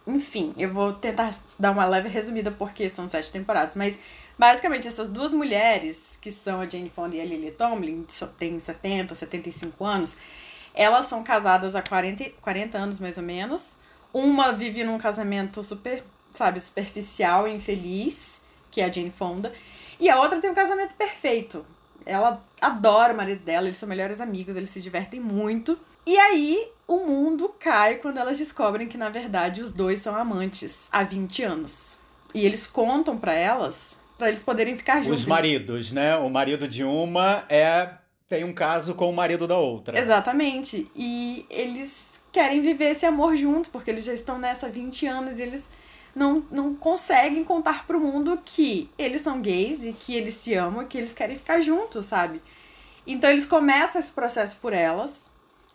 enfim, 0.06 0.54
eu 0.58 0.74
vou 0.74 0.94
tentar 0.94 1.34
dar 1.58 1.72
uma 1.72 1.86
leve 1.86 2.10
resumida 2.10 2.52
porque 2.52 2.89
são 2.89 3.08
sete 3.08 3.32
temporadas, 3.32 3.76
mas 3.76 3.98
basicamente 4.39 4.88
essas 4.88 5.10
duas 5.10 5.34
mulheres, 5.34 6.17
que 6.19 6.32
são 6.32 6.62
a 6.62 6.65
Jane 6.65 6.89
Fonda 6.89 7.17
e 7.17 7.19
a 7.19 7.25
Lily 7.25 7.52
Tomlin, 7.52 8.08
têm 8.38 8.58
70, 8.58 9.13
75 9.13 9.86
anos, 9.86 10.15
elas 10.73 11.08
são 11.08 11.21
casadas 11.21 11.75
há 11.75 11.82
40, 11.82 12.30
40 12.41 12.78
anos 12.78 12.99
mais 13.02 13.17
ou 13.17 13.23
menos. 13.23 13.78
Uma 14.13 14.54
vive 14.54 14.86
num 14.86 14.97
casamento 14.97 15.62
super, 15.62 16.02
sabe, 16.34 16.62
superficial 16.62 17.49
e 17.49 17.54
infeliz, 17.54 18.39
que 18.71 18.80
é 18.80 18.86
a 18.86 18.91
Jane 18.91 19.12
Fonda, 19.12 19.52
e 19.99 20.10
a 20.10 20.17
outra 20.17 20.39
tem 20.39 20.49
um 20.49 20.56
casamento 20.56 20.95
perfeito. 20.95 21.65
Ela 22.06 22.41
adora 22.62 23.13
o 23.13 23.17
marido 23.17 23.43
dela, 23.43 23.67
eles 23.67 23.78
são 23.78 23.89
melhores 23.89 24.21
amigos, 24.21 24.56
eles 24.56 24.69
se 24.69 24.80
divertem 24.80 25.19
muito. 25.19 25.78
E 26.08 26.17
aí 26.17 26.71
o 26.88 27.06
mundo 27.06 27.54
cai 27.60 27.95
quando 27.95 28.17
elas 28.17 28.38
descobrem 28.38 28.88
que 28.88 28.97
na 28.97 29.10
verdade 29.10 29.62
os 29.62 29.73
dois 29.73 29.99
são 29.99 30.15
amantes 30.15 30.88
há 30.93 31.04
20 31.04 31.43
anos. 31.43 31.97
E 32.34 32.45
eles 32.45 32.65
contam 32.65 33.17
para 33.17 33.34
elas 33.34 33.97
para 34.19 34.27
eles 34.27 34.43
poderem 34.43 34.75
ficar 34.75 35.01
juntos. 35.01 35.21
Os 35.21 35.25
maridos, 35.25 35.93
né? 35.93 36.15
O 36.17 36.29
marido 36.29 36.67
de 36.67 36.84
uma 36.84 37.45
é 37.49 37.89
tem 38.27 38.43
um 38.43 38.53
caso 38.53 38.93
com 38.93 39.10
o 39.10 39.13
marido 39.13 39.47
da 39.47 39.58
outra. 39.58 39.97
Exatamente. 39.97 40.88
E 40.95 41.47
eles 41.49 42.21
querem 42.32 42.62
viver 42.62 42.91
esse 42.91 43.05
amor 43.05 43.36
juntos, 43.36 43.71
porque 43.71 43.89
eles 43.89 44.03
já 44.03 44.13
estão 44.13 44.38
nessa 44.38 44.67
há 44.67 44.69
20 44.69 45.08
anos 45.08 45.39
e 45.39 45.41
eles 45.41 45.69
não, 46.13 46.45
não 46.51 46.75
conseguem 46.75 47.43
contar 47.43 47.88
pro 47.88 47.99
mundo 47.99 48.39
que 48.45 48.89
eles 48.99 49.21
são 49.21 49.41
gays 49.41 49.84
e 49.84 49.93
que 49.93 50.15
eles 50.15 50.36
se 50.36 50.53
amam 50.53 50.84
e 50.84 50.86
que 50.86 50.97
eles 50.97 51.13
querem 51.13 51.38
ficar 51.38 51.62
juntos, 51.62 52.05
sabe? 52.05 52.39
Então 53.08 53.29
eles 53.32 53.47
começam 53.47 53.99
esse 53.99 54.12
processo 54.12 54.58
por 54.62 54.73
elas. 54.73 55.32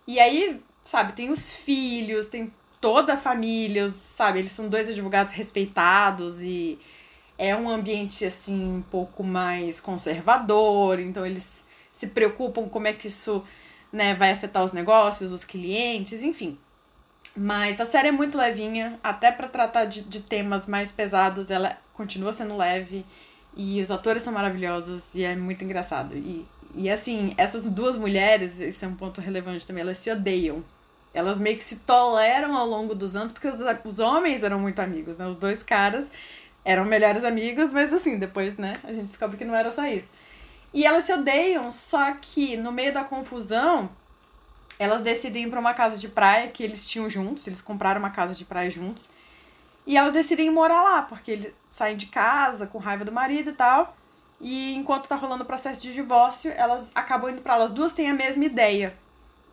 E 0.07 0.21
aí, 0.21 0.61
sabe, 0.85 1.15
tem 1.15 1.31
os 1.31 1.57
filhos, 1.57 2.27
tem 2.27 2.53
toda 2.81 3.15
a 3.15 3.17
família, 3.17 3.89
sabe? 3.89 4.39
Eles 4.39 4.53
são 4.53 4.69
dois 4.69 4.89
advogados 4.89 5.33
respeitados 5.33 6.41
e 6.43 6.79
é 7.39 7.55
um 7.57 7.69
ambiente 7.69 8.25
assim 8.25 8.77
um 8.77 8.83
pouco 8.83 9.23
mais 9.25 9.81
conservador, 9.81 11.01
então 11.01 11.25
eles 11.25 11.65
se 11.93 12.09
preocupam 12.09 12.69
como 12.69 12.87
é 12.87 12.93
que 12.93 13.09
isso, 13.09 13.43
né, 13.93 14.15
vai 14.15 14.33
afetar 14.33 14.65
os 14.65 14.73
negócios, 14.73 15.33
os 15.33 15.45
clientes, 15.45 16.23
enfim. 16.23 16.59
Mas 17.37 17.81
a 17.81 17.87
série 17.87 18.09
é 18.09 18.13
muito 18.13 18.39
levinha, 18.39 18.99
até 19.03 19.33
para 19.33 19.49
tratar 19.49 19.87
de, 19.87 20.03
de 20.03 20.21
temas 20.21 20.67
mais 20.67 20.93
pesados, 20.93 21.51
ela 21.51 21.77
continua 21.93 22.33
sendo 22.33 22.57
leve 22.57 23.05
e 23.57 23.81
os 23.81 23.91
atores 23.91 24.23
são 24.23 24.33
maravilhosos 24.33 25.15
e 25.15 25.25
é 25.25 25.35
muito 25.35 25.65
engraçado. 25.65 26.17
E 26.17 26.47
e 26.77 26.91
assim, 26.91 27.33
essas 27.37 27.67
duas 27.67 27.97
mulheres, 27.97 28.61
esse 28.61 28.85
é 28.85 28.89
um 28.89 28.95
ponto 28.95 29.21
relevante 29.21 29.65
também, 29.65 29.83
elas 29.83 29.99
se 29.99 30.11
odeiam. 30.11 30.65
Elas 31.13 31.39
meio 31.39 31.57
que 31.57 31.63
se 31.63 31.77
toleram 31.77 32.57
ao 32.57 32.67
longo 32.67 32.95
dos 32.95 33.15
anos, 33.15 33.31
porque 33.31 33.47
os, 33.47 33.61
os 33.85 33.99
homens 34.01 34.43
eram 34.43 34.59
muito 34.59 34.81
amigos, 34.81 35.17
né? 35.17 35.27
Os 35.29 35.37
dois 35.37 35.63
caras 35.63 36.07
eram 36.65 36.85
melhores 36.85 37.25
amigos, 37.25 37.73
mas 37.73 37.93
assim, 37.93 38.19
depois, 38.19 38.57
né, 38.57 38.75
a 38.85 38.93
gente 38.93 39.07
descobre 39.07 39.37
que 39.37 39.45
não 39.45 39.55
era 39.55 39.71
só 39.71 39.87
isso. 39.87 40.11
E 40.73 40.85
elas 40.85 41.05
se 41.05 41.13
odeiam, 41.13 41.71
só 41.71 42.13
que 42.15 42.57
no 42.57 42.73
meio 42.73 42.93
da 42.93 43.05
confusão, 43.05 43.91
elas 44.79 45.03
decidem 45.03 45.45
ir 45.45 45.51
pra 45.51 45.61
uma 45.61 45.75
casa 45.75 45.99
de 45.99 46.09
praia 46.09 46.49
que 46.49 46.65
eles 46.65 46.89
tinham 46.89 47.09
juntos, 47.09 47.47
eles 47.47 47.63
compraram 47.63 48.01
uma 48.01 48.11
casa 48.11 48.35
de 48.35 48.45
praia 48.45 48.71
juntos. 48.71 49.09
E 49.87 49.97
elas 49.97 50.13
decidem 50.13 50.51
morar 50.51 50.83
lá, 50.83 51.03
porque 51.03 51.31
eles 51.31 51.53
saem 51.71 51.97
de 51.97 52.07
casa 52.07 52.67
com 52.67 52.79
raiva 52.79 53.05
do 53.05 53.13
marido 53.13 53.51
e 53.51 53.53
tal. 53.53 53.95
E 54.41 54.75
enquanto 54.75 55.07
tá 55.07 55.15
rolando 55.15 55.45
o 55.45 55.47
processo 55.47 55.81
de 55.81 55.93
divórcio, 55.93 56.51
elas 56.57 56.91
acabam 56.95 57.31
indo 57.31 57.41
para 57.41 57.55
elas 57.55 57.71
duas 57.71 57.93
têm 57.93 58.11
a 58.11 58.15
mesma 58.15 58.45
ideia. 58.45 58.97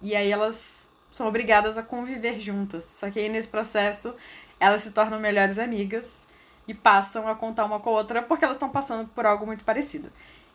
E 0.01 0.15
aí 0.15 0.31
elas 0.31 0.87
são 1.11 1.27
obrigadas 1.27 1.77
a 1.77 1.83
conviver 1.83 2.39
juntas. 2.39 2.85
Só 2.85 3.11
que 3.11 3.19
aí 3.19 3.29
nesse 3.29 3.47
processo 3.47 4.15
elas 4.59 4.81
se 4.81 4.91
tornam 4.91 5.19
melhores 5.19 5.59
amigas 5.59 6.25
e 6.71 6.73
passam 6.73 7.27
a 7.27 7.35
contar 7.35 7.65
uma 7.65 7.79
com 7.79 7.89
a 7.89 7.93
outra 7.93 8.21
porque 8.21 8.43
elas 8.45 8.55
estão 8.55 8.69
passando 8.69 9.07
por 9.09 9.25
algo 9.25 9.45
muito 9.45 9.63
parecido. 9.63 10.09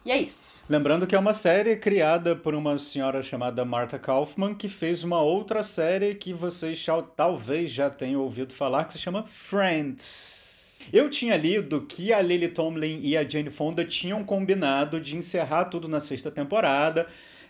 E 0.04 0.10
é 0.12 0.16
isso. 0.16 0.64
Lembrando 0.68 1.06
que 1.06 1.16
é 1.16 1.18
uma 1.18 1.32
série 1.32 1.76
criada 1.76 2.36
por 2.36 2.54
uma 2.54 2.78
senhora 2.78 3.22
chamada 3.22 3.64
Martha 3.64 3.98
Kaufman, 3.98 4.54
que 4.54 4.68
fez 4.68 5.02
uma 5.02 5.20
outra 5.20 5.62
série 5.64 6.14
que 6.14 6.32
vocês 6.32 6.78
já- 6.78 7.02
talvez 7.02 7.70
já 7.70 7.90
tenham 7.90 8.20
ouvido 8.20 8.52
falar, 8.52 8.84
que 8.84 8.92
se 8.92 9.00
chama 9.00 9.24
Friends. 9.24 10.78
Eu 10.92 11.10
tinha 11.10 11.36
lido 11.36 11.82
que 11.82 12.12
a 12.12 12.22
Lily 12.22 12.48
Tomlin 12.48 13.00
e 13.02 13.16
a 13.16 13.28
Jane 13.28 13.50
Fonda 13.50 13.84
tinham 13.84 14.22
combinado 14.22 15.00
de 15.00 15.16
encerrar 15.16 15.64
tudo 15.66 15.88
na 15.88 15.98
sexta 15.98 16.30
temporada. 16.30 17.08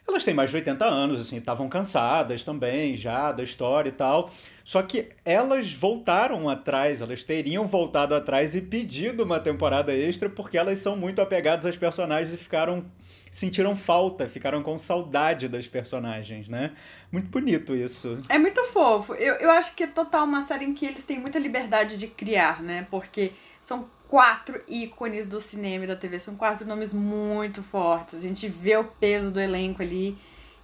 Elas 0.09 0.25
têm 0.25 0.35
mais 0.35 0.51
de 0.51 0.57
80 0.57 0.85
anos, 0.85 1.21
assim, 1.21 1.39
estavam 1.39 1.69
cansadas 1.69 2.45
também 2.45 2.97
já 2.97 3.33
da 3.33 3.43
história 3.43 3.89
e 3.89 3.93
tal. 3.93 4.31
Só 4.65 4.83
que 4.83 5.11
elas 5.25 5.73
voltaram 5.73 6.49
atrás, 6.49 7.01
elas 7.01 7.23
teriam 7.23 7.67
voltado 7.67 8.15
atrás 8.15 8.55
e 8.55 8.61
pedido 8.61 9.25
uma 9.25 9.41
temporada 9.41 9.95
extra 9.95 10.29
porque 10.29 10.57
elas 10.57 10.79
são 10.79 10.97
muito 10.97 11.21
apegadas 11.21 11.67
às 11.67 11.77
personagens 11.77 12.35
e 12.35 12.39
ficaram 12.39 12.85
sentiram 13.31 13.77
falta, 13.77 14.29
ficaram 14.29 14.63
com 14.63 14.79
saudade 14.79 15.47
das 15.49 15.67
personagens, 15.67 16.49
né? 16.49 16.73
Muito 17.13 17.29
bonito 17.29 17.75
isso. 17.75 18.19
É 18.29 18.39
muito 18.39 18.65
fofo. 18.65 19.15
Eu, 19.15 19.35
eu 19.35 19.51
acho 19.51 19.75
que 19.75 19.83
é 19.83 19.87
total 19.87 20.25
uma 20.25 20.41
série 20.41 20.65
em 20.65 20.73
que 20.73 20.87
eles 20.87 21.05
têm 21.05 21.21
muita 21.21 21.39
liberdade 21.39 21.99
de 21.99 22.07
criar, 22.07 22.63
né? 22.63 22.87
Porque 22.91 23.33
são 23.61 23.87
quatro 24.09 24.63
ícones 24.69 25.27
do 25.27 25.41
cinema 25.41 25.85
e 25.85 25.87
da 25.87 25.97
TV, 25.97 26.19
são 26.21 26.37
quatro 26.37 26.67
nomes 26.67 26.93
muito 26.93 27.63
fortes. 27.63 28.15
A 28.15 28.21
gente 28.21 28.49
vê 28.49 28.77
o 28.77 28.85
peso 28.85 29.31
do 29.31 29.41
elenco 29.41 29.83
ali. 29.83 30.17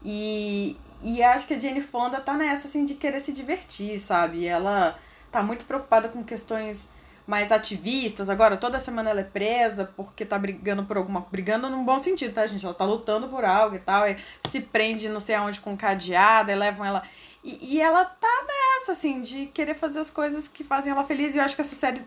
E, 0.04 0.76
e 1.02 1.22
acho 1.22 1.46
que 1.46 1.54
a 1.54 1.58
Jane 1.58 1.80
Fonda 1.80 2.20
tá 2.20 2.34
nessa, 2.34 2.68
assim, 2.68 2.84
de 2.84 2.94
querer 2.94 3.20
se 3.20 3.32
divertir, 3.32 3.98
sabe? 3.98 4.46
Ela 4.46 4.98
tá 5.30 5.42
muito 5.42 5.64
preocupada 5.64 6.08
com 6.08 6.22
questões 6.22 6.88
mais 7.26 7.52
ativistas. 7.52 8.28
Agora, 8.28 8.56
toda 8.56 8.80
semana 8.80 9.10
ela 9.10 9.20
é 9.20 9.24
presa 9.24 9.90
porque 9.96 10.24
tá 10.24 10.38
brigando 10.38 10.84
por 10.84 10.96
alguma. 10.96 11.26
Brigando 11.30 11.68
num 11.70 11.84
bom 11.84 11.98
sentido, 11.98 12.34
tá, 12.34 12.46
gente? 12.46 12.64
Ela 12.64 12.74
tá 12.74 12.84
lutando 12.84 13.28
por 13.28 13.44
algo 13.44 13.76
e 13.76 13.80
tal. 13.80 14.08
E 14.08 14.16
se 14.48 14.60
prende 14.60 15.08
não 15.08 15.20
sei 15.20 15.34
aonde 15.34 15.60
com 15.60 15.76
cadeada 15.76 16.52
e 16.52 16.54
levam 16.54 16.84
ela. 16.84 17.02
E, 17.42 17.74
e 17.76 17.80
ela 17.80 18.04
tá 18.04 18.46
nessa, 18.46 18.92
assim, 18.92 19.20
de 19.20 19.46
querer 19.46 19.74
fazer 19.74 19.98
as 19.98 20.10
coisas 20.10 20.46
que 20.46 20.62
fazem 20.62 20.92
ela 20.92 21.04
feliz. 21.04 21.34
E 21.34 21.38
eu 21.38 21.44
acho 21.44 21.54
que 21.54 21.60
essa 21.60 21.74
série 21.74 22.02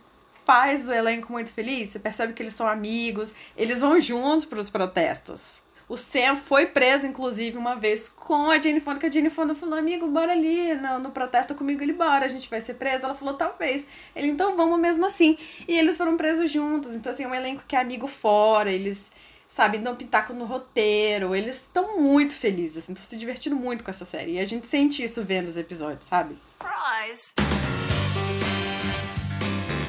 faz 0.45 0.87
o 0.87 0.93
elenco 0.93 1.31
muito 1.31 1.51
feliz. 1.51 1.89
Você 1.89 1.99
percebe 1.99 2.33
que 2.33 2.41
eles 2.41 2.53
são 2.53 2.67
amigos, 2.67 3.33
eles 3.57 3.81
vão 3.81 3.99
juntos 3.99 4.45
pros 4.45 4.69
protestos. 4.69 5.63
O 5.87 5.97
Sam 5.97 6.35
foi 6.35 6.65
preso, 6.65 7.05
inclusive, 7.05 7.57
uma 7.57 7.75
vez 7.75 8.09
com 8.09 8.49
a 8.49 8.59
Jane 8.59 8.79
Fonda, 8.79 8.99
que 8.99 9.05
a 9.05 9.11
Jane 9.11 9.29
Fonda 9.29 9.53
falou, 9.53 9.77
amigo, 9.77 10.07
bora 10.07 10.31
ali 10.31 10.73
no, 10.73 10.97
no 10.97 11.11
protesto 11.11 11.53
comigo, 11.53 11.83
ele, 11.83 11.93
bora, 11.93 12.25
a 12.25 12.27
gente 12.27 12.49
vai 12.49 12.59
ser 12.59 12.73
preso. 12.73 13.05
Ela 13.05 13.13
falou, 13.13 13.35
talvez. 13.35 13.85
Ele, 14.15 14.27
então 14.27 14.55
vamos 14.55 14.79
mesmo 14.79 15.05
assim. 15.05 15.37
E 15.67 15.77
eles 15.77 15.95
foram 15.95 16.17
presos 16.17 16.49
juntos. 16.49 16.95
Então, 16.95 17.11
assim, 17.13 17.23
é 17.23 17.27
um 17.27 17.35
elenco 17.35 17.63
que 17.67 17.75
é 17.75 17.79
amigo 17.79 18.07
fora, 18.07 18.71
eles, 18.71 19.11
sabe, 19.47 19.77
dão 19.77 19.95
pitaco 19.95 20.33
no 20.33 20.45
roteiro. 20.45 21.35
Eles 21.35 21.57
estão 21.57 21.99
muito 21.99 22.35
felizes, 22.35 22.77
assim, 22.77 22.93
estão 22.93 23.05
se 23.05 23.15
divertindo 23.15 23.55
muito 23.55 23.83
com 23.83 23.91
essa 23.91 24.05
série. 24.05 24.33
E 24.33 24.39
a 24.39 24.45
gente 24.45 24.65
sente 24.65 25.03
isso 25.03 25.23
vendo 25.23 25.47
os 25.47 25.57
episódios, 25.57 26.05
sabe? 26.05 26.35
Surprise! 26.59 27.54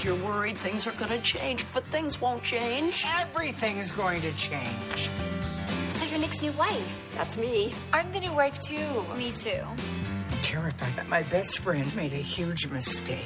You're 0.07 0.15
worried 0.25 0.57
things 0.59 0.87
are 0.87 0.93
gonna 0.93 1.21
change, 1.21 1.67
but 1.75 1.83
things 1.87 2.21
won't 2.21 2.41
change. 2.45 3.05
Everything's 3.19 3.91
going 3.91 4.23
to 4.23 4.33
change. 4.37 5.11
So 5.97 6.05
your 6.05 6.21
Nick's 6.21 6.41
new 6.41 6.53
wife? 6.53 7.01
That's 7.17 7.37
me. 7.37 7.75
I'm 7.93 8.13
the 8.13 8.21
new 8.21 8.33
wife 8.33 8.57
too. 8.61 9.05
Me 9.17 9.33
too. 9.33 9.65
I'm 10.31 10.43
terrified 10.43 10.95
that 10.95 11.09
my 11.09 11.25
best 11.25 11.59
friend 11.59 11.93
made 11.97 12.13
a 12.13 12.23
huge 12.23 12.69
mistake. 12.69 13.19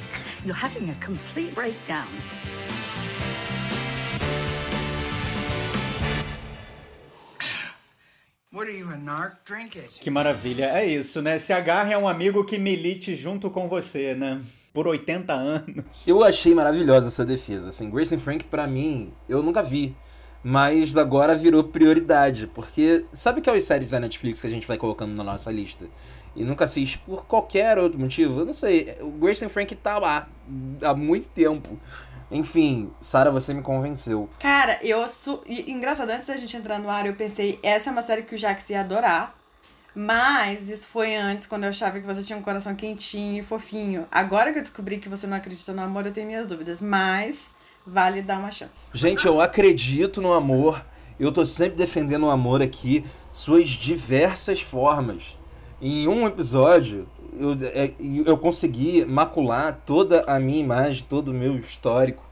You're 0.43 0.55
having 0.55 0.89
a 0.89 0.95
complete 0.95 1.53
breakdown. 1.53 2.07
What 8.51 8.67
are 8.67 8.71
you, 8.71 8.85
a 8.85 8.97
narc? 8.97 9.45
Drink 9.45 9.75
it. 9.75 9.99
Que 10.01 10.09
maravilha. 10.09 10.71
É 10.73 10.83
isso, 10.83 11.21
né? 11.21 11.37
Se 11.37 11.53
agarre 11.53 11.93
a 11.93 11.99
um 11.99 12.07
amigo 12.07 12.43
que 12.43 12.57
milite 12.57 13.15
junto 13.15 13.51
com 13.51 13.69
você, 13.69 14.15
né? 14.15 14.41
Por 14.73 14.87
80 14.87 15.33
anos. 15.33 15.85
Eu 16.07 16.23
achei 16.23 16.55
maravilhosa 16.55 17.09
essa 17.09 17.25
defesa. 17.25 17.69
Assim, 17.69 17.89
Grace 17.89 18.15
and 18.15 18.19
Frank, 18.19 18.45
pra 18.45 18.65
mim, 18.67 19.11
eu 19.27 19.43
nunca 19.43 19.61
vi. 19.61 19.95
Mas 20.43 20.97
agora 20.97 21.35
virou 21.35 21.63
prioridade. 21.63 22.47
Porque 22.47 23.05
sabe 23.11 23.39
aquelas 23.39 23.63
séries 23.63 23.89
da 23.89 23.99
Netflix 23.99 24.41
que 24.41 24.47
a 24.47 24.49
gente 24.49 24.67
vai 24.67 24.77
colocando 24.77 25.13
na 25.13 25.23
nossa 25.23 25.51
lista? 25.51 25.85
E 26.35 26.43
nunca 26.43 26.65
assiste 26.65 26.97
por 26.99 27.25
qualquer 27.25 27.77
outro 27.77 27.99
motivo? 27.99 28.39
Eu 28.39 28.45
não 28.45 28.53
sei. 28.53 28.95
O 29.01 29.11
Grace 29.11 29.43
and 29.43 29.49
Frank 29.49 29.75
tá 29.75 29.99
lá 29.99 30.27
há 30.83 30.93
muito 30.93 31.29
tempo. 31.29 31.77
Enfim, 32.31 32.89
Sara, 33.01 33.29
você 33.29 33.53
me 33.53 33.61
convenceu. 33.61 34.29
Cara, 34.39 34.79
eu 34.81 35.05
sou. 35.09 35.43
E, 35.45 35.69
engraçado, 35.69 36.09
antes 36.09 36.27
da 36.27 36.37
gente 36.37 36.55
entrar 36.55 36.79
no 36.79 36.89
ar, 36.89 37.05
eu 37.05 37.13
pensei, 37.13 37.59
essa 37.61 37.89
é 37.89 37.91
uma 37.91 38.01
série 38.01 38.23
que 38.23 38.33
o 38.33 38.37
Jax 38.37 38.69
ia 38.69 38.79
adorar. 38.79 39.35
Mas 39.93 40.69
isso 40.69 40.87
foi 40.87 41.15
antes, 41.15 41.45
quando 41.45 41.63
eu 41.63 41.69
achava 41.69 41.99
que 41.99 42.05
você 42.05 42.23
tinha 42.23 42.37
um 42.37 42.41
coração 42.41 42.73
quentinho 42.75 43.39
e 43.39 43.43
fofinho. 43.43 44.07
Agora 44.09 44.51
que 44.51 44.59
eu 44.59 44.61
descobri 44.61 44.97
que 44.97 45.09
você 45.09 45.27
não 45.27 45.35
acredita 45.35 45.73
no 45.73 45.81
amor, 45.81 46.05
eu 46.05 46.13
tenho 46.13 46.27
minhas 46.27 46.47
dúvidas. 46.47 46.81
Mas 46.81 47.53
vale 47.85 48.21
dar 48.21 48.39
uma 48.39 48.51
chance. 48.51 48.89
Gente, 48.93 49.25
eu 49.25 49.41
acredito 49.41 50.21
no 50.21 50.33
amor. 50.33 50.83
Eu 51.19 51.31
tô 51.31 51.45
sempre 51.45 51.77
defendendo 51.77 52.25
o 52.25 52.29
amor 52.31 52.61
aqui, 52.61 53.05
suas 53.31 53.69
diversas 53.69 54.61
formas. 54.61 55.37
Em 55.79 56.07
um 56.07 56.25
episódio, 56.25 57.07
eu, 57.37 57.55
é, 57.73 57.93
eu 58.25 58.37
consegui 58.37 59.05
macular 59.05 59.81
toda 59.85 60.23
a 60.23 60.39
minha 60.39 60.59
imagem, 60.59 61.05
todo 61.07 61.29
o 61.29 61.33
meu 61.33 61.57
histórico. 61.57 62.23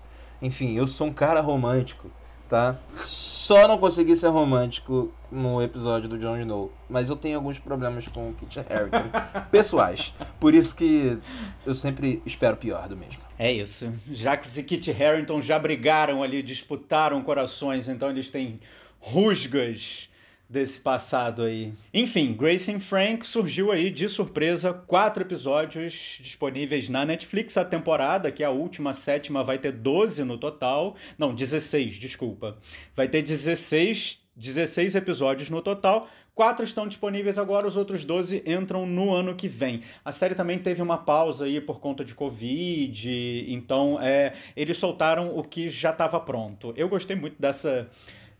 Enfim, 0.41 0.75
eu 0.75 0.87
sou 0.87 1.07
um 1.07 1.13
cara 1.13 1.41
romântico, 1.41 2.09
tá? 2.49 2.77
Só 2.93 3.67
não 3.67 3.77
consegui 3.77 4.15
ser 4.15 4.27
romântico 4.29 5.13
no 5.31 5.61
episódio 5.61 6.09
do 6.09 6.17
Jon 6.17 6.37
Snow. 6.37 6.73
Mas 6.89 7.09
eu 7.09 7.15
tenho 7.15 7.37
alguns 7.37 7.59
problemas 7.59 8.07
com 8.07 8.31
o 8.31 8.33
Kit 8.33 8.59
Harington 8.59 9.09
pessoais. 9.51 10.13
Por 10.39 10.53
isso 10.53 10.75
que 10.75 11.17
eu 11.65 11.75
sempre 11.75 12.21
espero 12.25 12.57
pior 12.57 12.89
do 12.89 12.97
mesmo. 12.97 13.21
É 13.37 13.51
isso. 13.51 13.93
Jax 14.11 14.57
e 14.57 14.63
Kit 14.63 14.91
Harington 14.91 15.39
já 15.41 15.59
brigaram 15.59 16.23
ali, 16.23 16.41
disputaram 16.41 17.21
corações, 17.21 17.87
então 17.87 18.09
eles 18.09 18.29
têm 18.29 18.59
rusgas 18.99 20.08
desse 20.49 20.79
passado 20.79 21.43
aí. 21.43 21.73
Enfim, 21.93 22.33
Grace 22.33 22.71
and 22.71 22.79
Frank 22.79 23.25
surgiu 23.25 23.71
aí 23.71 23.91
de 23.91 24.09
surpresa, 24.09 24.73
quatro 24.73 25.21
episódios 25.21 26.17
disponíveis 26.19 26.89
na 26.89 27.05
Netflix. 27.05 27.55
A 27.55 27.63
temporada, 27.63 28.31
que 28.31 28.41
é 28.41 28.47
a 28.47 28.49
última, 28.49 28.89
a 28.89 28.93
sétima, 28.93 29.43
vai 29.43 29.59
ter 29.59 29.71
12 29.71 30.23
no 30.23 30.39
total. 30.39 30.95
Não, 31.17 31.35
16, 31.35 31.93
desculpa. 31.93 32.57
Vai 32.95 33.07
ter 33.07 33.21
16, 33.21 34.21
16 34.35 34.95
episódios 34.95 35.51
no 35.51 35.61
total. 35.61 36.09
Quatro 36.33 36.63
estão 36.63 36.87
disponíveis 36.87 37.37
agora, 37.37 37.67
os 37.67 37.75
outros 37.75 38.05
12 38.05 38.43
entram 38.47 38.85
no 38.85 39.13
ano 39.13 39.35
que 39.35 39.49
vem. 39.49 39.83
A 40.05 40.11
série 40.13 40.33
também 40.33 40.57
teve 40.57 40.81
uma 40.81 40.97
pausa 40.97 41.43
aí 41.43 41.59
por 41.59 41.81
conta 41.81 42.05
de 42.05 42.15
Covid, 42.15 43.45
então 43.49 43.99
é, 44.01 44.33
eles 44.55 44.77
soltaram 44.77 45.37
o 45.37 45.43
que 45.43 45.67
já 45.67 45.89
estava 45.89 46.17
pronto. 46.17 46.73
Eu 46.77 46.87
gostei 46.87 47.13
muito 47.13 47.35
dessa 47.37 47.89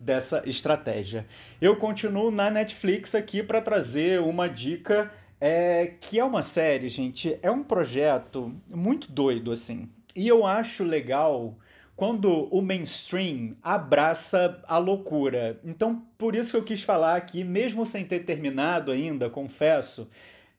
dessa 0.00 0.42
estratégia. 0.46 1.26
Eu 1.60 1.76
continuo 1.76 2.30
na 2.30 2.50
Netflix 2.50 3.14
aqui 3.14 3.42
para 3.42 3.60
trazer 3.60 4.20
uma 4.20 4.48
dica 4.48 5.12
é, 5.40 5.94
que 6.00 6.18
é 6.18 6.24
uma 6.24 6.42
série, 6.42 6.88
gente, 6.88 7.38
é 7.42 7.50
um 7.50 7.62
projeto 7.62 8.54
muito 8.68 9.12
doido 9.12 9.52
assim. 9.52 9.88
E 10.16 10.26
eu 10.26 10.44
acho 10.46 10.82
legal 10.82 11.56
quando 11.94 12.48
o 12.50 12.62
mainstream 12.62 13.54
abraça 13.62 14.62
a 14.66 14.78
loucura. 14.78 15.60
Então, 15.62 16.02
por 16.16 16.34
isso 16.34 16.50
que 16.50 16.56
eu 16.56 16.64
quis 16.64 16.82
falar 16.82 17.14
aqui, 17.14 17.44
mesmo 17.44 17.84
sem 17.84 18.06
ter 18.06 18.20
terminado 18.20 18.90
ainda, 18.90 19.28
confesso, 19.28 20.08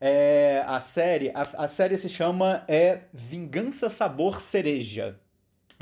é, 0.00 0.64
a 0.66 0.80
série, 0.80 1.30
a, 1.30 1.64
a 1.64 1.68
série 1.68 1.96
se 1.96 2.08
chama 2.08 2.64
é 2.66 3.00
Vingança 3.12 3.90
Sabor 3.90 4.40
Cereja. 4.40 5.18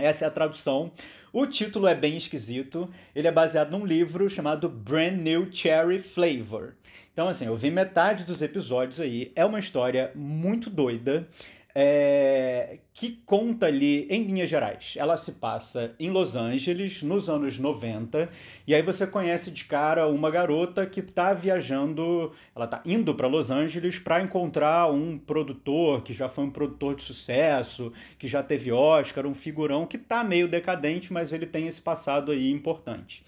Essa 0.00 0.24
é 0.24 0.28
a 0.28 0.30
tradução. 0.30 0.90
O 1.32 1.46
título 1.46 1.86
é 1.86 1.94
bem 1.94 2.16
esquisito. 2.16 2.88
Ele 3.14 3.28
é 3.28 3.32
baseado 3.32 3.70
num 3.70 3.86
livro 3.86 4.28
chamado 4.28 4.68
Brand 4.68 5.18
New 5.18 5.48
Cherry 5.52 6.00
Flavor. 6.00 6.74
Então, 7.12 7.28
assim, 7.28 7.46
eu 7.46 7.56
vi 7.56 7.70
metade 7.70 8.24
dos 8.24 8.42
episódios 8.42 9.00
aí. 9.00 9.30
É 9.36 9.44
uma 9.44 9.58
história 9.58 10.10
muito 10.14 10.70
doida. 10.70 11.28
É, 11.74 12.78
que 12.92 13.20
conta 13.24 13.66
ali 13.66 14.06
em 14.10 14.24
linhas 14.24 14.48
gerais. 14.48 14.94
Ela 14.96 15.16
se 15.16 15.32
passa 15.32 15.94
em 15.98 16.10
Los 16.10 16.34
Angeles 16.34 17.02
nos 17.02 17.30
anos 17.30 17.58
90 17.58 18.28
e 18.66 18.74
aí 18.74 18.82
você 18.82 19.06
conhece 19.06 19.50
de 19.50 19.64
cara 19.64 20.08
uma 20.08 20.30
garota 20.30 20.84
que 20.84 21.00
está 21.00 21.32
viajando, 21.32 22.32
ela 22.54 22.64
está 22.64 22.82
indo 22.84 23.14
para 23.14 23.26
Los 23.26 23.50
Angeles 23.50 23.98
para 23.98 24.20
encontrar 24.20 24.90
um 24.90 25.16
produtor 25.16 26.02
que 26.02 26.12
já 26.12 26.28
foi 26.28 26.44
um 26.44 26.50
produtor 26.50 26.96
de 26.96 27.02
sucesso, 27.02 27.92
que 28.18 28.26
já 28.26 28.42
teve 28.42 28.72
Oscar, 28.72 29.26
um 29.26 29.34
figurão 29.34 29.86
que 29.86 29.96
está 29.96 30.24
meio 30.24 30.48
decadente, 30.48 31.12
mas 31.12 31.32
ele 31.32 31.46
tem 31.46 31.66
esse 31.66 31.80
passado 31.80 32.32
aí 32.32 32.50
importante. 32.50 33.24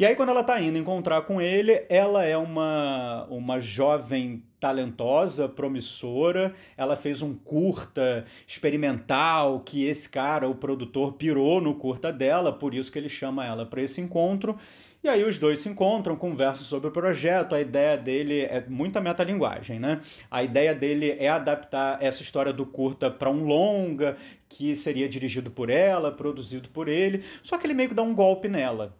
E 0.00 0.06
aí, 0.06 0.16
quando 0.16 0.30
ela 0.30 0.42
tá 0.42 0.58
indo 0.58 0.78
encontrar 0.78 1.20
com 1.26 1.42
ele, 1.42 1.84
ela 1.90 2.24
é 2.24 2.34
uma, 2.34 3.26
uma 3.28 3.60
jovem 3.60 4.42
talentosa, 4.58 5.46
promissora. 5.46 6.54
Ela 6.74 6.96
fez 6.96 7.20
um 7.20 7.34
curta 7.34 8.24
experimental 8.48 9.60
que 9.60 9.84
esse 9.84 10.08
cara, 10.08 10.48
o 10.48 10.54
produtor, 10.54 11.12
pirou 11.18 11.60
no 11.60 11.74
curta 11.74 12.10
dela, 12.10 12.50
por 12.50 12.74
isso 12.74 12.90
que 12.90 12.98
ele 12.98 13.10
chama 13.10 13.44
ela 13.44 13.66
para 13.66 13.82
esse 13.82 14.00
encontro. 14.00 14.56
E 15.04 15.08
aí 15.08 15.22
os 15.22 15.38
dois 15.38 15.58
se 15.58 15.68
encontram, 15.68 16.16
conversam 16.16 16.64
sobre 16.64 16.88
o 16.88 16.92
projeto. 16.92 17.54
A 17.54 17.60
ideia 17.60 17.94
dele 17.98 18.40
é 18.40 18.64
muita 18.66 19.02
metalinguagem, 19.02 19.78
né? 19.78 20.00
A 20.30 20.42
ideia 20.42 20.74
dele 20.74 21.14
é 21.18 21.28
adaptar 21.28 22.02
essa 22.02 22.22
história 22.22 22.54
do 22.54 22.64
curta 22.64 23.10
para 23.10 23.30
um 23.30 23.44
longa, 23.44 24.16
que 24.48 24.74
seria 24.74 25.06
dirigido 25.06 25.50
por 25.50 25.68
ela, 25.68 26.10
produzido 26.10 26.70
por 26.70 26.88
ele. 26.88 27.22
Só 27.42 27.58
que 27.58 27.66
ele 27.66 27.74
meio 27.74 27.90
que 27.90 27.94
dá 27.94 28.02
um 28.02 28.14
golpe 28.14 28.48
nela 28.48 28.98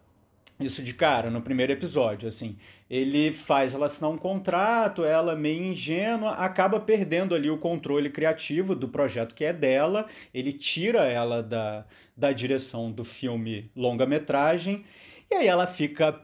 isso 0.65 0.83
de 0.83 0.93
cara 0.93 1.29
no 1.29 1.41
primeiro 1.41 1.71
episódio, 1.71 2.27
assim. 2.27 2.57
Ele 2.89 3.33
faz 3.33 3.73
ela 3.73 3.85
assinar 3.85 4.11
um 4.11 4.17
contrato, 4.17 5.03
ela 5.03 5.35
meio 5.35 5.63
ingênua, 5.63 6.31
acaba 6.31 6.79
perdendo 6.79 7.33
ali 7.33 7.49
o 7.49 7.57
controle 7.57 8.09
criativo 8.09 8.75
do 8.75 8.87
projeto 8.87 9.33
que 9.33 9.45
é 9.45 9.53
dela, 9.53 10.07
ele 10.33 10.51
tira 10.51 11.05
ela 11.05 11.41
da, 11.41 11.85
da 12.15 12.31
direção 12.31 12.91
do 12.91 13.03
filme 13.03 13.71
longa-metragem, 13.75 14.83
e 15.29 15.35
aí 15.35 15.47
ela 15.47 15.65
fica 15.65 16.21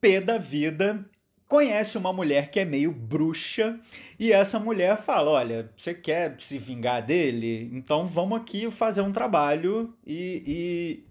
pé 0.00 0.20
da 0.20 0.36
vida, 0.38 1.04
conhece 1.48 1.96
uma 1.96 2.12
mulher 2.12 2.50
que 2.50 2.60
é 2.60 2.64
meio 2.64 2.92
bruxa, 2.92 3.78
e 4.18 4.32
essa 4.32 4.58
mulher 4.58 4.96
fala: 4.96 5.30
Olha, 5.30 5.70
você 5.76 5.94
quer 5.94 6.36
se 6.38 6.58
vingar 6.58 7.04
dele? 7.04 7.70
Então 7.72 8.06
vamos 8.06 8.38
aqui 8.38 8.70
fazer 8.70 9.00
um 9.00 9.12
trabalho 9.12 9.94
e, 10.06 10.42
e 10.46 11.04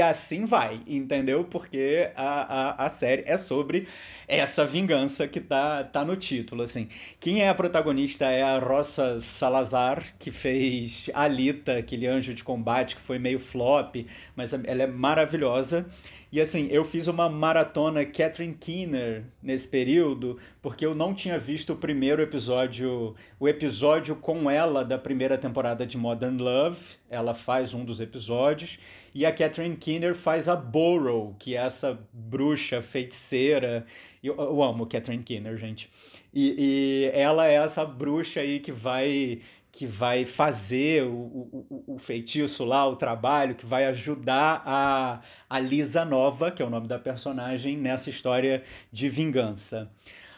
assim 0.00 0.44
vai, 0.44 0.80
entendeu? 0.86 1.44
Porque 1.44 2.10
a, 2.14 2.84
a, 2.84 2.86
a 2.86 2.88
série 2.88 3.24
é 3.26 3.36
sobre 3.36 3.88
essa 4.28 4.64
vingança 4.64 5.26
que 5.26 5.40
tá, 5.40 5.82
tá 5.82 6.04
no 6.04 6.16
título, 6.16 6.62
assim. 6.62 6.88
Quem 7.18 7.42
é 7.42 7.48
a 7.48 7.54
protagonista 7.54 8.26
é 8.26 8.42
a 8.42 8.58
Rosa 8.58 9.18
Salazar, 9.20 10.14
que 10.18 10.30
fez 10.30 11.10
Alita, 11.12 11.78
aquele 11.78 12.06
anjo 12.06 12.32
de 12.32 12.44
combate 12.44 12.94
que 12.94 13.02
foi 13.02 13.18
meio 13.18 13.40
flop, 13.40 14.06
mas 14.36 14.52
ela 14.52 14.82
é 14.84 14.86
maravilhosa. 14.86 15.86
E 16.32 16.40
assim, 16.40 16.66
eu 16.70 16.82
fiz 16.82 17.08
uma 17.08 17.28
maratona 17.28 18.06
Catherine 18.06 18.54
Keener 18.54 19.24
nesse 19.42 19.68
período, 19.68 20.38
porque 20.62 20.86
eu 20.86 20.94
não 20.94 21.12
tinha 21.12 21.38
visto 21.38 21.74
o 21.74 21.76
primeiro 21.76 22.22
episódio, 22.22 23.14
o 23.38 23.46
episódio 23.46 24.16
com 24.16 24.50
ela 24.50 24.82
da 24.82 24.96
primeira 24.96 25.36
temporada 25.36 25.86
de 25.86 25.98
Modern 25.98 26.40
Love. 26.40 26.80
Ela 27.10 27.34
faz 27.34 27.74
um 27.74 27.84
dos 27.84 28.00
episódios. 28.00 28.78
E 29.14 29.26
a 29.26 29.30
Catherine 29.30 29.76
Keener 29.76 30.14
faz 30.14 30.48
a 30.48 30.56
Burrow, 30.56 31.36
que 31.38 31.54
é 31.54 31.58
essa 31.58 31.98
bruxa 32.10 32.80
feiticeira. 32.80 33.84
Eu, 34.24 34.34
eu 34.36 34.62
amo 34.62 34.86
Catherine 34.86 35.22
Keener, 35.22 35.58
gente. 35.58 35.90
E, 36.32 36.56
e 36.58 37.10
ela 37.12 37.46
é 37.46 37.56
essa 37.56 37.84
bruxa 37.84 38.40
aí 38.40 38.58
que 38.58 38.72
vai 38.72 39.42
que 39.72 39.86
vai 39.86 40.26
fazer 40.26 41.02
o, 41.04 41.10
o, 41.10 41.84
o, 41.94 41.98
feitiço 41.98 42.62
lá, 42.62 42.86
o 42.86 42.94
trabalho, 42.94 43.54
que 43.54 43.64
vai 43.64 43.86
ajudar 43.86 44.62
a, 44.66 45.20
a 45.48 45.58
Lisa 45.58 46.04
Nova, 46.04 46.50
que 46.50 46.62
é 46.62 46.64
o 46.64 46.68
nome 46.68 46.86
da 46.86 46.98
personagem, 46.98 47.78
nessa 47.78 48.10
história 48.10 48.62
de 48.92 49.08
vingança. 49.08 49.90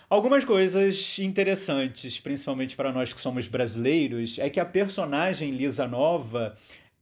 Algumas 0.08 0.44
coisas 0.44 1.18
interessantes, 1.18 2.20
principalmente 2.20 2.76
para 2.76 2.92
nós 2.92 3.12
que 3.12 3.20
somos 3.20 3.48
brasileiros, 3.48 4.38
é 4.38 4.48
que 4.48 4.60
a 4.60 4.64
personagem 4.64 5.50
Lisa 5.50 5.88
Nova 5.88 6.56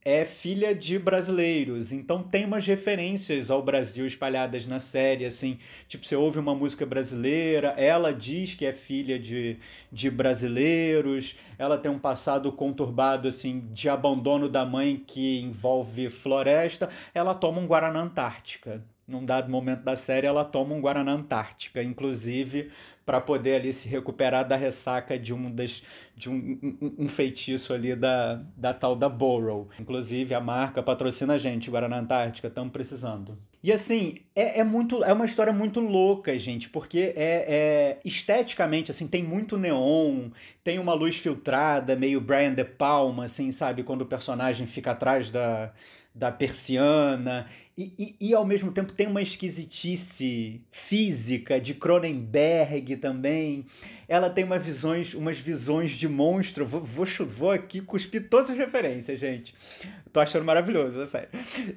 é 0.05 0.24
filha 0.24 0.74
de 0.74 0.98
brasileiros, 0.98 1.92
então 1.92 2.22
tem 2.22 2.44
umas 2.44 2.66
referências 2.66 3.50
ao 3.50 3.62
Brasil 3.62 4.05
espalhadas 4.05 4.66
na 4.66 4.80
série, 4.80 5.24
assim, 5.24 5.59
tipo, 5.86 6.07
você 6.07 6.16
ouve 6.16 6.40
uma 6.40 6.55
música 6.55 6.84
brasileira, 6.84 7.68
ela 7.76 8.12
diz 8.12 8.55
que 8.55 8.66
é 8.66 8.72
filha 8.72 9.18
de, 9.18 9.59
de 9.92 10.11
brasileiros, 10.11 11.36
ela 11.57 11.78
tem 11.78 11.90
um 11.90 12.00
passado 12.00 12.50
conturbado, 12.50 13.28
assim, 13.28 13.68
de 13.72 13.88
abandono 13.88 14.48
da 14.48 14.66
mãe 14.66 15.00
que 15.07 15.40
envolve 15.40 16.11
floresta, 16.11 16.88
ela 17.14 17.34
toma 17.34 17.61
um 17.61 17.66
Guaraná 17.66 18.00
Antártica. 18.00 18.84
Num 19.07 19.24
dado 19.24 19.50
momento 19.50 19.82
da 19.82 19.96
série, 19.96 20.26
ela 20.26 20.44
toma 20.44 20.74
um 20.74 20.80
Guaraná 20.80 21.12
Antártica, 21.12 21.82
inclusive 21.82 22.70
para 23.05 23.20
poder 23.20 23.57
ali 23.57 23.72
se 23.72 23.88
recuperar 23.88 24.46
da 24.46 24.57
ressaca 24.57 25.18
de 25.18 25.34
um, 25.34 25.50
das, 25.50 25.82
de 26.16 26.30
um, 26.30 26.59
um, 26.80 26.94
um, 27.00 27.09
feitiço 27.09 27.72
ali 27.72 27.94
da, 27.96 28.42
da 28.57 28.72
tal 28.72 28.94
da 28.94 29.09
Burrow. 29.09 29.68
Inclusive, 29.78 30.34
a 30.34 30.40
marca 30.40 30.82
patrocina 30.82 31.34
a 31.34 31.38
gente, 31.38 31.70
Guaraná 31.70 31.98
Antártica, 31.98 32.48
estamos 32.48 32.72
precisando. 32.72 33.36
E 33.62 33.72
assim, 33.72 34.16
é, 34.34 34.61
é, 34.61 34.64
muito, 34.64 35.05
é 35.05 35.12
uma 35.12 35.24
história 35.24 35.53
muito 35.53 35.78
louca, 35.78 36.36
gente, 36.36 36.68
porque 36.68 37.12
é, 37.16 37.44
é, 37.48 38.00
esteticamente, 38.05 38.90
assim, 38.90 39.07
tem 39.07 39.22
muito 39.22 39.57
neon, 39.57 40.30
tem 40.64 40.80
uma 40.80 40.94
luz 40.94 41.16
filtrada, 41.16 41.94
meio 41.94 42.20
Brian 42.20 42.55
De 42.55 42.64
Palma, 42.64 43.24
assim, 43.24 43.53
sabe? 43.53 43.84
Quando 43.84 44.03
o 44.03 44.07
personagem 44.07 44.66
fica 44.66 44.90
atrás 44.90 45.30
da, 45.30 45.72
da 46.14 46.30
persiana, 46.30 47.46
e, 47.76 48.16
e, 48.20 48.28
e, 48.28 48.34
ao 48.34 48.44
mesmo 48.44 48.70
tempo 48.70 48.92
tem 48.92 49.06
uma 49.06 49.22
esquisitice 49.22 50.60
física 50.70 51.58
de 51.58 51.72
Cronenberg 51.72 52.96
também. 52.96 53.64
Ela 54.06 54.28
tem 54.28 54.44
uma 54.44 54.58
visões, 54.58 55.14
umas 55.14 55.38
visões 55.38 55.92
de 55.92 56.06
monstro. 56.06 56.66
Vou, 56.66 56.82
vou, 56.82 57.06
vou 57.26 57.50
aqui 57.50 57.80
cuspir 57.80 58.28
todas 58.28 58.50
as 58.50 58.58
referências, 58.58 59.18
gente. 59.18 59.54
Tô 60.12 60.20
achando 60.20 60.44
maravilhoso, 60.44 61.00
é 61.00 61.06
sério. 61.06 61.28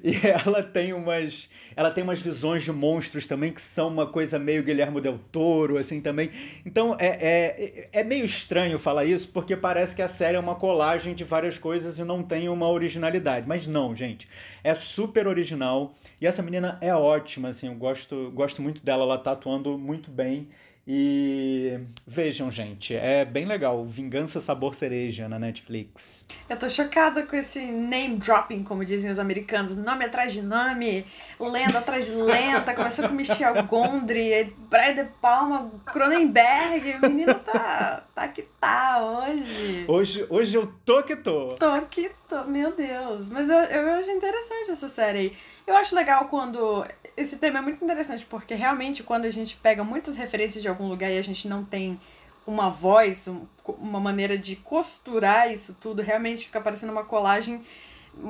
E 0.04 0.14
ela 0.26 0.62
tem 0.62 0.92
umas. 0.92 1.48
Ela 1.74 1.90
tem 1.90 2.04
umas 2.04 2.20
visões 2.20 2.62
de 2.62 2.72
monstros 2.72 3.26
também 3.26 3.52
que 3.52 3.60
são 3.60 3.88
uma 3.88 4.06
coisa 4.06 4.38
meio 4.38 4.62
Guilherme 4.62 5.00
Del 5.00 5.18
Toro, 5.32 5.78
assim 5.78 6.00
também. 6.00 6.30
Então 6.64 6.96
é, 6.98 7.06
é, 7.06 7.88
é 7.92 8.04
meio 8.04 8.24
estranho 8.24 8.78
falar 8.78 9.04
isso, 9.04 9.28
porque 9.28 9.56
parece 9.56 9.94
que 9.94 10.02
a 10.02 10.08
série 10.08 10.36
é 10.36 10.40
uma 10.40 10.54
colagem 10.54 11.14
de 11.14 11.24
várias 11.24 11.58
coisas 11.58 11.98
e 11.98 12.04
não 12.04 12.22
tem 12.22 12.48
uma 12.48 12.68
originalidade. 12.68 13.46
Mas 13.48 13.66
não, 13.66 13.94
gente. 13.94 14.28
É 14.62 14.74
super 14.74 15.26
original 15.26 15.94
e 16.20 16.26
essa 16.26 16.42
menina 16.42 16.78
é 16.80 16.94
ótima, 16.94 17.48
assim, 17.48 17.68
eu 17.68 17.74
gosto, 17.74 18.30
gosto 18.34 18.62
muito 18.62 18.82
dela, 18.82 19.02
ela 19.02 19.18
tá 19.18 19.32
atuando 19.32 19.76
muito 19.76 20.10
bem. 20.10 20.48
E 20.88 21.80
vejam, 22.06 22.48
gente, 22.48 22.94
é 22.94 23.24
bem 23.24 23.44
legal. 23.44 23.84
Vingança 23.84 24.40
Sabor 24.40 24.72
Cereja 24.72 25.28
na 25.28 25.36
Netflix. 25.36 26.24
Eu 26.48 26.56
tô 26.56 26.68
chocada 26.68 27.24
com 27.24 27.34
esse 27.34 27.60
name 27.60 28.18
dropping, 28.18 28.62
como 28.62 28.84
dizem 28.84 29.10
os 29.10 29.18
americanos. 29.18 29.76
Nome 29.76 30.04
atrás 30.04 30.32
de 30.32 30.42
nome, 30.42 31.04
lenda 31.40 31.80
atrás 31.80 32.06
de 32.06 32.12
lenda. 32.12 32.72
Começou 32.72 33.08
com 33.08 33.14
Michel 33.16 33.64
Gondry, 33.64 34.54
Brian 34.70 34.94
De 34.94 35.04
Palma, 35.20 35.72
Cronenberg. 35.86 36.98
O 36.98 37.08
menino 37.08 37.34
tá, 37.34 38.04
tá 38.14 38.28
que 38.28 38.42
tá 38.60 39.02
hoje. 39.02 39.86
Hoje, 39.88 40.24
hoje 40.30 40.56
eu 40.56 40.72
tô 40.84 41.02
que 41.02 41.16
tô. 41.16 41.48
Tô 41.48 41.82
que 41.90 42.12
tô, 42.28 42.44
meu 42.44 42.76
Deus. 42.76 43.28
Mas 43.28 43.48
eu, 43.48 43.56
eu 43.56 43.92
acho 43.94 44.10
interessante 44.12 44.70
essa 44.70 44.88
série 44.88 45.18
aí. 45.18 45.36
Eu 45.66 45.76
acho 45.76 45.96
legal 45.96 46.26
quando 46.26 46.86
esse 47.16 47.36
tema 47.36 47.58
é 47.58 47.62
muito 47.62 47.82
interessante, 47.82 48.26
porque 48.26 48.54
realmente 48.54 49.02
quando 49.02 49.24
a 49.24 49.30
gente 49.30 49.56
pega 49.56 49.82
muitas 49.82 50.14
referências 50.14 50.62
de 50.62 50.68
algum 50.68 50.88
lugar 50.88 51.10
e 51.10 51.18
a 51.18 51.22
gente 51.22 51.48
não 51.48 51.64
tem 51.64 51.98
uma 52.46 52.70
voz, 52.70 53.28
uma 53.66 53.98
maneira 53.98 54.38
de 54.38 54.56
costurar 54.56 55.50
isso 55.50 55.76
tudo, 55.80 56.02
realmente 56.02 56.44
fica 56.44 56.60
parecendo 56.60 56.92
uma 56.92 57.04
colagem, 57.04 57.60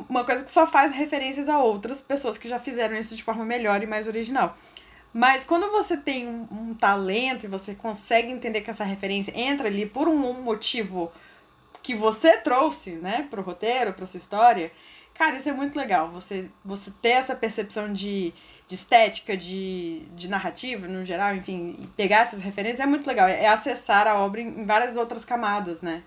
uma 0.08 0.24
coisa 0.24 0.42
que 0.42 0.50
só 0.50 0.66
faz 0.66 0.90
referências 0.90 1.48
a 1.48 1.58
outras 1.58 2.00
pessoas 2.00 2.38
que 2.38 2.48
já 2.48 2.58
fizeram 2.58 2.96
isso 2.96 3.14
de 3.14 3.22
forma 3.22 3.44
melhor 3.44 3.82
e 3.82 3.86
mais 3.86 4.06
original. 4.06 4.56
Mas 5.12 5.44
quando 5.44 5.70
você 5.70 5.96
tem 5.96 6.26
um, 6.26 6.46
um 6.50 6.74
talento 6.74 7.44
e 7.44 7.48
você 7.48 7.74
consegue 7.74 8.30
entender 8.30 8.60
que 8.60 8.70
essa 8.70 8.84
referência 8.84 9.32
entra 9.34 9.66
ali 9.66 9.86
por 9.86 10.08
um, 10.08 10.42
motivo 10.42 11.10
que 11.82 11.94
você 11.94 12.36
trouxe, 12.36 12.92
né, 12.92 13.26
pro 13.30 13.42
roteiro, 13.42 13.92
pra 13.92 14.06
sua 14.06 14.18
história, 14.18 14.70
cara, 15.16 15.36
isso 15.36 15.48
é 15.48 15.52
muito 15.52 15.76
legal. 15.76 16.10
Você, 16.10 16.48
você 16.64 16.90
ter 17.02 17.10
essa 17.10 17.34
percepção 17.34 17.92
de 17.92 18.32
de 18.66 18.74
estética, 18.74 19.36
de, 19.36 20.02
de 20.16 20.28
narrativa 20.28 20.88
no 20.88 21.04
geral, 21.04 21.34
enfim, 21.34 21.76
pegar 21.96 22.22
essas 22.22 22.40
referências 22.40 22.80
é 22.80 22.86
muito 22.86 23.06
legal. 23.06 23.28
É 23.28 23.46
acessar 23.46 24.06
a 24.06 24.18
obra 24.18 24.40
em, 24.40 24.64
várias 24.64 24.96
outras 24.96 25.24
camadas, 25.24 25.80
né? 25.80 26.02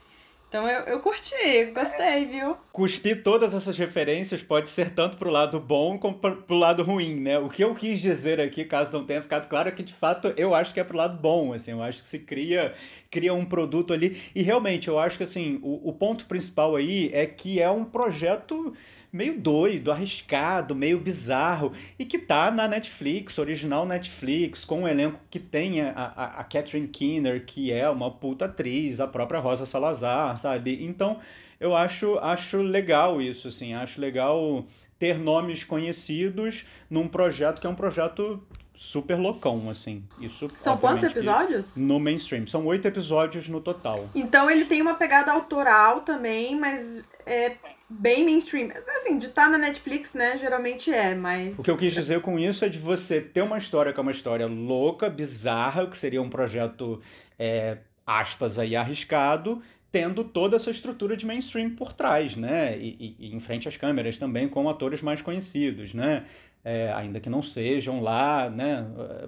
Então 0.50 0.68
eu, 0.68 0.82
eu 0.86 1.00
curti, 1.00 1.66
gostei, 1.76 2.26
viu? 2.26 2.58
Cuspir 2.72 3.22
todas 3.22 3.54
essas 3.54 3.78
referências 3.78 4.42
pode 4.42 4.68
ser 4.68 4.90
tanto 4.96 5.16
pro 5.16 5.30
lado 5.30 5.60
bom 5.60 6.00
como 6.00 6.16
pro 6.18 6.56
lado 6.56 6.82
ruim, 6.82 7.20
né? 7.20 7.38
O 7.38 7.50
que 7.50 7.64
eu 7.64 7.76
quis 7.76 8.02
dizer 8.02 8.42
aqui, 8.42 8.66
caso 8.66 8.92
não 8.92 9.06
tenha 9.06 9.22
ficado 9.22 9.48
claro, 9.48 9.70
é 9.70 9.72
que 9.72 9.84
de 9.84 9.94
fato 9.94 10.34
eu 10.36 10.56
acho 10.56 10.74
que 10.74 10.80
é 10.80 10.84
pro 10.84 10.98
lado 10.98 11.20
bom, 11.22 11.54
assim, 11.54 11.70
eu 11.70 11.84
acho 11.84 12.02
que 12.02 12.08
se 12.08 12.18
cria, 12.18 12.74
cria 13.12 13.32
um 13.32 13.46
produto 13.46 13.94
ali. 13.94 14.20
E 14.34 14.42
realmente, 14.42 14.88
eu 14.88 14.98
acho 14.98 15.18
que 15.18 15.24
assim, 15.24 15.60
o, 15.62 15.88
o 15.88 15.94
ponto 15.94 16.26
principal 16.26 16.76
aí 16.76 17.12
é 17.14 17.28
que 17.28 17.62
é 17.62 17.70
um 17.70 17.86
projeto 17.86 18.74
meio 19.12 19.40
doido, 19.40 19.92
arriscado, 19.92 20.76
meio 20.76 21.00
bizarro, 21.00 21.72
e 21.98 22.06
que 22.06 22.20
tá 22.20 22.52
na 22.52 22.68
Netflix, 22.68 23.38
original 23.38 23.86
Netflix, 23.86 24.64
com 24.64 24.84
um 24.84 24.88
elenco 24.88 25.20
que 25.30 25.40
tem 25.40 25.82
a, 25.82 25.92
a, 26.16 26.26
a 26.42 26.44
Catherine 26.44 26.88
Keener, 26.88 27.46
que 27.46 27.72
é 27.72 27.90
uma 27.90 28.12
puta 28.12 28.46
atriz, 28.46 29.00
a 29.00 29.08
própria 29.08 29.40
Rosa 29.40 29.66
Salazar, 29.66 30.38
sabe? 30.38 30.84
Então, 30.84 31.20
eu 31.60 31.76
acho, 31.76 32.18
acho 32.20 32.58
legal 32.58 33.22
isso, 33.22 33.48
assim, 33.48 33.74
acho 33.74 34.00
legal 34.00 34.66
ter 34.98 35.18
nomes 35.18 35.64
conhecidos 35.64 36.66
num 36.90 37.08
projeto 37.08 37.62
que 37.62 37.68
é 37.68 37.70
um 37.70 37.76
projeto 37.76 38.44
super 38.80 39.18
loucão, 39.18 39.70
assim. 39.70 40.04
Isso, 40.22 40.48
São 40.58 40.78
quantos 40.78 41.04
episódios? 41.04 41.76
No 41.76 42.00
mainstream. 42.00 42.48
São 42.48 42.66
oito 42.66 42.88
episódios 42.88 43.50
no 43.50 43.60
total. 43.60 44.08
Então 44.16 44.50
ele 44.50 44.66
tem 44.66 44.82
uma 44.82 44.98
pegada 44.98 45.32
autoral 45.34 46.02
também, 46.02 46.58
mas 46.58 47.04
é 47.26 47.58
bem 47.90 48.24
mainstream. 48.24 48.70
Assim, 48.96 49.18
de 49.18 49.28
estar 49.28 49.46
tá 49.46 49.50
na 49.50 49.58
Netflix, 49.58 50.14
né, 50.14 50.38
geralmente 50.38 50.92
é, 50.92 51.16
mas... 51.16 51.58
O 51.60 51.64
que 51.64 51.72
eu 51.72 51.78
quis 51.78 51.94
dizer 51.94 52.22
com 52.22 52.38
isso 52.38 52.64
é 52.64 52.70
de 52.70 52.80
você 52.80 53.20
ter 53.20 53.42
uma 53.42 53.58
história 53.58 53.92
que 53.92 54.00
é 54.00 54.04
uma 54.04 54.12
história 54.12 54.46
louca, 54.46 55.10
bizarra, 55.10 55.88
que 55.88 55.98
seria 55.98 56.22
um 56.22 56.30
projeto, 56.30 57.02
é, 57.38 57.78
aspas 58.06 58.60
aí, 58.60 58.76
arriscado, 58.76 59.62
tendo 59.92 60.24
toda 60.24 60.56
essa 60.56 60.70
estrutura 60.70 61.18
de 61.18 61.26
mainstream 61.26 61.72
por 61.72 61.94
trás, 61.94 62.36
né? 62.36 62.78
E, 62.78 63.16
e, 63.20 63.28
e 63.28 63.36
em 63.36 63.40
frente 63.40 63.68
às 63.68 63.76
câmeras 63.76 64.18
também, 64.18 64.48
com 64.48 64.70
atores 64.70 65.02
mais 65.02 65.22
conhecidos, 65.22 65.96
né? 65.96 66.26
é, 66.64 66.92
ainda 66.94 67.20
que 67.20 67.30
não 67.30 67.42
sejam 67.42 68.02
lá, 68.02 68.50
né? 68.50 68.86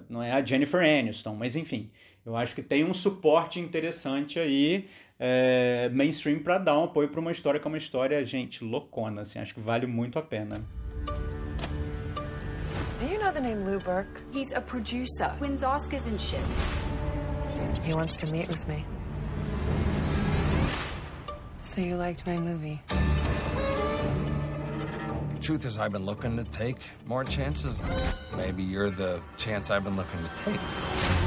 Não 0.08 0.22
é 0.22 0.32
a 0.32 0.44
Jennifer 0.44 0.80
Aniston, 0.80 1.34
mas 1.34 1.56
enfim, 1.56 1.90
eu 2.24 2.36
acho 2.36 2.54
que 2.54 2.62
tem 2.62 2.84
um 2.84 2.94
suporte 2.94 3.58
interessante 3.58 4.38
aí, 4.38 4.88
é, 5.24 5.88
mainstream, 5.90 6.40
para 6.40 6.58
dar 6.58 6.76
um 6.76 6.82
apoio 6.82 7.08
para 7.08 7.20
uma 7.20 7.30
história 7.30 7.60
que 7.60 7.66
é 7.66 7.70
uma 7.70 7.78
história, 7.78 8.26
gente, 8.26 8.64
loucona, 8.64 9.22
assim, 9.22 9.38
acho 9.38 9.54
que 9.54 9.60
vale 9.60 9.86
muito 9.86 10.18
a 10.18 10.22
pena. 10.22 10.56
Do 12.98 13.06
you 13.06 13.20
know 13.20 13.32
the 13.32 13.40
name 13.40 13.64
Lou 13.64 13.78
Burke? 13.78 14.20
He's 14.32 14.52
a 14.52 14.60
producer, 14.60 15.32
wins 15.40 15.62
Oscars 15.62 16.08
and 16.08 16.18
shit. 16.18 16.40
He 17.84 17.94
wants 17.94 18.16
to 18.16 18.26
meet 18.32 18.48
with 18.48 18.66
me. 18.66 18.84
So 21.62 21.80
you 21.80 21.96
liked 21.96 22.26
my 22.26 22.36
movie? 22.36 22.80
truth 25.40 25.64
is, 25.64 25.76
I've 25.76 25.90
been 25.90 26.06
looking 26.06 26.36
to 26.36 26.44
take 26.44 26.76
more 27.04 27.24
chances. 27.24 27.74
Maybe 28.36 28.62
you're 28.62 28.90
the 28.90 29.20
chance 29.36 29.72
I've 29.72 29.82
been 29.82 29.96
looking 29.96 30.20
to 30.20 30.50
take. 30.50 31.21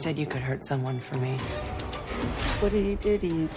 Said 0.00 0.18
you 0.18 0.24
could 0.24 0.40
hurt 0.40 0.64
someone 0.64 0.98
for 0.98 1.18
me. 1.18 1.36
What 2.60 2.72
did 2.72 2.86
he 2.86 2.96
do 2.96 3.18
to 3.18 3.26
you? 3.26 3.48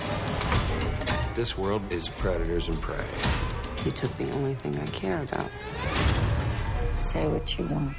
This 1.36 1.58
world 1.58 1.82
is 1.90 2.10
predators 2.10 2.68
and 2.68 2.80
prey. 2.82 3.06
You 3.86 3.92
took 3.92 4.16
the 4.18 4.30
only 4.32 4.56
thing 4.56 4.78
I 4.78 4.86
care 4.88 5.22
about. 5.22 5.50
Say 6.98 7.28
what 7.28 7.58
you 7.58 7.66
want. 7.68 7.96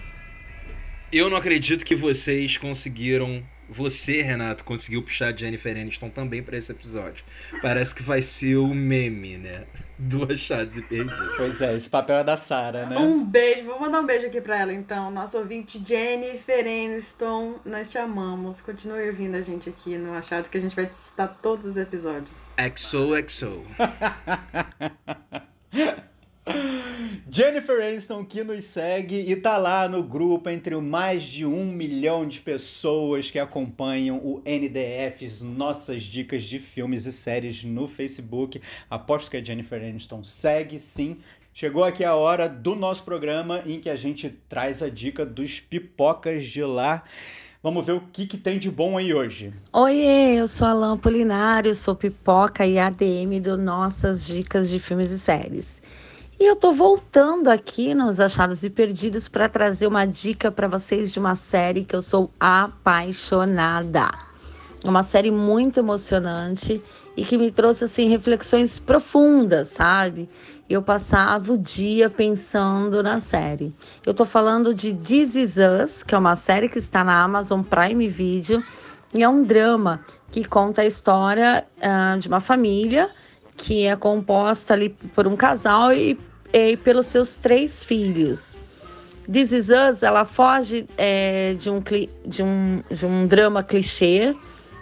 Eu 1.11 1.31
não 1.31 1.39
acredito 1.39 1.85
que 1.85 1.95
vocês 1.95 2.59
conseguiram 2.59 3.43
Você, 3.69 4.23
Renato, 4.23 4.65
conseguiu 4.65 5.03
puxar 5.03 5.33
a 5.33 5.37
Jennifer 5.37 5.77
Aniston 5.77 6.11
também 6.11 6.43
para 6.43 6.57
esse 6.57 6.71
episódio. 6.71 7.25
Parece 7.63 7.95
que 7.95 8.03
vai 8.03 8.23
ser 8.23 8.57
o 8.57 8.75
meme, 8.75 9.39
né? 9.39 9.65
Do 9.99 10.31
Achados 10.31 10.77
e 10.77 10.83
Perdidos. 10.83 11.37
Pois 11.37 11.63
é, 11.63 11.75
esse 11.75 11.89
papel 11.89 12.17
é 12.17 12.25
da 12.25 12.37
Sara, 12.37 12.87
né? 12.87 12.99
Um 12.99 13.25
beijo, 13.25 13.67
vou 13.67 13.81
mandar 13.81 14.01
um 14.01 14.07
beijo 14.07 14.27
aqui 14.27 14.41
para 14.41 14.61
ela 14.61 14.73
então. 14.73 15.11
Nosso 15.11 15.39
ouvinte 15.39 15.83
Jennifer 15.85 16.61
Aniston, 16.61 17.61
nós 17.65 17.91
te 17.91 17.99
amamos. 17.99 18.61
Continue 18.61 19.09
ouvindo 19.09 19.37
a 19.37 19.41
gente 19.41 19.69
aqui 19.69 19.97
no 19.97 20.15
Achados, 20.15 20.51
que 20.51 20.59
a 20.59 20.61
gente 20.61 20.75
vai 20.75 20.87
te 20.87 20.97
citar 20.97 21.39
todos 21.41 21.67
os 21.67 21.77
episódios. 21.77 22.53
XOXO. 22.77 23.65
Jennifer 27.31 27.83
Aniston 27.83 28.25
que 28.25 28.45
nos 28.45 28.65
segue 28.65 29.17
e 29.17 29.35
tá 29.35 29.57
lá 29.57 29.89
no 29.89 30.03
grupo 30.03 30.51
entre 30.51 30.77
mais 30.77 31.23
de 31.25 31.47
um 31.47 31.65
milhão 31.65 32.29
de 32.29 32.41
pessoas 32.41 33.31
que 33.31 33.39
acompanham 33.39 34.19
o 34.19 34.43
NDFs, 34.45 35.43
nossas 35.43 36.03
dicas 36.03 36.43
de 36.43 36.59
filmes 36.59 37.07
e 37.07 37.13
séries 37.13 37.65
no 37.65 37.89
Facebook. 37.89 38.61
Aposto 38.91 39.31
que 39.31 39.37
a 39.37 39.45
Jennifer 39.45 39.83
Aniston 39.83 40.23
segue 40.23 40.79
sim. 40.79 41.19
Chegou 41.53 41.85
aqui 41.85 42.05
a 42.05 42.15
hora 42.15 42.49
do 42.49 42.75
nosso 42.75 43.05
programa 43.05 43.63
em 43.65 43.81
que 43.81 43.89
a 43.89 43.97
gente 43.97 44.29
traz 44.49 44.83
a 44.83 44.89
dica 44.89 45.25
dos 45.25 45.61
pipocas 45.61 46.45
de 46.45 46.63
lá. 46.63 47.05
Vamos 47.63 47.87
ver 47.87 47.93
o 47.93 48.01
que, 48.13 48.27
que 48.27 48.37
tem 48.37 48.59
de 48.59 48.71
bom 48.71 48.99
aí 48.99 49.15
hoje. 49.15 49.55
Oi, 49.73 49.97
eu 50.37 50.47
sou 50.47 50.69
Alain 50.69 50.99
Polinário, 50.99 51.75
sou 51.75 51.95
pipoca 51.95 52.67
e 52.67 52.79
ADM 52.79 53.41
do 53.41 53.57
Nossas 53.57 54.27
Dicas 54.27 54.69
de 54.69 54.79
Filmes 54.79 55.11
e 55.11 55.19
Séries. 55.19 55.81
E 56.39 56.47
eu 56.47 56.57
tô 56.57 56.73
voltando 56.73 57.49
aqui 57.49 57.95
nos 57.95 58.19
Achados 58.19 58.65
e 58.65 58.71
Perdidos 58.71 59.29
para 59.29 59.49
trazer 59.49 59.87
uma 59.87 60.05
dica 60.05 60.51
para 60.51 60.67
vocês 60.67 61.13
de 61.13 61.19
uma 61.21 61.37
série 61.37 61.85
que 61.85 61.95
eu 61.95 62.03
sou 62.03 62.29
apaixonada. 62.41 64.11
Uma 64.85 65.05
série 65.05 65.31
muito 65.31 65.79
emocionante 65.79 66.83
e 67.17 67.25
que 67.25 67.39
me 67.39 67.53
trouxe 67.53 67.85
assim 67.85 68.09
reflexões 68.09 68.81
profundas, 68.81 69.69
sabe? 69.69 70.29
Eu 70.69 70.83
passava 70.83 71.53
o 71.53 71.59
dia 71.59 72.11
pensando 72.11 73.01
na 73.01 73.21
série. 73.21 73.73
Eu 74.05 74.13
tô 74.13 74.25
falando 74.25 74.75
de 74.75 74.93
This 74.93 75.37
Is 75.37 75.55
Us, 75.57 76.03
que 76.03 76.17
é 76.17 76.19
uma 76.19 76.35
série 76.35 76.69
que 76.69 76.81
está 76.81 77.05
na 77.05 77.23
Amazon 77.23 77.63
Prime 77.63 78.09
Video 78.09 78.61
e 79.15 79.23
é 79.23 79.29
um 79.29 79.45
drama 79.45 80.05
que 80.33 80.45
conta 80.45 80.83
a 80.83 80.87
história 80.87 81.65
uh, 81.79 82.19
de 82.19 82.27
uma 82.27 82.41
família 82.41 83.09
que 83.57 83.87
é 83.87 83.97
composta 83.97 84.75
ali 84.75 84.91
por 85.15 85.27
um 85.27 85.37
casal 85.37 85.93
e, 85.93 86.19
e 86.53 86.77
pelos 86.77 87.07
seus 87.07 87.35
três 87.35 87.85
filhos. 87.85 88.57
This 89.31 89.53
Is 89.53 89.69
Us, 89.71 90.03
ela 90.03 90.25
foge 90.25 90.87
é, 90.99 91.55
de, 91.55 91.71
um, 91.71 91.83
de, 92.27 92.43
um, 92.43 92.83
de 92.91 93.07
um 93.07 93.27
drama 93.27 93.63
clichê, 93.63 94.35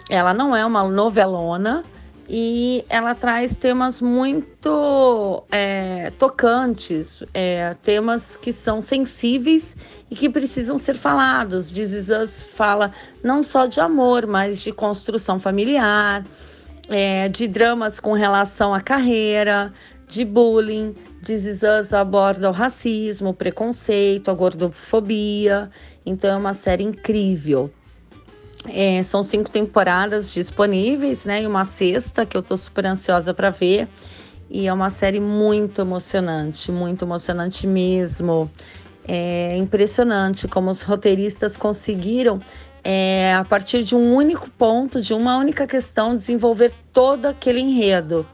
ela 0.09 0.33
não 0.33 0.53
é 0.55 0.65
uma 0.65 0.83
novelona 0.83 1.81
e 2.27 2.83
ela 2.89 3.13
traz 3.15 3.53
temas 3.55 4.01
muito 4.01 5.43
é, 5.51 6.11
tocantes, 6.17 7.23
é, 7.33 7.75
temas 7.81 8.35
que 8.35 8.51
são 8.51 8.81
sensíveis 8.81 9.75
e 10.09 10.15
que 10.15 10.29
precisam 10.29 10.77
ser 10.77 10.95
falados. 10.95 11.71
This 11.71 11.91
Is 11.91 12.09
Us 12.09 12.43
fala 12.53 12.91
não 13.23 13.43
só 13.43 13.65
de 13.65 13.79
amor, 13.79 14.25
mas 14.25 14.61
de 14.61 14.71
construção 14.71 15.39
familiar, 15.39 16.23
é, 16.89 17.29
de 17.29 17.47
dramas 17.47 17.99
com 17.99 18.13
relação 18.13 18.73
à 18.73 18.81
carreira, 18.81 19.73
de 20.07 20.23
bullying. 20.23 20.95
This 21.25 21.63
aborda 21.93 22.49
o 22.49 22.51
racismo, 22.51 23.29
o 23.29 23.33
preconceito, 23.33 24.29
a 24.29 24.33
gordofobia. 24.33 25.71
Então 26.05 26.29
é 26.29 26.35
uma 26.35 26.53
série 26.53 26.83
incrível. 26.83 27.71
É, 28.67 29.01
são 29.03 29.23
cinco 29.23 29.49
temporadas 29.49 30.31
disponíveis, 30.33 31.25
né? 31.25 31.43
E 31.43 31.47
uma 31.47 31.65
sexta 31.65 32.25
que 32.25 32.35
eu 32.35 32.41
tô 32.41 32.57
super 32.57 32.85
ansiosa 32.85 33.33
para 33.33 33.49
ver. 33.49 33.87
E 34.49 34.67
é 34.67 34.73
uma 34.73 34.89
série 34.89 35.19
muito 35.19 35.81
emocionante, 35.81 36.71
muito 36.71 37.05
emocionante 37.05 37.65
mesmo. 37.65 38.49
É 39.07 39.57
impressionante 39.57 40.47
como 40.47 40.69
os 40.69 40.81
roteiristas 40.81 41.57
conseguiram 41.57 42.39
é, 42.83 43.33
a 43.33 43.45
partir 43.45 43.83
de 43.83 43.95
um 43.95 44.13
único 44.13 44.49
ponto, 44.49 45.01
de 45.01 45.13
uma 45.13 45.37
única 45.37 45.65
questão, 45.65 46.17
desenvolver 46.17 46.71
todo 46.91 47.27
aquele 47.27 47.59
enredo. 47.61 48.27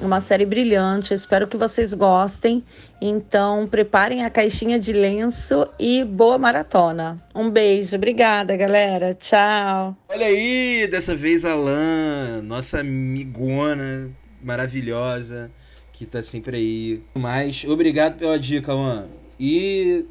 Uma 0.00 0.20
série 0.20 0.44
brilhante, 0.44 1.14
espero 1.14 1.46
que 1.46 1.56
vocês 1.56 1.92
gostem. 1.92 2.64
Então, 3.00 3.68
preparem 3.68 4.24
a 4.24 4.30
caixinha 4.30 4.78
de 4.78 4.92
lenço 4.92 5.68
e 5.78 6.02
boa 6.02 6.38
maratona. 6.38 7.22
Um 7.32 7.48
beijo, 7.48 7.94
obrigada, 7.94 8.56
galera. 8.56 9.14
Tchau. 9.14 9.96
Olha 10.08 10.26
aí, 10.26 10.88
dessa 10.90 11.14
vez 11.14 11.44
a 11.44 11.54
Lan, 11.54 12.42
nossa 12.42 12.80
amigona 12.80 14.10
maravilhosa, 14.42 15.52
que 15.92 16.04
tá 16.04 16.20
sempre 16.20 16.56
aí. 16.56 17.02
Mas, 17.14 17.64
obrigado 17.64 18.18
pela 18.18 18.38
dica, 18.38 18.74
Lan. 18.74 19.06
E, 19.38 20.04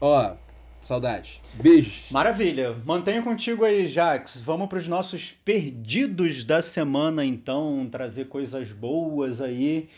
ó, 0.00 0.32
Saudade. 0.80 1.42
Beijos. 1.54 2.06
Maravilha. 2.10 2.74
Mantenha 2.84 3.22
contigo 3.22 3.64
aí, 3.64 3.86
Jax. 3.86 4.40
Vamos 4.40 4.68
para 4.68 4.78
os 4.78 4.88
nossos 4.88 5.30
perdidos 5.44 6.42
da 6.42 6.62
semana, 6.62 7.24
então, 7.24 7.86
trazer 7.90 8.26
coisas 8.26 8.72
boas 8.72 9.40
aí. 9.40 9.88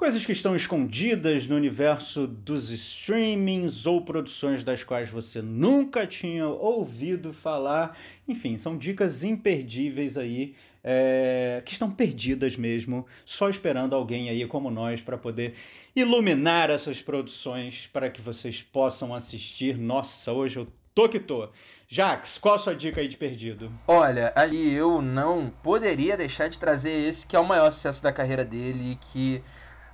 Coisas 0.00 0.24
que 0.24 0.32
estão 0.32 0.56
escondidas 0.56 1.46
no 1.46 1.54
universo 1.54 2.26
dos 2.26 2.70
streamings 2.70 3.84
ou 3.84 4.02
produções 4.02 4.64
das 4.64 4.82
quais 4.82 5.10
você 5.10 5.42
nunca 5.42 6.06
tinha 6.06 6.48
ouvido 6.48 7.34
falar. 7.34 7.94
Enfim, 8.26 8.56
são 8.56 8.78
dicas 8.78 9.24
imperdíveis 9.24 10.16
aí 10.16 10.54
é, 10.82 11.60
que 11.66 11.74
estão 11.74 11.90
perdidas 11.90 12.56
mesmo, 12.56 13.04
só 13.26 13.50
esperando 13.50 13.94
alguém 13.94 14.30
aí 14.30 14.46
como 14.46 14.70
nós 14.70 15.02
para 15.02 15.18
poder 15.18 15.52
iluminar 15.94 16.70
essas 16.70 17.02
produções 17.02 17.86
para 17.86 18.08
que 18.08 18.22
vocês 18.22 18.62
possam 18.62 19.14
assistir. 19.14 19.76
Nossa, 19.76 20.32
hoje 20.32 20.60
eu 20.60 20.68
tô 20.94 21.10
que 21.10 21.20
tô. 21.20 21.46
Jax, 21.86 22.38
qual 22.38 22.54
a 22.54 22.58
sua 22.58 22.74
dica 22.74 23.02
aí 23.02 23.08
de 23.08 23.18
perdido? 23.18 23.70
Olha, 23.86 24.32
ali 24.34 24.72
eu 24.72 25.02
não 25.02 25.52
poderia 25.62 26.16
deixar 26.16 26.48
de 26.48 26.58
trazer 26.58 27.06
esse 27.06 27.26
que 27.26 27.36
é 27.36 27.38
o 27.38 27.44
maior 27.44 27.70
sucesso 27.70 28.02
da 28.02 28.10
carreira 28.10 28.46
dele, 28.46 28.98
que 29.12 29.42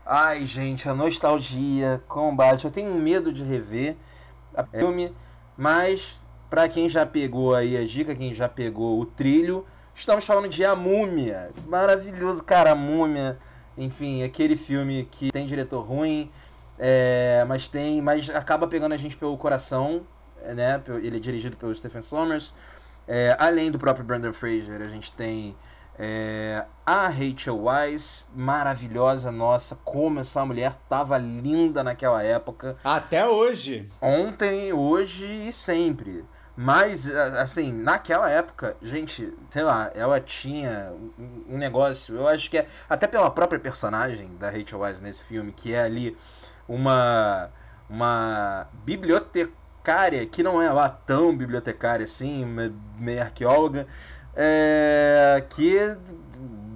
ai, 0.07 0.47
gente, 0.47 0.89
a 0.89 0.95
nostalgia, 0.95 2.03
combate, 2.09 2.65
eu 2.65 2.71
tenho 2.71 2.95
medo 2.95 3.33
de 3.33 3.43
rever 3.43 3.97
a 4.55 4.65
filme, 4.65 5.13
mas 5.57 6.21
para 6.49 6.69
quem 6.69 6.89
já 6.89 7.05
pegou 7.05 7.55
aí 7.55 7.77
a 7.77 7.85
dica, 7.85 8.15
quem 8.15 8.33
já 8.33 8.49
pegou 8.49 9.01
o 9.01 9.05
trilho, 9.05 9.67
Estamos 9.99 10.27
falando 10.27 10.47
de 10.47 10.63
A 10.63 10.77
Múmia. 10.77 11.51
Maravilhoso, 11.67 12.45
cara, 12.45 12.73
A 12.73 12.75
Múmia. 12.75 13.39
Enfim, 13.79 14.23
aquele 14.23 14.55
filme 14.55 15.09
que 15.11 15.33
tem 15.33 15.47
diretor 15.47 15.81
ruim, 15.81 16.31
é, 16.79 17.43
mas 17.49 17.67
tem, 17.67 18.03
mas 18.03 18.29
acaba 18.29 18.67
pegando 18.67 18.93
a 18.93 18.99
gente 18.99 19.17
pelo 19.17 19.39
coração, 19.39 20.07
né? 20.55 20.83
Ele 21.03 21.17
é 21.17 21.19
dirigido 21.19 21.57
pelo 21.57 21.75
Stephen 21.75 22.03
Sommers. 22.03 22.53
É, 23.09 23.35
além 23.39 23.71
do 23.71 23.79
próprio 23.79 24.05
Brandon 24.05 24.35
Fraser, 24.35 24.83
a 24.83 24.89
gente 24.89 25.11
tem 25.13 25.57
é, 25.99 26.65
a 26.85 27.09
Rachel 27.09 27.63
Weisz, 27.63 28.27
maravilhosa, 28.35 29.33
nossa, 29.33 29.77
como 29.85 30.21
essa 30.21 30.45
mulher 30.45 30.75
tava 30.89 31.17
linda 31.19 31.83
naquela 31.83 32.23
época. 32.23 32.77
Até 32.85 33.27
hoje. 33.27 33.89
Ontem, 34.01 34.73
hoje 34.73 35.27
e 35.47 35.53
sempre. 35.53 36.25
Mas, 36.57 37.07
assim, 37.07 37.71
naquela 37.71 38.31
época, 38.31 38.77
gente, 38.81 39.33
sei 39.51 39.63
lá, 39.63 39.91
ela 39.95 40.19
tinha 40.21 40.91
um 41.47 41.59
negócio, 41.59 42.17
eu 42.17 42.27
acho 42.27 42.51
que 42.51 42.57
é, 42.57 42.67
até 42.89 43.07
pela 43.07 43.31
própria 43.31 43.61
personagem 43.61 44.35
da 44.39 44.49
Rachel 44.49 44.79
Weisz 44.79 45.03
nesse 45.03 45.23
filme, 45.25 45.53
que 45.53 45.75
é 45.75 45.83
ali 45.83 46.17
uma, 46.67 47.51
uma 47.91 48.69
bibliotecária, 48.85 50.25
que 50.27 50.43
não 50.43 50.63
é 50.63 50.73
lá 50.73 50.89
tão 50.89 51.37
bibliotecária 51.37 52.05
assim, 52.05 52.47
meio 52.99 53.21
arqueóloga, 53.21 53.87
é, 54.37 55.43
que 55.49 55.97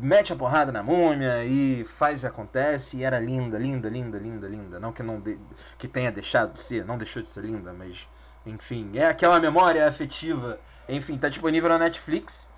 mete 0.01 0.33
a 0.33 0.37
porrada 0.37 0.73
na 0.73 0.83
múmia 0.83 1.45
e 1.45 1.85
faz 1.85 2.23
e 2.23 2.27
acontece, 2.27 2.97
e 2.97 3.05
era 3.05 3.21
linda, 3.21 3.59
linda, 3.59 3.89
linda, 3.89 4.19
linda, 4.19 4.49
linda. 4.49 4.81
Não 4.81 4.93
que, 4.93 5.03
não 5.03 5.21
de, 5.21 5.39
que 5.79 5.87
tenha 5.87 6.11
deixado 6.11 6.55
de 6.55 6.61
ser, 6.61 6.85
não 6.85 6.97
deixou 6.97 7.23
de 7.23 7.29
ser 7.29 7.45
linda, 7.45 7.73
mas 7.73 8.09
enfim, 8.47 8.93
é 8.95 9.07
aquela 9.07 9.39
memória 9.39 9.87
afetiva. 9.87 10.59
Enfim, 10.89 11.19
tá 11.19 11.29
disponível 11.29 11.69
na 11.69 11.79
Netflix. 11.79 12.49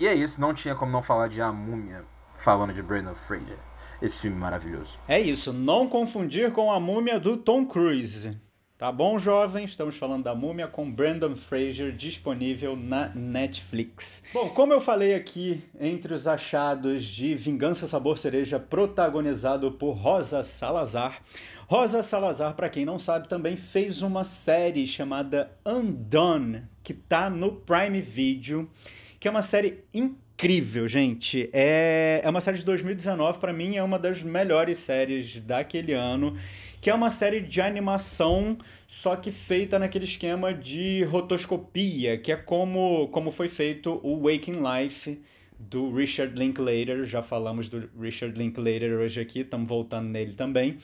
E 0.00 0.06
é 0.06 0.14
isso, 0.14 0.40
não 0.40 0.52
tinha 0.52 0.74
como 0.74 0.92
não 0.92 1.02
falar 1.02 1.28
de 1.28 1.40
A 1.40 1.52
Múmia, 1.52 2.04
falando 2.36 2.72
de 2.72 2.82
Brandon 2.82 3.14
Fraser. 3.14 3.58
Esse 4.02 4.20
filme 4.20 4.36
maravilhoso. 4.36 4.98
É 5.08 5.18
isso, 5.18 5.52
não 5.52 5.88
confundir 5.88 6.52
com 6.52 6.70
A 6.70 6.78
Múmia 6.78 7.18
do 7.18 7.36
Tom 7.36 7.64
Cruise. 7.66 8.40
Tá 8.78 8.92
bom, 8.92 9.18
jovem? 9.18 9.64
Estamos 9.64 9.96
falando 9.96 10.22
da 10.22 10.36
Múmia 10.36 10.68
com 10.68 10.88
Brandon 10.88 11.34
Fraser, 11.34 11.90
disponível 11.90 12.76
na 12.76 13.08
Netflix. 13.08 14.22
Bom, 14.32 14.50
como 14.50 14.72
eu 14.72 14.80
falei 14.80 15.16
aqui, 15.16 15.64
entre 15.80 16.14
os 16.14 16.28
achados 16.28 17.04
de 17.04 17.34
Vingança 17.34 17.88
Sabor 17.88 18.16
Cereja, 18.18 18.60
protagonizado 18.60 19.72
por 19.72 19.94
Rosa 19.94 20.44
Salazar, 20.44 21.20
Rosa 21.66 22.04
Salazar, 22.04 22.54
para 22.54 22.68
quem 22.68 22.84
não 22.84 23.00
sabe, 23.00 23.28
também 23.28 23.56
fez 23.56 24.00
uma 24.00 24.22
série 24.22 24.86
chamada 24.86 25.50
Undone, 25.66 26.62
que 26.84 26.94
tá 26.94 27.28
no 27.28 27.50
Prime 27.50 28.00
Video, 28.00 28.70
que 29.18 29.26
é 29.26 29.30
uma 29.32 29.42
série 29.42 29.82
incrível, 29.92 30.86
gente. 30.86 31.50
É, 31.52 32.20
é 32.22 32.30
uma 32.30 32.40
série 32.40 32.58
de 32.58 32.64
2019, 32.64 33.40
para 33.40 33.52
mim 33.52 33.74
é 33.74 33.82
uma 33.82 33.98
das 33.98 34.22
melhores 34.22 34.78
séries 34.78 35.36
daquele 35.38 35.94
ano, 35.94 36.36
que 36.80 36.90
é 36.90 36.94
uma 36.94 37.10
série 37.10 37.40
de 37.40 37.60
animação, 37.60 38.58
só 38.86 39.16
que 39.16 39.30
feita 39.30 39.78
naquele 39.78 40.04
esquema 40.04 40.52
de 40.52 41.04
rotoscopia, 41.04 42.18
que 42.18 42.32
é 42.32 42.36
como, 42.36 43.08
como 43.08 43.30
foi 43.30 43.48
feito 43.48 44.00
o 44.02 44.22
Waking 44.22 44.60
Life 44.60 45.20
do 45.58 45.92
Richard 45.92 46.38
Linklater, 46.38 47.04
já 47.04 47.20
falamos 47.20 47.68
do 47.68 47.90
Richard 48.00 48.38
Linklater 48.38 48.92
hoje 48.92 49.20
aqui, 49.20 49.40
estamos 49.40 49.68
voltando 49.68 50.08
nele 50.08 50.34
também 50.34 50.78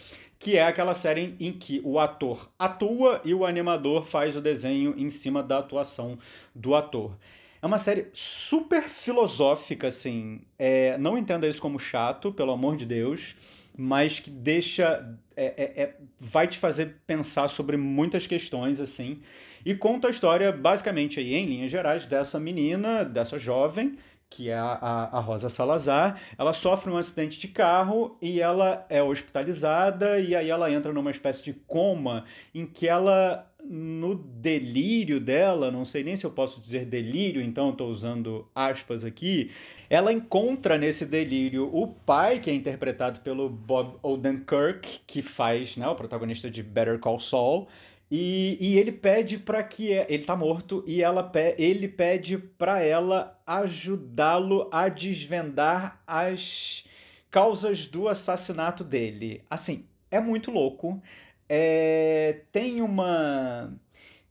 que 0.44 0.58
é 0.58 0.66
aquela 0.66 0.92
série 0.92 1.34
em 1.40 1.52
que 1.52 1.80
o 1.82 1.98
ator 1.98 2.50
atua 2.58 3.18
e 3.24 3.32
o 3.32 3.46
animador 3.46 4.04
faz 4.04 4.36
o 4.36 4.42
desenho 4.42 4.94
em 4.94 5.08
cima 5.08 5.42
da 5.42 5.56
atuação 5.56 6.18
do 6.54 6.74
ator. 6.74 7.16
É 7.62 7.66
uma 7.66 7.78
série 7.78 8.08
super 8.12 8.82
filosófica, 8.82 9.88
assim. 9.88 10.42
É, 10.58 10.98
não 10.98 11.16
entenda 11.16 11.48
isso 11.48 11.62
como 11.62 11.78
chato, 11.78 12.30
pelo 12.30 12.52
amor 12.52 12.76
de 12.76 12.84
Deus, 12.84 13.34
mas 13.74 14.20
que 14.20 14.28
deixa. 14.28 15.18
É, 15.36 15.46
é, 15.46 15.82
é, 15.82 15.94
vai 16.18 16.46
te 16.46 16.58
fazer 16.58 16.96
pensar 17.06 17.48
sobre 17.48 17.76
muitas 17.76 18.26
questões, 18.26 18.80
assim. 18.80 19.20
E 19.64 19.74
conta 19.74 20.08
a 20.08 20.10
história, 20.10 20.52
basicamente, 20.52 21.18
aí, 21.18 21.34
em 21.34 21.46
linhas 21.46 21.70
gerais, 21.70 22.06
dessa 22.06 22.38
menina, 22.38 23.04
dessa 23.04 23.38
jovem, 23.38 23.96
que 24.28 24.50
é 24.50 24.54
a, 24.54 24.72
a, 24.80 25.18
a, 25.18 25.20
Rosa 25.20 25.48
Salazar, 25.48 26.20
ela 26.36 26.52
sofre 26.52 26.90
um 26.90 26.96
acidente 26.96 27.38
de 27.38 27.48
carro 27.48 28.18
e 28.20 28.40
ela 28.40 28.84
é 28.88 29.02
hospitalizada 29.02 30.18
e 30.18 30.34
aí 30.34 30.50
ela 30.50 30.70
entra 30.70 30.92
numa 30.92 31.10
espécie 31.10 31.44
de 31.44 31.52
coma 31.52 32.24
em 32.52 32.66
que 32.66 32.88
ela 32.88 33.48
no 33.64 34.14
delírio 34.14 35.18
dela, 35.18 35.70
não 35.70 35.84
sei 35.84 36.04
nem 36.04 36.16
se 36.16 36.26
eu 36.26 36.30
posso 36.30 36.60
dizer 36.60 36.84
delírio, 36.84 37.40
então 37.40 37.70
estou 37.70 37.88
usando 37.90 38.46
aspas 38.54 39.04
aqui, 39.04 39.50
ela 39.88 40.12
encontra 40.12 40.76
nesse 40.76 41.06
delírio 41.06 41.70
o 41.72 41.88
pai, 41.88 42.40
que 42.40 42.50
é 42.50 42.54
interpretado 42.54 43.20
pelo 43.20 43.48
Bob 43.48 43.96
Odenkirk, 44.02 45.00
que 45.06 45.22
faz 45.22 45.76
né, 45.76 45.88
o 45.88 45.94
protagonista 45.94 46.50
de 46.50 46.62
Better 46.62 46.98
Call 46.98 47.18
Saul, 47.18 47.66
e, 48.10 48.58
e 48.60 48.78
ele 48.78 48.92
pede 48.92 49.38
para 49.38 49.62
que 49.62 49.88
ele 49.88 50.24
tá 50.24 50.36
morto 50.36 50.84
e 50.86 51.02
ela 51.02 51.32
ele 51.56 51.88
pede 51.88 52.36
para 52.36 52.80
ela 52.80 53.40
ajudá-lo 53.46 54.68
a 54.70 54.88
desvendar 54.88 56.02
as 56.06 56.84
causas 57.30 57.86
do 57.86 58.08
assassinato 58.08 58.84
dele. 58.84 59.42
Assim, 59.50 59.86
é 60.10 60.20
muito 60.20 60.52
louco. 60.52 61.02
É, 61.48 62.40
tem 62.52 62.80
uma 62.80 63.72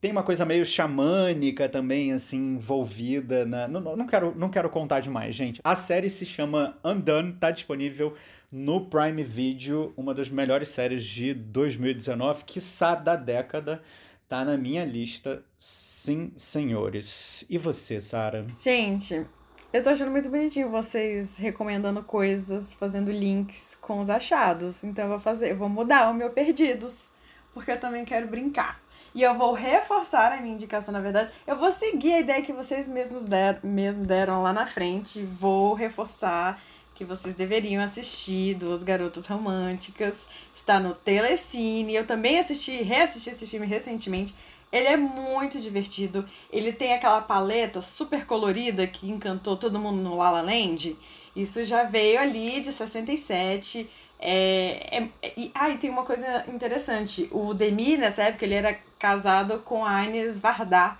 tem 0.04 0.12
uma 0.12 0.22
coisa 0.22 0.44
meio 0.44 0.66
xamânica 0.66 1.70
também, 1.70 2.12
assim, 2.12 2.56
envolvida 2.56 3.46
na. 3.46 3.70
Não, 3.70 3.96
não, 3.96 4.06
quero, 4.06 4.38
não 4.38 4.50
quero 4.50 4.70
contar 4.70 5.00
demais, 5.00 5.34
gente. 5.34 5.62
A 5.64 5.76
série 5.76 6.10
se 6.10 6.26
chama 6.26 6.78
Undone, 6.84 7.32
tá 7.40 7.52
disponível 7.52 8.14
no 8.52 8.86
Prime 8.88 9.24
Video, 9.24 9.94
uma 9.96 10.14
das 10.14 10.28
melhores 10.28 10.68
séries 10.68 11.06
de 11.06 11.34
2019, 11.34 12.44
quiçá 12.44 12.96
da 12.96 13.16
década. 13.16 13.82
Tá 14.28 14.44
na 14.44 14.58
minha 14.58 14.84
lista, 14.84 15.42
sim, 15.58 16.34
senhores. 16.36 17.46
E 17.50 17.58
você, 17.58 18.02
Sara? 18.02 18.46
Gente, 18.60 19.26
eu 19.74 19.82
tô 19.82 19.90
achando 19.90 20.12
muito 20.12 20.30
bonitinho 20.30 20.70
vocês 20.70 21.36
recomendando 21.36 22.04
coisas, 22.04 22.76
fazendo 22.76 23.10
links 23.10 23.76
com 23.82 24.00
os 24.00 24.10
achados. 24.10 24.84
Então 24.84 25.06
eu 25.06 25.10
vou 25.10 25.20
fazer, 25.20 25.50
eu 25.50 25.58
vou 25.58 25.68
mudar 25.68 26.12
o 26.12 26.14
meu 26.14 26.30
perdidos, 26.30 27.10
porque 27.56 27.72
eu 27.72 27.80
também 27.80 28.06
quero 28.06 28.28
brincar. 28.28 28.80
E 29.16 29.24
eu 29.24 29.36
vou 29.36 29.54
reforçar 29.54 30.32
a 30.32 30.38
minha 30.38 30.54
indicação, 30.54 30.94
na 30.94 31.02
verdade. 31.02 31.32
Eu 31.48 31.56
vou 31.56 31.72
seguir 31.72 32.14
a 32.14 32.20
ideia 32.20 32.42
que 32.44 32.54
vocês 32.54 32.88
mesmos 32.88 33.26
der, 33.26 33.60
mesmo 33.64 34.06
deram 34.06 34.44
lá 34.44 34.54
na 34.54 34.68
frente. 34.68 35.24
Vou 35.24 35.74
reforçar 35.74 36.62
que 36.94 37.04
vocês 37.04 37.34
deveriam 37.34 37.84
assistir 37.84 38.54
Duas 38.54 38.84
Garotas 38.84 39.26
Românticas. 39.26 40.28
Está 40.54 40.80
no 40.80 40.94
Telecine. 40.94 41.96
Eu 41.96 42.06
também 42.06 42.40
assisti, 42.40 42.84
reassisti 42.84 43.32
esse 43.32 43.48
filme 43.48 43.66
recentemente. 43.66 44.36
Ele 44.74 44.88
é 44.88 44.98
muito 44.98 45.60
divertido. 45.60 46.26
Ele 46.52 46.74
tem 46.74 46.96
aquela 46.96 47.22
paleta 47.22 47.80
super 47.80 48.26
colorida 48.26 48.88
que 48.88 49.08
encantou 49.08 49.56
todo 49.56 49.80
mundo 49.80 50.02
no 50.02 50.18
La 50.18 50.32
La 50.32 50.42
Land. 50.42 50.98
Isso 51.36 51.64
já 51.64 51.84
veio 51.84 52.20
ali 52.20 52.60
de 52.60 52.74
67. 52.74 53.88
É, 54.20 54.98
é, 55.22 55.34
e, 55.38 55.52
ah, 55.54 55.70
e 55.70 55.78
tem 55.78 55.92
uma 55.92 56.04
coisa 56.04 56.44
interessante. 56.48 57.30
O 57.32 57.54
Demi, 57.54 57.98
nessa 57.98 58.24
época, 58.24 58.46
ele 58.46 58.56
era 58.56 58.76
casado 58.98 59.60
com 59.60 59.86
a 59.86 59.92
Agnes 59.92 60.40
Varda, 60.40 60.98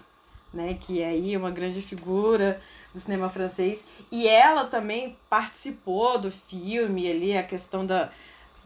né? 0.54 0.78
Que 0.80 1.02
é 1.02 1.08
aí 1.08 1.36
uma 1.36 1.50
grande 1.50 1.82
figura 1.82 2.62
do 2.94 3.00
cinema 3.00 3.28
francês. 3.28 3.86
E 4.12 4.28
ela 4.28 4.66
também 4.66 5.18
participou 5.28 6.20
do 6.20 6.30
filme 6.30 7.10
ali, 7.10 7.36
a 7.36 7.42
questão 7.42 7.88
da, 7.88 8.12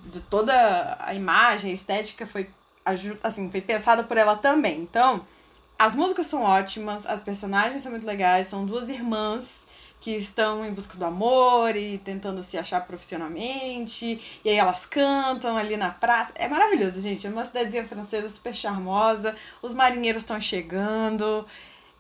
de 0.05 0.20
toda 0.22 0.97
a 0.99 1.14
imagem, 1.14 1.72
a 1.72 1.74
estética 1.74 2.28
foi, 2.28 2.49
assim, 3.23 3.49
foi 3.49 3.61
pensada 3.61 4.03
por 4.03 4.17
ela 4.17 4.35
também. 4.35 4.81
Então, 4.81 5.25
as 5.77 5.95
músicas 5.95 6.25
são 6.27 6.41
ótimas, 6.41 7.05
as 7.05 7.21
personagens 7.21 7.81
são 7.81 7.91
muito 7.91 8.05
legais, 8.05 8.47
são 8.47 8.65
duas 8.65 8.89
irmãs 8.89 9.67
que 9.99 10.11
estão 10.15 10.65
em 10.65 10.73
busca 10.73 10.97
do 10.97 11.05
amor 11.05 11.75
e 11.75 11.97
tentando 11.97 12.43
se 12.43 12.57
achar 12.57 12.81
profissionalmente. 12.85 14.39
E 14.43 14.49
aí 14.49 14.55
elas 14.55 14.85
cantam 14.85 15.57
ali 15.57 15.75
na 15.75 15.91
praça. 15.91 16.33
É 16.35 16.47
maravilhoso, 16.47 17.01
gente. 17.01 17.25
É 17.25 17.29
uma 17.29 17.45
cidadezinha 17.45 17.83
francesa 17.85 18.29
super 18.29 18.53
charmosa. 18.53 19.35
Os 19.61 19.73
marinheiros 19.73 20.21
estão 20.21 20.39
chegando. 20.39 21.45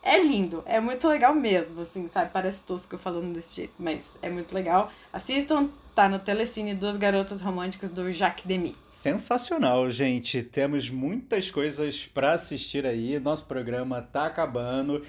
É 0.01 0.19
lindo, 0.19 0.63
é 0.65 0.79
muito 0.79 1.05
legal 1.07 1.35
mesmo, 1.35 1.81
assim, 1.81 2.07
sabe? 2.07 2.31
Parece 2.31 2.63
tosco 2.63 2.97
falando 2.97 3.33
desse 3.33 3.57
jeito, 3.57 3.73
mas 3.77 4.15
é 4.21 4.29
muito 4.29 4.53
legal. 4.53 4.89
Assistam, 5.11 5.69
tá 5.93 6.07
no 6.07 6.17
Telecine 6.17 6.73
Duas 6.73 6.95
Garotas 6.95 7.41
Românticas 7.41 7.89
do 7.89 8.09
Jacques 8.09 8.45
Demy. 8.45 8.73
Sensacional, 9.07 9.89
gente. 9.89 10.41
Temos 10.41 10.89
muitas 10.89 11.49
coisas 11.49 12.05
para 12.05 12.33
assistir 12.33 12.85
aí. 12.85 13.17
Nosso 13.17 13.45
programa 13.45 14.01
tá 14.01 14.25
acabando. 14.25 15.01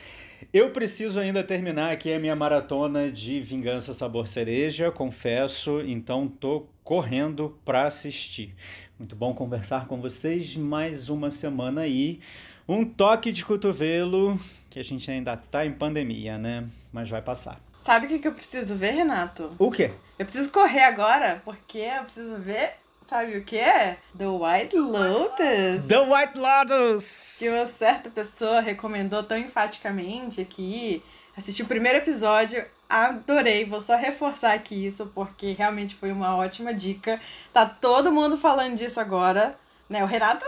Eu 0.52 0.70
preciso 0.70 1.18
ainda 1.18 1.42
terminar 1.42 1.90
aqui 1.90 2.12
a 2.12 2.18
minha 2.20 2.36
maratona 2.36 3.10
de 3.10 3.40
Vingança 3.40 3.92
Sabor 3.92 4.28
Cereja, 4.28 4.92
confesso, 4.92 5.80
então 5.80 6.28
tô 6.28 6.66
correndo 6.84 7.58
para 7.64 7.88
assistir. 7.88 8.54
Muito 8.96 9.16
bom 9.16 9.34
conversar 9.34 9.88
com 9.88 10.00
vocês 10.00 10.56
mais 10.56 11.10
uma 11.10 11.28
semana 11.28 11.80
aí. 11.80 12.20
Um 12.68 12.84
toque 12.84 13.32
de 13.32 13.44
cotovelo, 13.44 14.38
que 14.70 14.78
a 14.78 14.84
gente 14.84 15.10
ainda 15.10 15.36
tá 15.36 15.66
em 15.66 15.72
pandemia, 15.72 16.38
né? 16.38 16.68
Mas 16.92 17.10
vai 17.10 17.20
passar. 17.20 17.60
Sabe 17.76 18.06
o 18.06 18.08
que, 18.08 18.20
que 18.20 18.28
eu 18.28 18.32
preciso 18.32 18.76
ver, 18.76 18.92
Renato? 18.92 19.50
O 19.58 19.72
quê? 19.72 19.90
Eu 20.16 20.24
preciso 20.24 20.52
correr 20.52 20.84
agora, 20.84 21.42
porque 21.44 21.78
eu 21.78 22.04
preciso 22.04 22.36
ver 22.36 22.74
Sabe 23.08 23.38
o 23.38 23.42
que 23.42 23.56
é? 23.56 23.96
The 24.18 24.26
White 24.26 24.76
Lotus. 24.76 25.86
The 25.88 25.98
White 26.00 26.38
Lotus! 26.38 27.36
Que 27.38 27.48
uma 27.48 27.66
certa 27.66 28.10
pessoa 28.10 28.60
recomendou 28.60 29.22
tão 29.22 29.38
enfaticamente 29.38 30.42
aqui. 30.42 31.02
Assisti 31.34 31.62
o 31.62 31.66
primeiro 31.66 31.96
episódio, 31.96 32.62
adorei. 32.86 33.64
Vou 33.64 33.80
só 33.80 33.96
reforçar 33.96 34.52
aqui 34.52 34.86
isso, 34.86 35.10
porque 35.14 35.52
realmente 35.52 35.94
foi 35.94 36.12
uma 36.12 36.36
ótima 36.36 36.74
dica. 36.74 37.18
Tá 37.50 37.64
todo 37.64 38.12
mundo 38.12 38.36
falando 38.36 38.76
disso 38.76 39.00
agora. 39.00 39.58
Né? 39.88 40.04
O 40.04 40.06
Renato, 40.06 40.44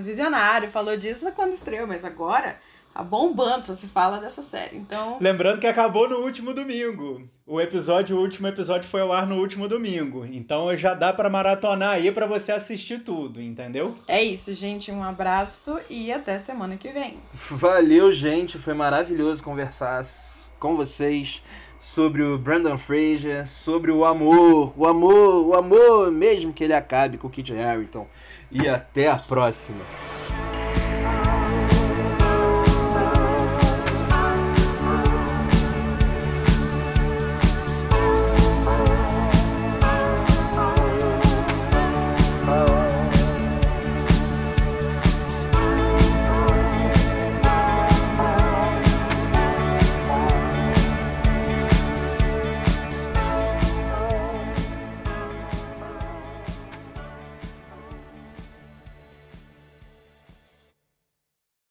visionário, 0.00 0.70
falou 0.70 0.96
disso 0.96 1.32
quando 1.32 1.54
estreou, 1.54 1.84
mas 1.84 2.04
agora 2.04 2.56
bombando, 3.02 3.66
só 3.66 3.74
se 3.74 3.88
fala 3.88 4.18
dessa 4.18 4.42
série. 4.42 4.76
Então. 4.76 5.18
Lembrando 5.20 5.60
que 5.60 5.66
acabou 5.66 6.08
no 6.08 6.18
último 6.18 6.54
domingo. 6.54 7.28
O 7.46 7.60
episódio, 7.60 8.16
o 8.16 8.20
último 8.20 8.48
episódio 8.48 8.88
foi 8.88 9.02
ao 9.02 9.12
ar 9.12 9.26
no 9.26 9.36
último 9.36 9.68
domingo. 9.68 10.24
Então 10.24 10.74
já 10.76 10.94
dá 10.94 11.12
para 11.12 11.28
maratonar 11.28 11.90
aí 11.90 12.10
para 12.10 12.26
você 12.26 12.52
assistir 12.52 13.00
tudo, 13.00 13.40
entendeu? 13.40 13.94
É 14.08 14.22
isso, 14.22 14.54
gente. 14.54 14.90
Um 14.90 15.02
abraço 15.02 15.78
e 15.90 16.12
até 16.12 16.38
semana 16.38 16.76
que 16.76 16.90
vem. 16.90 17.18
Valeu, 17.32 18.12
gente. 18.12 18.58
Foi 18.58 18.72
maravilhoso 18.72 19.42
conversar 19.42 20.06
com 20.58 20.74
vocês 20.74 21.42
sobre 21.78 22.22
o 22.22 22.38
Brandon 22.38 22.78
Fraser, 22.78 23.46
sobre 23.46 23.90
o 23.90 24.06
amor, 24.06 24.72
o 24.74 24.86
amor, 24.86 25.46
o 25.46 25.54
amor, 25.54 26.10
mesmo 26.10 26.50
que 26.50 26.64
ele 26.64 26.72
acabe 26.72 27.18
com 27.18 27.26
o 27.26 27.30
Kit 27.30 27.52
Harington. 27.52 28.06
E 28.50 28.66
até 28.66 29.10
a 29.10 29.18
próxima. 29.18 29.84